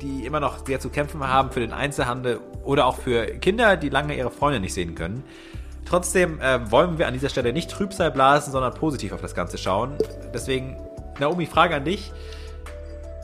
die 0.00 0.26
immer 0.26 0.40
noch 0.40 0.66
sehr 0.66 0.80
zu 0.80 0.88
kämpfen 0.90 1.26
haben, 1.26 1.50
für 1.50 1.60
den 1.60 1.72
Einzelhandel 1.72 2.40
oder 2.64 2.86
auch 2.86 2.96
für 2.96 3.26
Kinder, 3.38 3.76
die 3.76 3.88
lange 3.88 4.16
ihre 4.16 4.30
Freunde 4.30 4.60
nicht 4.60 4.74
sehen 4.74 4.94
können. 4.94 5.24
Trotzdem 5.84 6.40
äh, 6.40 6.70
wollen 6.70 6.98
wir 6.98 7.06
an 7.06 7.14
dieser 7.14 7.28
Stelle 7.28 7.52
nicht 7.52 7.70
Trübsal 7.70 8.10
blasen, 8.10 8.52
sondern 8.52 8.74
positiv 8.74 9.12
auf 9.12 9.20
das 9.20 9.34
Ganze 9.34 9.58
schauen. 9.58 9.96
Deswegen, 10.32 10.76
Naomi, 11.18 11.46
Frage 11.46 11.74
an 11.74 11.84
dich. 11.84 12.12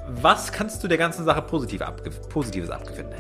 Was 0.09 0.53
kannst 0.53 0.83
du 0.83 0.89
der 0.89 0.99
ganzen 0.99 1.25
Sache 1.25 1.43
positiv 1.43 1.83
abge 1.83 2.11
Positives 2.11 2.71
abgewinnen? 2.71 3.13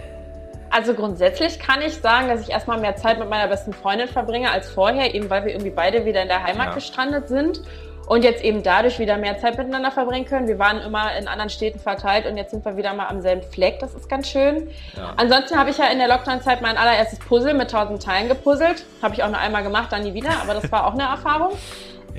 Also 0.70 0.94
grundsätzlich 0.94 1.59
kann 1.59 1.81
ich 1.81 1.94
sagen, 1.94 2.29
dass 2.29 2.42
ich 2.42 2.51
erstmal 2.51 2.79
mehr 2.79 2.96
Zeit 2.96 3.18
mit 3.18 3.29
meiner 3.31 3.48
besten 3.48 3.72
Freundin 3.72 4.09
verbringe 4.09 4.51
als 4.51 4.70
vorher, 4.70 5.14
eben 5.14 5.31
weil 5.31 5.44
wir 5.44 5.53
irgendwie 5.53 5.70
beide 5.70 6.05
wieder 6.05 6.22
in 6.22 6.29
der 6.29 6.42
Heimat 6.42 6.68
Ja. 6.68 6.74
gestrandet 6.74 7.29
sind 7.29 7.62
und 8.09 8.25
jetzt 8.25 8.42
eben 8.42 8.62
dadurch 8.62 8.99
wieder 8.99 9.18
mehr 9.18 9.38
Zeit 9.38 9.59
miteinander 9.59 9.90
verbringen 9.90 10.25
können. 10.25 10.49
Wir 10.49 10.59
waren 10.59 10.81
immer 10.81 11.14
in 11.16 11.29
anderen 11.29 11.51
Städten 11.51 11.79
verteilt 11.79 12.27
und 12.27 12.37
jetzt 12.37 12.51
sind 12.51 12.64
wir 12.64 12.77
wieder 12.77 12.94
mal 12.94 13.07
am 13.07 13.21
selben 13.21 13.42
Fleck. 13.42 13.79
Das 13.81 13.94
ist 13.94 14.09
ganz 14.09 14.29
schön. 14.29 14.71
Ja. 14.97 15.12
Ansonsten 15.16 15.59
habe 15.59 15.71
ich 15.71 15.79
ja 15.79 15.87
in 15.87 15.99
der 15.99 16.09
Lockdown-Zeit 16.09 16.62
mein 16.62 16.79
allererstes 16.79 17.18
Puzzle 17.18 17.53
mit 17.53 17.73
1000 17.73 18.03
Teilen 18.03 18.29
gepuzzelt. 18.29 18.85
Habe 19.03 19.14
ich 19.14 19.23
auch 19.23 19.29
nur 19.29 19.38
einmal 19.38 19.62
gemacht, 19.62 19.92
dann 19.92 20.03
nie 20.05 20.14
wieder, 20.14 20.31
aber 20.42 20.55
das 20.55 20.73
war 20.73 20.87
auch 20.87 20.94
eine 20.94 21.05
Erfahrung. 21.05 21.53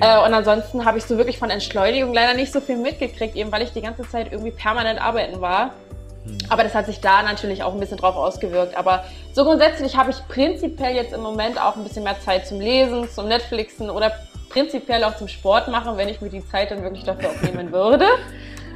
Äh, 0.02 0.16
und 0.24 0.32
ansonsten 0.32 0.86
habe 0.86 0.96
ich 0.96 1.04
so 1.04 1.18
wirklich 1.18 1.38
von 1.38 1.50
Entschleunigung 1.50 2.14
leider 2.14 2.32
nicht 2.32 2.52
so 2.52 2.62
viel 2.62 2.78
mitgekriegt, 2.78 3.36
eben 3.36 3.52
weil 3.52 3.60
ich 3.60 3.72
die 3.72 3.82
ganze 3.82 4.08
Zeit 4.08 4.32
irgendwie 4.32 4.52
permanent 4.52 4.98
arbeiten 4.98 5.42
war. 5.42 5.72
Aber 6.48 6.62
das 6.62 6.74
hat 6.74 6.86
sich 6.86 7.00
da 7.00 7.22
natürlich 7.22 7.62
auch 7.62 7.74
ein 7.74 7.80
bisschen 7.80 7.98
drauf 7.98 8.16
ausgewirkt. 8.16 8.76
Aber 8.76 9.04
so 9.34 9.44
grundsätzlich 9.44 9.96
habe 9.96 10.10
ich 10.10 10.16
prinzipiell 10.28 10.94
jetzt 10.94 11.12
im 11.12 11.20
Moment 11.20 11.60
auch 11.60 11.76
ein 11.76 11.82
bisschen 11.82 12.04
mehr 12.04 12.18
Zeit 12.20 12.46
zum 12.46 12.60
Lesen, 12.60 13.10
zum 13.10 13.28
Netflixen 13.28 13.90
oder 13.90 14.12
prinzipiell 14.50 15.02
auch 15.04 15.16
zum 15.16 15.28
Sport 15.28 15.68
machen, 15.68 15.96
wenn 15.96 16.08
ich 16.08 16.20
mir 16.20 16.28
die 16.28 16.46
Zeit 16.46 16.70
dann 16.70 16.82
wirklich 16.82 17.04
dafür 17.04 17.30
auch 17.30 17.42
nehmen 17.42 17.72
würde. 17.72 18.06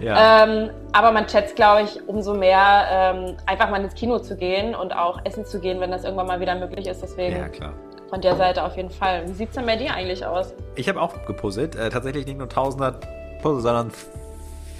Ja. 0.00 0.44
Ähm, 0.44 0.70
aber 0.92 1.12
man 1.12 1.28
schätzt, 1.28 1.54
glaube 1.56 1.82
ich, 1.82 2.08
umso 2.08 2.34
mehr 2.34 2.86
ähm, 2.90 3.36
einfach 3.46 3.70
mal 3.70 3.82
ins 3.82 3.94
Kino 3.94 4.18
zu 4.18 4.36
gehen 4.36 4.74
und 4.74 4.94
auch 4.94 5.20
essen 5.24 5.44
zu 5.44 5.60
gehen, 5.60 5.80
wenn 5.80 5.90
das 5.90 6.04
irgendwann 6.04 6.26
mal 6.26 6.40
wieder 6.40 6.54
möglich 6.54 6.86
ist. 6.86 7.02
Deswegen 7.02 7.36
Ja, 7.36 7.48
klar. 7.48 7.72
von 8.08 8.20
der 8.20 8.36
Seite 8.36 8.64
auf 8.64 8.76
jeden 8.76 8.90
Fall. 8.90 9.22
Wie 9.28 9.32
sieht 9.32 9.50
es 9.50 9.54
denn 9.54 9.66
bei 9.66 9.76
dir 9.76 9.94
eigentlich 9.94 10.24
aus? 10.24 10.54
Ich 10.74 10.88
habe 10.88 11.00
auch 11.00 11.12
gepuzzelt. 11.26 11.76
Äh, 11.76 11.90
tatsächlich 11.90 12.26
nicht 12.26 12.38
nur 12.38 12.48
Tausender 12.48 12.98
Puzzle, 13.42 13.60
sondern 13.60 13.90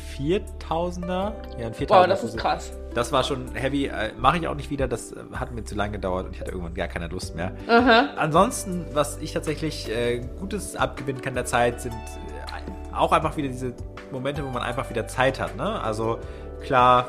Viertausender. 0.09 1.33
Ja, 1.59 1.67
ein 1.67 1.75
Viertausender. 1.75 2.15
Wow, 2.15 2.23
das 2.23 2.25
ist 2.25 2.37
krass. 2.37 2.73
Das 2.95 3.13
war 3.13 3.25
schon 3.25 3.55
heavy. 3.55 3.87
Äh, 3.87 4.13
Mache 4.19 4.39
ich 4.39 4.49
auch 4.49 4.55
nicht 4.55 4.71
wieder. 4.71 4.89
Das 4.89 5.13
äh, 5.13 5.17
hat 5.35 5.53
mir 5.53 5.65
zu 5.65 5.75
lange 5.75 5.93
gedauert 5.93 6.27
und 6.27 6.35
ich 6.35 6.41
hatte 6.41 6.53
irgendwann 6.53 6.75
gar 6.75 6.89
keine 6.89 7.09
Lust 7.09 7.35
mehr. 7.35 7.53
Aha. 7.69 8.11
Ansonsten, 8.17 8.87
was 8.93 9.19
ich 9.19 9.33
tatsächlich 9.33 9.91
äh, 9.91 10.21
Gutes 10.39 10.77
abgewinnen 10.77 11.21
kann 11.21 11.35
der 11.35 11.45
Zeit, 11.45 11.81
sind 11.81 11.93
äh, 11.93 12.95
auch 12.95 13.13
einfach 13.13 13.37
wieder 13.37 13.49
diese 13.49 13.75
Momente, 14.13 14.45
wo 14.45 14.49
man 14.51 14.63
einfach 14.63 14.89
wieder 14.91 15.07
Zeit 15.07 15.41
hat. 15.41 15.57
Ne? 15.57 15.83
Also 15.83 16.19
klar, 16.63 17.09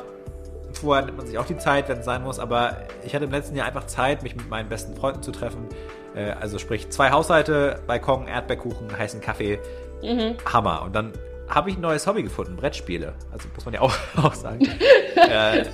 vorher 0.72 1.04
nimmt 1.06 1.18
man 1.18 1.26
sich 1.26 1.38
auch 1.38 1.46
die 1.46 1.56
Zeit, 1.56 1.88
wenn 1.88 1.98
es 1.98 2.04
sein 2.04 2.22
muss, 2.22 2.38
aber 2.38 2.76
ich 3.04 3.14
hatte 3.14 3.24
im 3.24 3.30
letzten 3.30 3.56
Jahr 3.56 3.66
einfach 3.66 3.86
Zeit, 3.86 4.22
mich 4.22 4.36
mit 4.36 4.50
meinen 4.50 4.68
besten 4.68 4.94
Freunden 4.96 5.22
zu 5.22 5.30
treffen. 5.30 5.66
Äh, 6.14 6.32
also 6.32 6.58
sprich, 6.58 6.90
zwei 6.90 7.10
Haushalte, 7.10 7.80
Balkon, 7.86 8.26
Erdbeerkuchen, 8.26 8.96
heißen 8.96 9.20
Kaffee. 9.20 9.58
Mhm. 10.02 10.36
Hammer. 10.52 10.82
Und 10.82 10.94
dann 10.94 11.12
habe 11.48 11.70
ich 11.70 11.76
ein 11.76 11.80
neues 11.80 12.06
Hobby 12.06 12.22
gefunden, 12.22 12.56
Brettspiele. 12.56 13.14
Also 13.32 13.48
muss 13.54 13.64
man 13.64 13.74
ja 13.74 13.80
auch, 13.80 13.94
auch 14.22 14.34
sagen. 14.34 14.60
äh, 15.16 15.64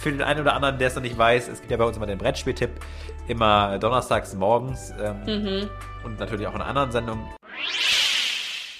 für 0.00 0.10
den 0.12 0.22
einen 0.22 0.40
oder 0.40 0.54
anderen, 0.54 0.78
der 0.78 0.88
es 0.88 0.94
noch 0.94 1.02
nicht 1.02 1.18
weiß, 1.18 1.48
es 1.48 1.60
gibt 1.60 1.70
ja 1.70 1.76
bei 1.76 1.84
uns 1.84 1.96
immer 1.96 2.06
den 2.06 2.18
Brettspieltipp. 2.18 2.70
Immer 3.26 3.78
donnerstags 3.78 4.34
morgens 4.34 4.92
ähm, 5.02 5.42
Mhm. 5.42 5.70
und 6.04 6.18
natürlich 6.18 6.46
auch 6.46 6.54
in 6.54 6.62
anderen 6.62 6.90
Sendungen. 6.92 7.24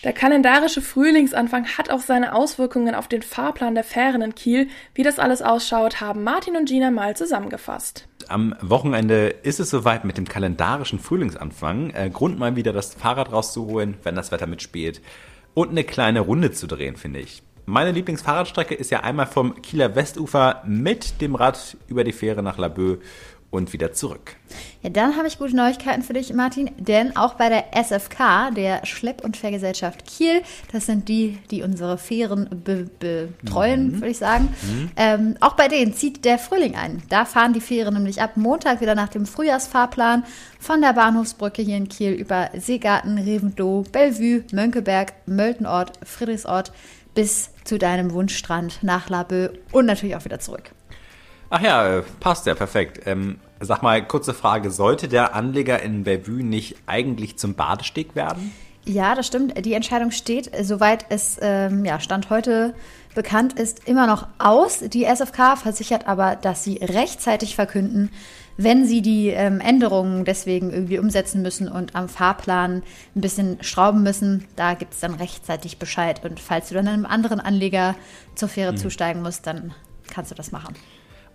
Der 0.04 0.12
kalendarische 0.12 0.80
Frühlingsanfang 0.80 1.66
hat 1.76 1.90
auch 1.90 2.00
seine 2.00 2.34
Auswirkungen 2.34 2.94
auf 2.94 3.08
den 3.08 3.20
Fahrplan 3.22 3.74
der 3.74 3.82
Fähren 3.82 4.22
in 4.22 4.34
Kiel. 4.34 4.68
Wie 4.94 5.02
das 5.02 5.18
alles 5.18 5.42
ausschaut, 5.42 6.00
haben 6.00 6.22
Martin 6.22 6.56
und 6.56 6.68
Gina 6.68 6.90
mal 6.92 7.16
zusammengefasst. 7.16 8.06
Am 8.28 8.54
Wochenende 8.60 9.28
ist 9.42 9.58
es 9.58 9.70
soweit 9.70 10.04
mit 10.04 10.16
dem 10.16 10.28
kalendarischen 10.28 11.00
Frühlingsanfang. 11.00 11.90
Äh, 11.90 12.10
Grund 12.10 12.38
mal 12.38 12.54
wieder 12.54 12.72
das 12.72 12.94
Fahrrad 12.94 13.32
rauszuholen, 13.32 13.96
wenn 14.04 14.14
das 14.14 14.30
Wetter 14.30 14.46
mitspielt. 14.46 15.02
Und 15.54 15.70
eine 15.70 15.82
kleine 15.82 16.20
Runde 16.20 16.52
zu 16.52 16.68
drehen, 16.68 16.96
finde 16.96 17.18
ich. 17.18 17.42
Meine 17.68 17.92
Lieblingsfahrradstrecke 17.92 18.74
ist 18.74 18.90
ja 18.90 19.00
einmal 19.00 19.26
vom 19.26 19.60
Kieler 19.60 19.94
Westufer 19.94 20.62
mit 20.64 21.20
dem 21.20 21.34
Rad 21.34 21.76
über 21.86 22.02
die 22.02 22.12
Fähre 22.12 22.42
nach 22.42 22.56
Laboe 22.56 22.98
und 23.50 23.74
wieder 23.74 23.92
zurück. 23.92 24.36
Ja, 24.80 24.88
dann 24.88 25.16
habe 25.18 25.28
ich 25.28 25.38
gute 25.38 25.54
Neuigkeiten 25.54 26.00
für 26.02 26.14
dich, 26.14 26.32
Martin, 26.32 26.70
denn 26.78 27.14
auch 27.18 27.34
bei 27.34 27.50
der 27.50 27.76
SFK, 27.76 28.52
der 28.56 28.86
Schlepp- 28.86 29.22
und 29.22 29.36
Fährgesellschaft 29.36 30.06
Kiel, 30.06 30.40
das 30.72 30.86
sind 30.86 31.10
die, 31.10 31.36
die 31.50 31.62
unsere 31.62 31.98
Fähren 31.98 32.48
be 32.64 32.88
betreuen, 32.98 33.96
würde 33.96 34.08
ich 34.08 34.18
sagen, 34.18 34.48
Mhm. 34.62 34.90
ähm, 34.96 35.34
auch 35.40 35.52
bei 35.54 35.68
denen 35.68 35.92
zieht 35.92 36.24
der 36.24 36.38
Frühling 36.38 36.74
ein. 36.74 37.02
Da 37.10 37.26
fahren 37.26 37.52
die 37.52 37.60
Fähren 37.60 37.92
nämlich 37.92 38.22
ab 38.22 38.38
Montag 38.38 38.80
wieder 38.80 38.94
nach 38.94 39.08
dem 39.10 39.26
Frühjahrsfahrplan 39.26 40.24
von 40.58 40.80
der 40.80 40.94
Bahnhofsbrücke 40.94 41.60
hier 41.60 41.76
in 41.76 41.88
Kiel 41.90 42.12
über 42.12 42.48
Seegarten, 42.56 43.18
Reventlow, 43.18 43.84
Bellevue, 43.92 44.44
Mönckeberg, 44.52 45.12
Möltenort, 45.26 45.92
Friedrichsort 46.02 46.72
bis 47.18 47.50
zu 47.64 47.78
deinem 47.78 48.12
Wunschstrand 48.12 48.84
nach 48.84 49.08
Laboe 49.08 49.50
und 49.72 49.86
natürlich 49.86 50.14
auch 50.14 50.24
wieder 50.24 50.38
zurück. 50.38 50.70
Ach 51.50 51.60
ja, 51.60 51.98
äh, 51.98 52.02
passt 52.20 52.46
ja 52.46 52.54
perfekt. 52.54 53.00
Ähm, 53.06 53.40
sag 53.58 53.82
mal, 53.82 54.06
kurze 54.06 54.34
Frage. 54.34 54.70
Sollte 54.70 55.08
der 55.08 55.34
Anleger 55.34 55.82
in 55.82 56.04
Bellevue 56.04 56.44
nicht 56.44 56.76
eigentlich 56.86 57.36
zum 57.36 57.54
Badesteg 57.54 58.14
werden? 58.14 58.52
Ja, 58.84 59.16
das 59.16 59.26
stimmt. 59.26 59.66
Die 59.66 59.72
Entscheidung 59.72 60.12
steht, 60.12 60.52
soweit 60.62 61.06
es 61.08 61.38
ähm, 61.42 61.84
ja, 61.84 61.98
Stand 61.98 62.30
heute 62.30 62.72
bekannt 63.16 63.54
ist, 63.54 63.88
immer 63.88 64.06
noch 64.06 64.28
aus. 64.38 64.78
Die 64.78 65.02
SFK 65.02 65.56
versichert 65.56 66.06
aber, 66.06 66.36
dass 66.36 66.62
sie 66.62 66.76
rechtzeitig 66.76 67.56
verkünden, 67.56 68.12
wenn 68.58 68.84
sie 68.84 69.02
die 69.02 69.28
ähm, 69.28 69.60
Änderungen 69.60 70.24
deswegen 70.24 70.70
irgendwie 70.72 70.98
umsetzen 70.98 71.42
müssen 71.42 71.68
und 71.68 71.94
am 71.94 72.08
Fahrplan 72.08 72.82
ein 73.14 73.20
bisschen 73.20 73.56
schrauben 73.62 74.02
müssen, 74.02 74.44
da 74.56 74.74
gibt 74.74 74.94
es 74.94 75.00
dann 75.00 75.14
rechtzeitig 75.14 75.78
Bescheid. 75.78 76.24
Und 76.24 76.40
falls 76.40 76.68
du 76.68 76.74
dann 76.74 76.88
einem 76.88 77.06
anderen 77.06 77.38
Anleger 77.40 77.94
zur 78.34 78.48
Fähre 78.48 78.72
Hm. 78.72 78.76
zusteigen 78.76 79.22
musst, 79.22 79.46
dann 79.46 79.72
kannst 80.12 80.32
du 80.32 80.34
das 80.34 80.50
machen. 80.50 80.74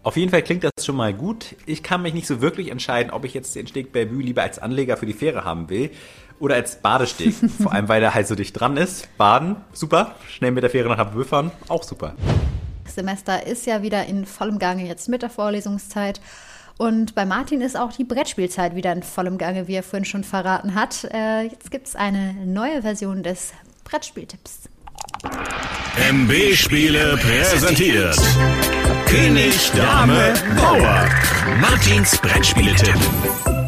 Auf 0.03 0.17
jeden 0.17 0.31
Fall 0.31 0.41
klingt 0.41 0.65
das 0.65 0.85
schon 0.85 0.97
mal 0.97 1.13
gut. 1.13 1.55
Ich 1.65 1.81
kann 1.81 2.01
mich 2.01 2.13
nicht 2.13 2.27
so 2.27 2.41
wirklich 2.41 2.69
entscheiden, 2.69 3.09
ob 3.13 3.23
ich 3.23 3.33
jetzt 3.33 3.55
den 3.55 3.67
Steg 3.67 3.93
Bellevue 3.93 4.21
lieber 4.21 4.41
als 4.43 4.59
Anleger 4.59 4.97
für 4.97 5.05
die 5.05 5.13
Fähre 5.13 5.45
haben 5.45 5.69
will 5.69 5.91
oder 6.41 6.55
als 6.55 6.81
Badesteg. 6.81 7.33
Vor 7.61 7.71
allem, 7.71 7.87
weil 7.87 8.03
er 8.03 8.13
halt 8.13 8.27
so 8.27 8.35
dicht 8.35 8.59
dran 8.59 8.75
ist. 8.75 9.07
Baden, 9.17 9.55
super. 9.71 10.15
Schnell 10.27 10.51
mit 10.51 10.61
der 10.63 10.69
Fähre 10.69 10.89
nach 10.89 10.97
Laboe 10.97 11.23
fahren, 11.23 11.51
auch 11.69 11.83
super. 11.83 12.15
Das 12.83 12.95
Semester 12.95 13.47
ist 13.47 13.65
ja 13.65 13.81
wieder 13.81 14.05
in 14.07 14.25
vollem 14.25 14.59
Gange 14.59 14.85
jetzt 14.85 15.07
mit 15.07 15.21
der 15.21 15.29
Vorlesungszeit. 15.29 16.19
Und 16.77 17.15
bei 17.15 17.25
Martin 17.25 17.61
ist 17.61 17.77
auch 17.77 17.93
die 17.93 18.03
Brettspielzeit 18.03 18.75
wieder 18.75 18.91
in 18.91 19.03
vollem 19.03 19.37
Gange, 19.37 19.67
wie 19.67 19.75
er 19.75 19.83
vorhin 19.83 20.05
schon 20.05 20.23
verraten 20.23 20.75
hat. 20.75 21.03
Äh, 21.13 21.43
jetzt 21.43 21.71
gibt 21.71 21.87
es 21.87 21.95
eine 21.95 22.33
neue 22.45 22.81
Version 22.81 23.23
des 23.23 23.53
Brettspieltipps. 23.83 24.69
MB 26.11 26.55
Spiele 26.55 27.17
präsentiert. 27.17 28.17
König, 29.05 29.71
Dame, 29.75 30.33
Bauer. 30.57 31.07
Martins 31.61 32.17
Brettspieletipp. 32.17 32.97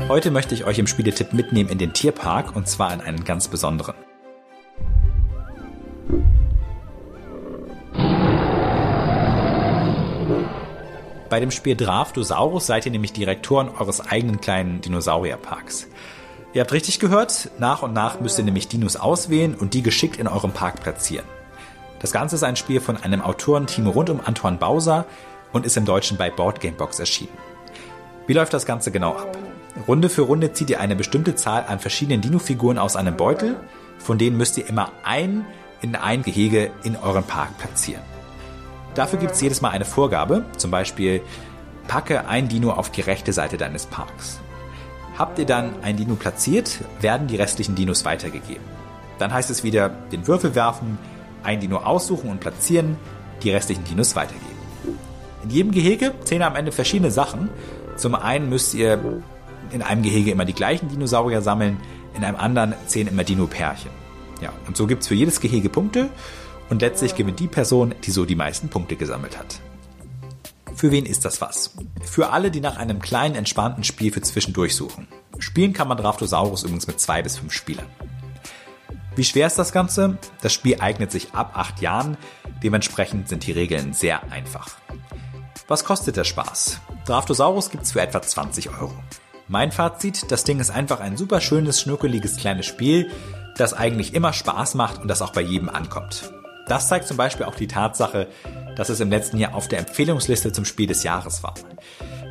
Heute 0.08 0.32
möchte 0.32 0.56
ich 0.56 0.66
euch 0.66 0.80
im 0.80 0.88
Spieletipp 0.88 1.34
mitnehmen 1.34 1.70
in 1.70 1.78
den 1.78 1.94
Tierpark 1.94 2.56
und 2.56 2.68
zwar 2.68 2.94
in 2.94 3.02
einen 3.02 3.24
ganz 3.24 3.48
besonderen. 3.48 3.96
Bei 11.36 11.42
dem 11.42 11.52
Spiel 11.52 11.76
Draftosaurus 11.76 12.66
seid 12.66 12.86
ihr 12.86 12.94
nämlich 12.94 13.12
Direktoren 13.12 13.68
eures 13.68 14.00
eigenen 14.00 14.40
kleinen 14.40 14.80
Dinosaurierparks. 14.80 15.88
Ihr 16.54 16.62
habt 16.62 16.72
richtig 16.72 17.02
gehört, 17.02 17.52
nach 17.60 17.82
und 17.82 17.92
nach 17.92 18.22
müsst 18.22 18.38
ihr 18.38 18.46
nämlich 18.46 18.70
Dinos 18.70 18.96
auswählen 18.96 19.54
und 19.54 19.74
die 19.74 19.84
geschickt 19.84 20.16
in 20.16 20.30
eurem 20.30 20.54
Park 20.54 20.80
platzieren. 20.80 21.26
Das 22.00 22.14
Ganze 22.14 22.38
ist 22.38 22.44
ein 22.44 22.56
Spiel 22.56 22.80
von 22.80 22.96
einem 22.96 23.20
Autorenteam 23.20 23.86
rund 23.88 24.10
um 24.10 24.22
Antoine 24.24 24.56
Bauser 24.56 25.04
und 25.52 25.66
ist 25.66 25.76
im 25.76 25.84
Deutschen 25.84 26.16
bei 26.16 26.30
Board 26.30 26.62
Game 26.62 26.78
Box 26.78 27.00
erschienen. 27.02 27.38
Wie 28.28 28.34
läuft 28.34 28.54
das 28.54 28.66
Ganze 28.66 28.92
genau 28.92 29.18
ab? 29.18 29.38
Runde 29.90 30.08
für 30.08 30.22
Runde 30.22 30.54
zieht 30.54 30.70
ihr 30.70 30.80
eine 30.80 30.96
bestimmte 30.96 31.36
Zahl 31.36 31.66
an 31.68 31.80
verschiedenen 31.80 32.22
Dino-Figuren 32.22 32.78
aus 32.78 32.96
einem 32.96 33.18
Beutel, 33.18 33.58
von 33.98 34.18
denen 34.18 34.38
müsst 34.38 34.58
ihr 34.58 34.70
immer 34.70 34.94
ein 35.04 35.46
in 35.82 35.98
ein 35.98 36.22
Gehege 36.22 36.72
in 36.86 36.96
euren 36.96 37.26
Park 37.26 37.58
platzieren. 37.58 38.15
Dafür 38.96 39.20
gibt 39.20 39.34
es 39.34 39.42
jedes 39.42 39.62
Mal 39.62 39.70
eine 39.70 39.86
Vorgabe, 39.86 40.46
zum 40.58 40.72
Beispiel 40.72 41.22
packe 41.88 42.28
ein 42.28 42.48
Dino 42.48 42.72
auf 42.72 42.90
die 42.90 43.02
rechte 43.02 43.34
Seite 43.34 43.58
deines 43.58 43.86
Parks. 43.86 44.40
Habt 45.18 45.38
ihr 45.38 45.46
dann 45.46 45.72
ein 45.84 45.98
Dino 45.98 46.16
platziert, 46.16 46.80
werden 47.02 47.28
die 47.28 47.36
restlichen 47.36 47.76
Dinos 47.76 48.06
weitergegeben. 48.06 48.64
Dann 49.20 49.34
heißt 49.34 49.50
es 49.50 49.64
wieder 49.64 49.90
den 49.90 50.28
Würfel 50.28 50.56
werfen, 50.56 50.98
ein 51.44 51.60
Dino 51.60 51.78
aussuchen 51.78 52.30
und 52.30 52.40
platzieren, 52.40 52.98
die 53.44 53.52
restlichen 53.52 53.84
Dinos 53.84 54.16
weitergeben. 54.16 54.46
In 55.44 55.50
jedem 55.50 55.72
Gehege 55.72 56.14
zählen 56.24 56.42
am 56.42 56.56
Ende 56.56 56.72
verschiedene 56.72 57.12
Sachen. 57.12 57.50
Zum 57.98 58.16
einen 58.16 58.50
müsst 58.50 58.74
ihr 58.74 59.22
in 59.72 59.82
einem 59.82 60.02
Gehege 60.02 60.32
immer 60.32 60.46
die 60.46 60.54
gleichen 60.54 60.90
Dinosaurier 60.90 61.42
sammeln, 61.42 61.78
in 62.16 62.24
einem 62.24 62.38
anderen 62.38 62.74
zählen 62.88 63.10
immer 63.10 63.24
Dino-Pärchen. 63.24 63.92
Ja, 64.42 64.52
und 64.68 64.76
so 64.76 64.88
gibt 64.88 65.04
es 65.04 65.08
für 65.08 65.16
jedes 65.16 65.40
Gehege 65.40 65.70
Punkte 65.70 66.10
und 66.70 66.82
letztlich 66.82 67.16
gewinnt 67.16 67.40
die 67.40 67.48
Person, 67.48 67.94
die 68.04 68.12
so 68.12 68.26
die 68.26 68.36
meisten 68.36 68.70
Punkte 68.70 68.96
gesammelt 68.96 69.38
hat. 69.38 69.60
Für 70.76 70.92
wen 70.92 71.06
ist 71.06 71.24
das 71.24 71.40
was? 71.40 71.76
Für 72.04 72.32
alle, 72.32 72.52
die 72.52 72.60
nach 72.60 72.78
einem 72.78 73.00
kleinen, 73.00 73.36
entspannten 73.36 73.84
Spiel 73.84 74.12
für 74.12 74.22
zwischendurch 74.22 74.76
suchen. 74.76 75.08
Spielen 75.40 75.74
kann 75.74 75.88
man 75.88 75.98
Draftosaurus 75.98 76.64
übrigens 76.64 76.88
mit 76.88 77.00
zwei 77.00 77.22
bis 77.22 77.38
fünf 77.38 77.54
Spielern. 77.54 77.88
Wie 79.16 79.24
schwer 79.24 79.48
ist 79.48 79.58
das 79.58 79.72
Ganze? 79.72 80.18
Das 80.42 80.52
Spiel 80.54 80.82
eignet 80.82 81.12
sich 81.12 81.34
ab 81.34 81.52
acht 81.56 81.80
Jahren, 81.80 82.18
dementsprechend 82.62 83.30
sind 83.30 83.48
die 83.48 83.54
Regeln 83.54 83.94
sehr 83.94 84.30
einfach. 84.32 84.72
Was 85.68 85.86
kostet 85.86 86.18
der 86.18 86.26
Spaß? 86.26 86.82
Draftosaurus 87.06 87.70
gibt's 87.70 87.94
für 87.94 88.02
etwa 88.02 88.22
20 88.22 88.70
Euro. 88.72 88.94
Mein 89.48 89.72
Fazit, 89.72 90.32
das 90.32 90.44
Ding 90.44 90.60
ist 90.60 90.72
einfach 90.72 91.00
ein 91.00 91.18
super 91.18 91.40
schönes, 91.40 91.80
schnuckeliges 91.80 92.36
kleines 92.36 92.66
Spiel, 92.66 93.10
das 93.58 93.74
eigentlich 93.74 94.14
immer 94.14 94.34
Spaß 94.34 94.76
macht 94.76 95.02
und 95.02 95.08
das 95.08 95.22
auch 95.22 95.32
bei 95.32 95.42
jedem 95.42 95.70
ankommt. 95.70 96.34
Das 96.68 96.88
zeigt 96.88 97.08
zum 97.08 97.18
Beispiel 97.18 97.46
auch 97.46 97.56
die 97.56 97.68
Tatsache, 97.68 98.28
dass 98.76 98.90
es 98.90 99.00
im 99.00 99.10
letzten 99.10 99.38
Jahr 99.38 99.56
auf 99.56 99.68
der 99.68 99.80
Empfehlungsliste 99.80 100.52
zum 100.52 100.66
Spiel 100.66 100.88
des 100.88 101.04
Jahres 101.04 101.44
war. 101.44 101.54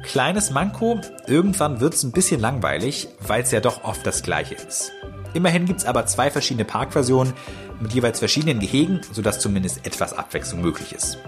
Kleines 0.05 0.51
Manko, 0.51 1.01
irgendwann 1.26 1.80
wird's 1.80 2.03
ein 2.03 2.12
bisschen 2.12 2.41
langweilig, 2.41 3.09
weil 3.20 3.43
es 3.43 3.51
ja 3.51 3.61
doch 3.61 3.85
oft 3.85 4.07
das 4.07 4.22
gleiche 4.22 4.55
ist. 4.55 4.93
Immerhin 5.32 5.64
gibt's 5.64 5.85
aber 5.85 6.07
zwei 6.07 6.30
verschiedene 6.30 6.64
Parkversionen 6.64 7.32
mit 7.80 7.93
jeweils 7.93 8.18
verschiedenen 8.18 8.61
Gehegen, 8.61 9.01
sodass 9.11 9.41
zumindest 9.41 9.87
etwas 9.87 10.12
Abwechslung 10.12 10.61
möglich 10.61 10.93
ist. 10.93 11.18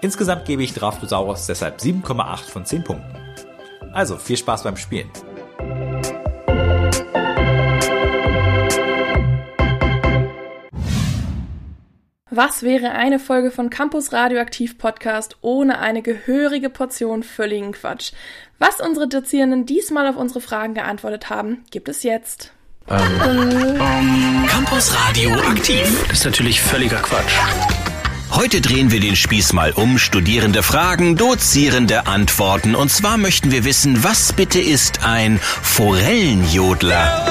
Insgesamt 0.00 0.44
gebe 0.44 0.62
ich 0.62 0.74
Draftosaurus 0.74 1.46
deshalb 1.46 1.78
7,8 1.78 2.50
von 2.50 2.64
10 2.64 2.84
Punkten. 2.84 3.16
Also 3.92 4.16
viel 4.16 4.36
Spaß 4.36 4.64
beim 4.64 4.76
Spielen. 4.76 5.10
Was 12.36 12.62
wäre 12.62 12.90
eine 12.90 13.18
Folge 13.18 13.50
von 13.50 13.70
Campus 13.70 14.12
Radioaktiv 14.12 14.76
Podcast 14.76 15.38
ohne 15.40 15.78
eine 15.78 16.02
gehörige 16.02 16.68
Portion 16.68 17.22
völligen 17.22 17.72
Quatsch? 17.72 18.12
Was 18.58 18.78
unsere 18.78 19.08
Dozierenden 19.08 19.64
diesmal 19.64 20.06
auf 20.06 20.16
unsere 20.16 20.42
Fragen 20.42 20.74
geantwortet 20.74 21.30
haben, 21.30 21.64
gibt 21.70 21.88
es 21.88 22.02
jetzt. 22.02 22.52
Ähm, 22.90 22.98
ähm, 23.24 24.46
Campus 24.48 24.94
Radioaktiv. 24.94 26.04
Das 26.08 26.18
ist 26.18 26.24
natürlich 26.26 26.60
völliger 26.60 26.98
Quatsch. 26.98 27.85
Heute 28.36 28.60
drehen 28.60 28.92
wir 28.92 29.00
den 29.00 29.16
Spieß 29.16 29.54
mal 29.54 29.72
um. 29.72 29.96
Studierende 29.96 30.62
Fragen, 30.62 31.16
Dozierende 31.16 32.06
Antworten. 32.06 32.74
Und 32.74 32.92
zwar 32.92 33.16
möchten 33.16 33.50
wir 33.50 33.64
wissen, 33.64 34.04
was 34.04 34.34
bitte 34.34 34.60
ist 34.60 35.02
ein 35.02 35.40
Forellenjodler? 35.40 37.24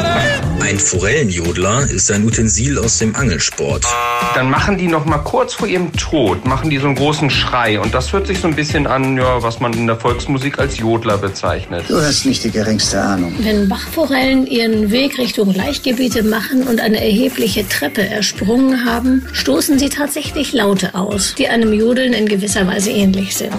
Ein 0.61 0.79
Forellenjodler 0.79 1.87
ist 1.91 2.11
ein 2.11 2.25
Utensil 2.25 2.79
aus 2.79 2.97
dem 2.97 3.15
Angelsport. 3.15 3.85
Dann 4.33 4.49
machen 4.49 4.79
die 4.79 4.87
noch 4.87 5.05
mal 5.05 5.19
kurz 5.19 5.53
vor 5.53 5.67
ihrem 5.67 5.93
Tod, 5.93 6.43
machen 6.47 6.71
die 6.71 6.79
so 6.79 6.87
einen 6.87 6.95
großen 6.95 7.29
Schrei. 7.29 7.79
Und 7.79 7.93
das 7.93 8.11
hört 8.11 8.25
sich 8.25 8.39
so 8.39 8.47
ein 8.47 8.55
bisschen 8.55 8.87
an, 8.87 9.15
ja, 9.15 9.43
was 9.43 9.59
man 9.59 9.73
in 9.73 9.85
der 9.85 9.97
Volksmusik 9.97 10.57
als 10.57 10.79
Jodler 10.79 11.19
bezeichnet. 11.19 11.85
Du 11.87 12.01
hast 12.01 12.25
nicht 12.25 12.43
die 12.43 12.51
geringste 12.51 12.99
Ahnung. 12.99 13.35
Wenn 13.37 13.69
Bachforellen 13.69 14.47
ihren 14.47 14.89
Weg 14.89 15.19
Richtung 15.19 15.53
Laichgebiete 15.53 16.23
machen 16.23 16.63
und 16.63 16.81
eine 16.81 16.99
erhebliche 16.99 17.69
Treppe 17.69 18.09
ersprungen 18.09 18.85
haben, 18.85 19.27
stoßen 19.33 19.77
sie 19.77 19.89
tatsächlich 19.89 20.51
Laute 20.51 20.94
aus, 20.95 21.35
die 21.35 21.47
einem 21.47 21.73
Jodeln 21.73 22.13
in 22.13 22.27
gewisser 22.27 22.65
Weise 22.67 22.91
ähnlich 22.91 23.35
sind. 23.35 23.53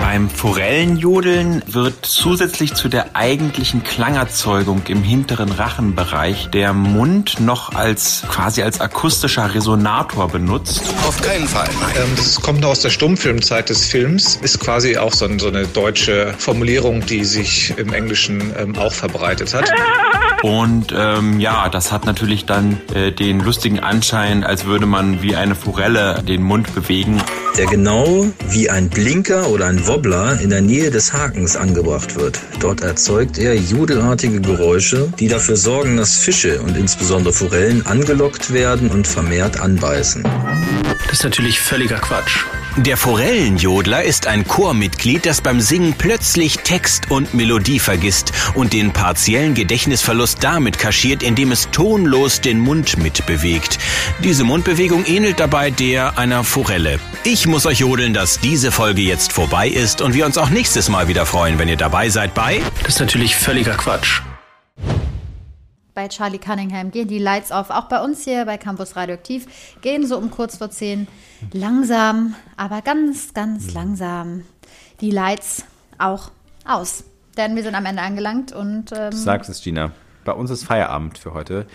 Beim 0.00 0.28
Forellenjodeln 0.28 1.62
wird 1.66 2.04
zusätzlich 2.04 2.74
zu 2.74 2.88
der 2.88 3.14
eigentlichen 3.14 3.82
Klangerzeugung 3.84 4.82
im 4.88 5.02
hinteren 5.02 5.50
Rachenbereich 5.50 6.48
der 6.50 6.72
Mund 6.72 7.40
noch 7.40 7.74
als 7.74 8.22
quasi 8.28 8.62
als 8.62 8.80
akustischer 8.80 9.54
Resonator 9.54 10.28
benutzt. 10.28 10.82
Auf 11.06 11.20
keinen 11.22 11.46
Fall. 11.46 11.68
Ähm, 11.96 12.10
das 12.16 12.40
kommt 12.40 12.60
noch 12.60 12.70
aus 12.70 12.80
der 12.80 12.90
Stummfilmzeit 12.90 13.68
des 13.68 13.86
Films, 13.86 14.36
ist 14.36 14.60
quasi 14.60 14.96
auch 14.96 15.12
so, 15.12 15.28
so 15.38 15.48
eine 15.48 15.66
deutsche 15.66 16.34
Formulierung, 16.36 17.06
die 17.06 17.24
sich 17.24 17.72
im 17.78 17.92
Englischen 17.92 18.52
ähm, 18.58 18.76
auch 18.76 18.92
verbreitet 18.92 19.54
hat. 19.54 19.70
Und 20.42 20.92
ähm, 20.96 21.38
ja, 21.38 21.68
das 21.68 21.92
hat 21.92 22.04
natürlich 22.04 22.46
dann 22.46 22.80
äh, 22.92 23.12
den 23.12 23.40
lustigen 23.40 23.78
Anschein, 23.78 24.42
als 24.42 24.64
würde 24.64 24.86
man 24.86 25.22
wie 25.22 25.36
eine 25.36 25.54
Forelle 25.54 26.20
den 26.26 26.42
Mund 26.42 26.74
bewegen. 26.74 27.22
Der 27.56 27.66
genau 27.66 28.26
wie 28.48 28.70
ein 28.70 28.88
Blinker 28.88 29.50
oder 29.50 29.66
ein 29.66 29.86
Wobbler 29.86 30.40
in 30.40 30.48
der 30.48 30.62
Nähe 30.62 30.90
des 30.90 31.12
Hakens 31.12 31.54
angebracht 31.54 32.16
wird. 32.16 32.40
Dort 32.60 32.80
erzeugt 32.80 33.36
er 33.36 33.54
judelartige 33.54 34.40
Geräusche, 34.40 35.12
die 35.18 35.28
dafür 35.28 35.56
sorgen, 35.56 35.98
dass 35.98 36.16
Fische 36.16 36.62
und 36.62 36.78
insbesondere 36.78 37.34
Forellen 37.34 37.84
angelockt 37.84 38.54
werden 38.54 38.90
und 38.90 39.06
vermehrt 39.06 39.60
anbeißen. 39.60 40.22
Das 41.06 41.18
ist 41.18 41.24
natürlich 41.24 41.60
völliger 41.60 41.98
Quatsch. 41.98 42.44
Der 42.78 42.96
Forellenjodler 42.96 44.02
ist 44.02 44.26
ein 44.26 44.48
Chormitglied, 44.48 45.26
das 45.26 45.42
beim 45.42 45.60
Singen 45.60 45.94
plötzlich 45.98 46.60
Text 46.60 47.10
und 47.10 47.34
Melodie 47.34 47.78
vergisst 47.78 48.32
und 48.54 48.72
den 48.72 48.94
partiellen 48.94 49.52
Gedächtnisverlust 49.52 50.42
damit 50.42 50.78
kaschiert, 50.78 51.22
indem 51.22 51.52
es 51.52 51.68
tonlos 51.70 52.40
den 52.40 52.58
Mund 52.58 52.96
mitbewegt. 52.96 53.78
Diese 54.24 54.44
Mundbewegung 54.44 55.04
ähnelt 55.04 55.38
dabei 55.38 55.70
der 55.70 56.18
einer 56.18 56.44
Forelle. 56.44 56.98
Ich 57.24 57.41
muss 57.46 57.66
euch 57.66 57.80
jodeln, 57.80 58.14
dass 58.14 58.40
diese 58.40 58.70
Folge 58.70 59.00
jetzt 59.02 59.32
vorbei 59.32 59.68
ist 59.68 60.00
und 60.00 60.14
wir 60.14 60.26
uns 60.26 60.38
auch 60.38 60.50
nächstes 60.50 60.88
Mal 60.88 61.08
wieder 61.08 61.26
freuen, 61.26 61.58
wenn 61.58 61.68
ihr 61.68 61.76
dabei 61.76 62.08
seid 62.08 62.34
bei... 62.34 62.60
Das 62.80 62.94
ist 62.94 63.00
natürlich 63.00 63.36
völliger 63.36 63.74
Quatsch. 63.74 64.22
Bei 65.94 66.08
Charlie 66.08 66.38
Cunningham 66.38 66.90
gehen 66.90 67.08
die 67.08 67.18
Lights 67.18 67.52
auf. 67.52 67.70
Auch 67.70 67.84
bei 67.84 68.02
uns 68.02 68.24
hier 68.24 68.46
bei 68.46 68.58
Campus 68.58 68.96
Radioaktiv 68.96 69.46
gehen 69.82 70.06
so 70.06 70.16
um 70.16 70.30
kurz 70.30 70.56
vor 70.56 70.70
zehn 70.70 71.06
langsam, 71.52 72.34
aber 72.56 72.80
ganz, 72.80 73.34
ganz 73.34 73.74
langsam 73.74 74.44
die 75.00 75.10
Lights 75.10 75.64
auch 75.98 76.30
aus. 76.64 77.04
Denn 77.36 77.56
wir 77.56 77.62
sind 77.62 77.74
am 77.74 77.86
Ende 77.86 78.02
angelangt 78.02 78.52
und. 78.52 78.92
Ähm, 78.92 79.10
du 79.10 79.16
sagst 79.16 79.50
es, 79.50 79.62
Gina. 79.62 79.92
Bei 80.24 80.32
uns 80.32 80.50
ist 80.50 80.64
Feierabend 80.64 81.18
für 81.18 81.34
heute. 81.34 81.66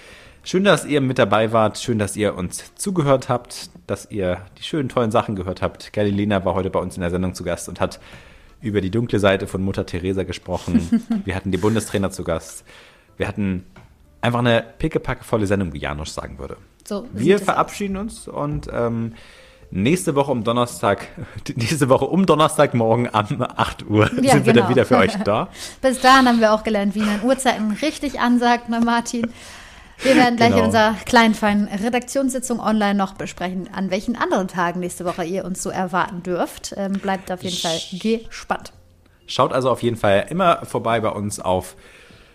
Schön, 0.48 0.64
dass 0.64 0.86
ihr 0.86 1.02
mit 1.02 1.20
dabei 1.20 1.52
wart. 1.52 1.78
Schön, 1.78 2.00
dass 2.00 2.16
ihr 2.16 2.34
uns 2.34 2.74
zugehört 2.76 3.28
habt, 3.28 3.70
dass 3.86 4.10
ihr 4.10 4.46
die 4.58 4.64
schönen, 4.64 4.88
tollen 4.88 5.12
Sachen 5.12 5.36
gehört 5.36 5.62
habt. 5.62 5.92
Galilena 5.92 6.46
war 6.46 6.54
heute 6.54 6.70
bei 6.70 6.80
uns 6.80 6.96
in 6.96 7.02
der 7.02 7.10
Sendung 7.10 7.34
zu 7.34 7.44
Gast 7.44 7.68
und 7.68 7.82
hat 7.82 8.00
über 8.62 8.80
die 8.80 8.90
dunkle 8.90 9.20
Seite 9.20 9.46
von 9.46 9.62
Mutter 9.62 9.86
Teresa 9.86 10.24
gesprochen. 10.24 11.04
wir 11.26 11.36
hatten 11.36 11.52
die 11.52 11.58
Bundestrainer 11.58 12.12
zu 12.12 12.24
Gast. 12.24 12.64
Wir 13.18 13.28
hatten 13.28 13.66
einfach 14.22 14.40
eine 14.40 14.64
pickepackevolle 14.80 15.48
Sendung, 15.48 15.74
wie 15.74 15.80
Janusz 15.80 16.14
sagen 16.14 16.40
würde. 16.40 16.56
So, 16.88 17.06
wir 17.12 17.40
verabschieden 17.40 17.98
uns 17.98 18.30
und 18.30 18.70
ähm, 18.72 19.16
nächste 19.70 20.16
Woche 20.16 20.32
um 20.32 20.46
Donnerstag, 20.46 21.10
nächste 21.58 21.90
Woche 21.90 22.06
um 22.06 22.26
Donnerstagmorgen 22.26 23.10
um 23.10 23.42
8 23.42 23.86
Uhr 23.86 24.10
ja, 24.22 24.32
sind 24.36 24.46
wir 24.46 24.54
dann 24.54 24.70
wieder 24.70 24.86
für 24.86 24.96
euch 24.96 25.14
da. 25.26 25.50
Bis 25.82 26.00
dahin 26.00 26.26
haben 26.26 26.40
wir 26.40 26.54
auch 26.54 26.64
gelernt, 26.64 26.96
wie 26.96 27.04
man 27.04 27.22
Uhrzeiten 27.22 27.72
richtig 27.82 28.22
ansagt, 28.22 28.70
ne 28.70 28.80
Martin? 28.80 29.30
Wir 30.04 30.16
werden 30.16 30.36
gleich 30.38 30.50
genau. 30.50 30.60
in 30.60 30.66
unserer 30.66 30.96
kleinen, 31.06 31.34
feinen 31.34 31.68
Redaktionssitzung 31.68 32.60
online 32.60 32.96
noch 32.96 33.14
besprechen, 33.14 33.70
an 33.74 33.90
welchen 33.90 34.16
anderen 34.16 34.48
Tagen 34.48 34.80
nächste 34.80 35.06
Woche 35.06 35.24
ihr 35.24 35.44
uns 35.44 35.64
so 35.64 35.70
erwarten 35.70 36.22
dürft. 36.24 36.74
Ähm, 36.78 36.94
bleibt 36.94 37.32
auf 37.32 37.42
jeden 37.44 37.58
Fall 37.58 37.80
gespannt. 37.94 38.74
Schaut 39.26 39.52
also 39.54 39.70
auf 39.70 39.84
jeden 39.84 39.98
Fall 39.98 40.28
immer 40.30 40.66
vorbei 40.66 41.00
bei 41.02 41.10
uns 41.10 41.40
auf 41.40 41.76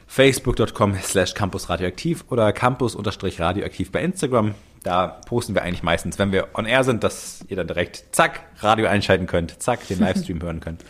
facebook.com 0.08 0.96
slash 1.02 1.32
campusradioaktiv 1.34 2.24
oder 2.28 2.52
campus-radioaktiv 2.52 3.90
bei 3.90 4.02
Instagram. 4.02 4.54
Da 4.82 5.06
posten 5.06 5.54
wir 5.54 5.62
eigentlich 5.62 5.82
meistens, 5.82 6.18
wenn 6.18 6.32
wir 6.32 6.48
on 6.54 6.66
air 6.66 6.84
sind, 6.84 7.04
dass 7.04 7.44
ihr 7.48 7.56
dann 7.56 7.68
direkt 7.68 8.04
zack, 8.12 8.40
Radio 8.58 8.88
einschalten 8.88 9.26
könnt, 9.26 9.62
zack, 9.62 9.86
den 9.86 10.00
Livestream 10.00 10.42
hören 10.42 10.60
könnt. 10.60 10.84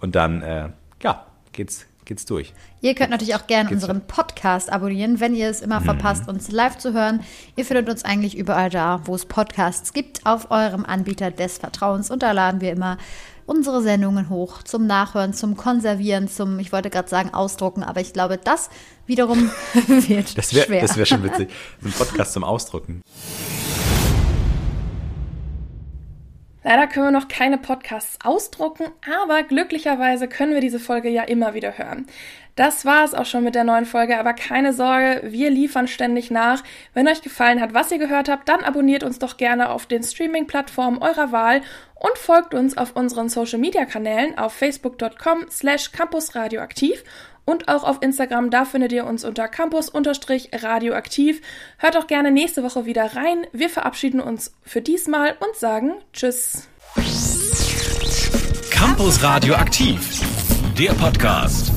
Und 0.00 0.14
dann, 0.14 0.42
äh, 0.42 0.70
ja, 1.02 1.26
geht's 1.52 1.86
geht's 2.06 2.24
durch. 2.24 2.54
Ihr 2.80 2.94
könnt 2.94 3.10
natürlich 3.10 3.34
auch 3.34 3.46
gerne 3.46 3.70
unseren 3.70 4.06
Podcast 4.06 4.72
abonnieren, 4.72 5.20
wenn 5.20 5.34
ihr 5.34 5.50
es 5.50 5.60
immer 5.60 5.80
mhm. 5.80 5.84
verpasst, 5.84 6.28
uns 6.28 6.50
live 6.50 6.78
zu 6.78 6.94
hören. 6.94 7.20
Ihr 7.56 7.64
findet 7.64 7.88
uns 7.90 8.04
eigentlich 8.04 8.36
überall 8.36 8.70
da, 8.70 9.02
wo 9.04 9.14
es 9.14 9.26
Podcasts 9.26 9.92
gibt, 9.92 10.24
auf 10.24 10.50
eurem 10.50 10.84
Anbieter 10.84 11.30
des 11.30 11.58
Vertrauens. 11.58 12.10
Und 12.10 12.22
da 12.22 12.32
laden 12.32 12.60
wir 12.60 12.72
immer 12.72 12.96
unsere 13.44 13.82
Sendungen 13.82 14.28
hoch 14.28 14.62
zum 14.62 14.86
Nachhören, 14.86 15.32
zum 15.32 15.56
Konservieren, 15.56 16.28
zum, 16.28 16.58
ich 16.58 16.72
wollte 16.72 16.90
gerade 16.90 17.08
sagen, 17.08 17.32
Ausdrucken, 17.32 17.82
aber 17.82 18.00
ich 18.00 18.12
glaube, 18.12 18.38
das 18.38 18.70
wiederum 19.06 19.50
wird 19.86 20.36
das 20.36 20.54
wär, 20.54 20.64
schwer. 20.64 20.82
Das 20.82 20.96
wäre 20.96 21.06
schon 21.06 21.22
witzig. 21.22 21.50
So 21.80 21.88
ein 21.88 21.92
Podcast 21.92 22.32
zum 22.32 22.44
Ausdrucken. 22.44 23.02
Leider 26.66 26.88
können 26.88 27.06
wir 27.06 27.10
noch 27.12 27.28
keine 27.28 27.58
Podcasts 27.58 28.18
ausdrucken, 28.24 28.86
aber 29.22 29.44
glücklicherweise 29.44 30.26
können 30.26 30.52
wir 30.52 30.60
diese 30.60 30.80
Folge 30.80 31.08
ja 31.08 31.22
immer 31.22 31.54
wieder 31.54 31.78
hören. 31.78 32.08
Das 32.56 32.84
war 32.84 33.04
es 33.04 33.14
auch 33.14 33.24
schon 33.24 33.44
mit 33.44 33.54
der 33.54 33.62
neuen 33.62 33.86
Folge, 33.86 34.18
aber 34.18 34.32
keine 34.32 34.72
Sorge, 34.72 35.20
wir 35.26 35.48
liefern 35.48 35.86
ständig 35.86 36.32
nach. 36.32 36.64
Wenn 36.92 37.06
euch 37.06 37.22
gefallen 37.22 37.60
hat, 37.60 37.72
was 37.72 37.92
ihr 37.92 37.98
gehört 37.98 38.28
habt, 38.28 38.48
dann 38.48 38.64
abonniert 38.64 39.04
uns 39.04 39.20
doch 39.20 39.36
gerne 39.36 39.70
auf 39.70 39.86
den 39.86 40.02
Streaming-Plattformen 40.02 40.98
eurer 40.98 41.30
Wahl 41.30 41.60
und 41.94 42.18
folgt 42.18 42.52
uns 42.52 42.76
auf 42.76 42.96
unseren 42.96 43.28
Social-Media-Kanälen 43.28 44.36
auf 44.36 44.52
facebook.com 44.52 45.46
slash 45.48 45.92
campusradioaktiv 45.92 47.04
und 47.46 47.68
auch 47.68 47.84
auf 47.84 48.02
Instagram. 48.02 48.50
Da 48.50 48.66
findet 48.66 48.92
ihr 48.92 49.06
uns 49.06 49.24
unter 49.24 49.48
campus-radioaktiv. 49.48 51.40
Hört 51.78 51.96
auch 51.96 52.06
gerne 52.06 52.30
nächste 52.30 52.62
Woche 52.62 52.84
wieder 52.84 53.16
rein. 53.16 53.46
Wir 53.52 53.70
verabschieden 53.70 54.20
uns 54.20 54.52
für 54.62 54.82
diesmal 54.82 55.36
und 55.40 55.56
sagen 55.56 55.94
Tschüss. 56.12 56.68
Campus 58.70 59.22
Radioaktiv, 59.22 60.20
der 60.78 60.92
Podcast. 60.92 61.72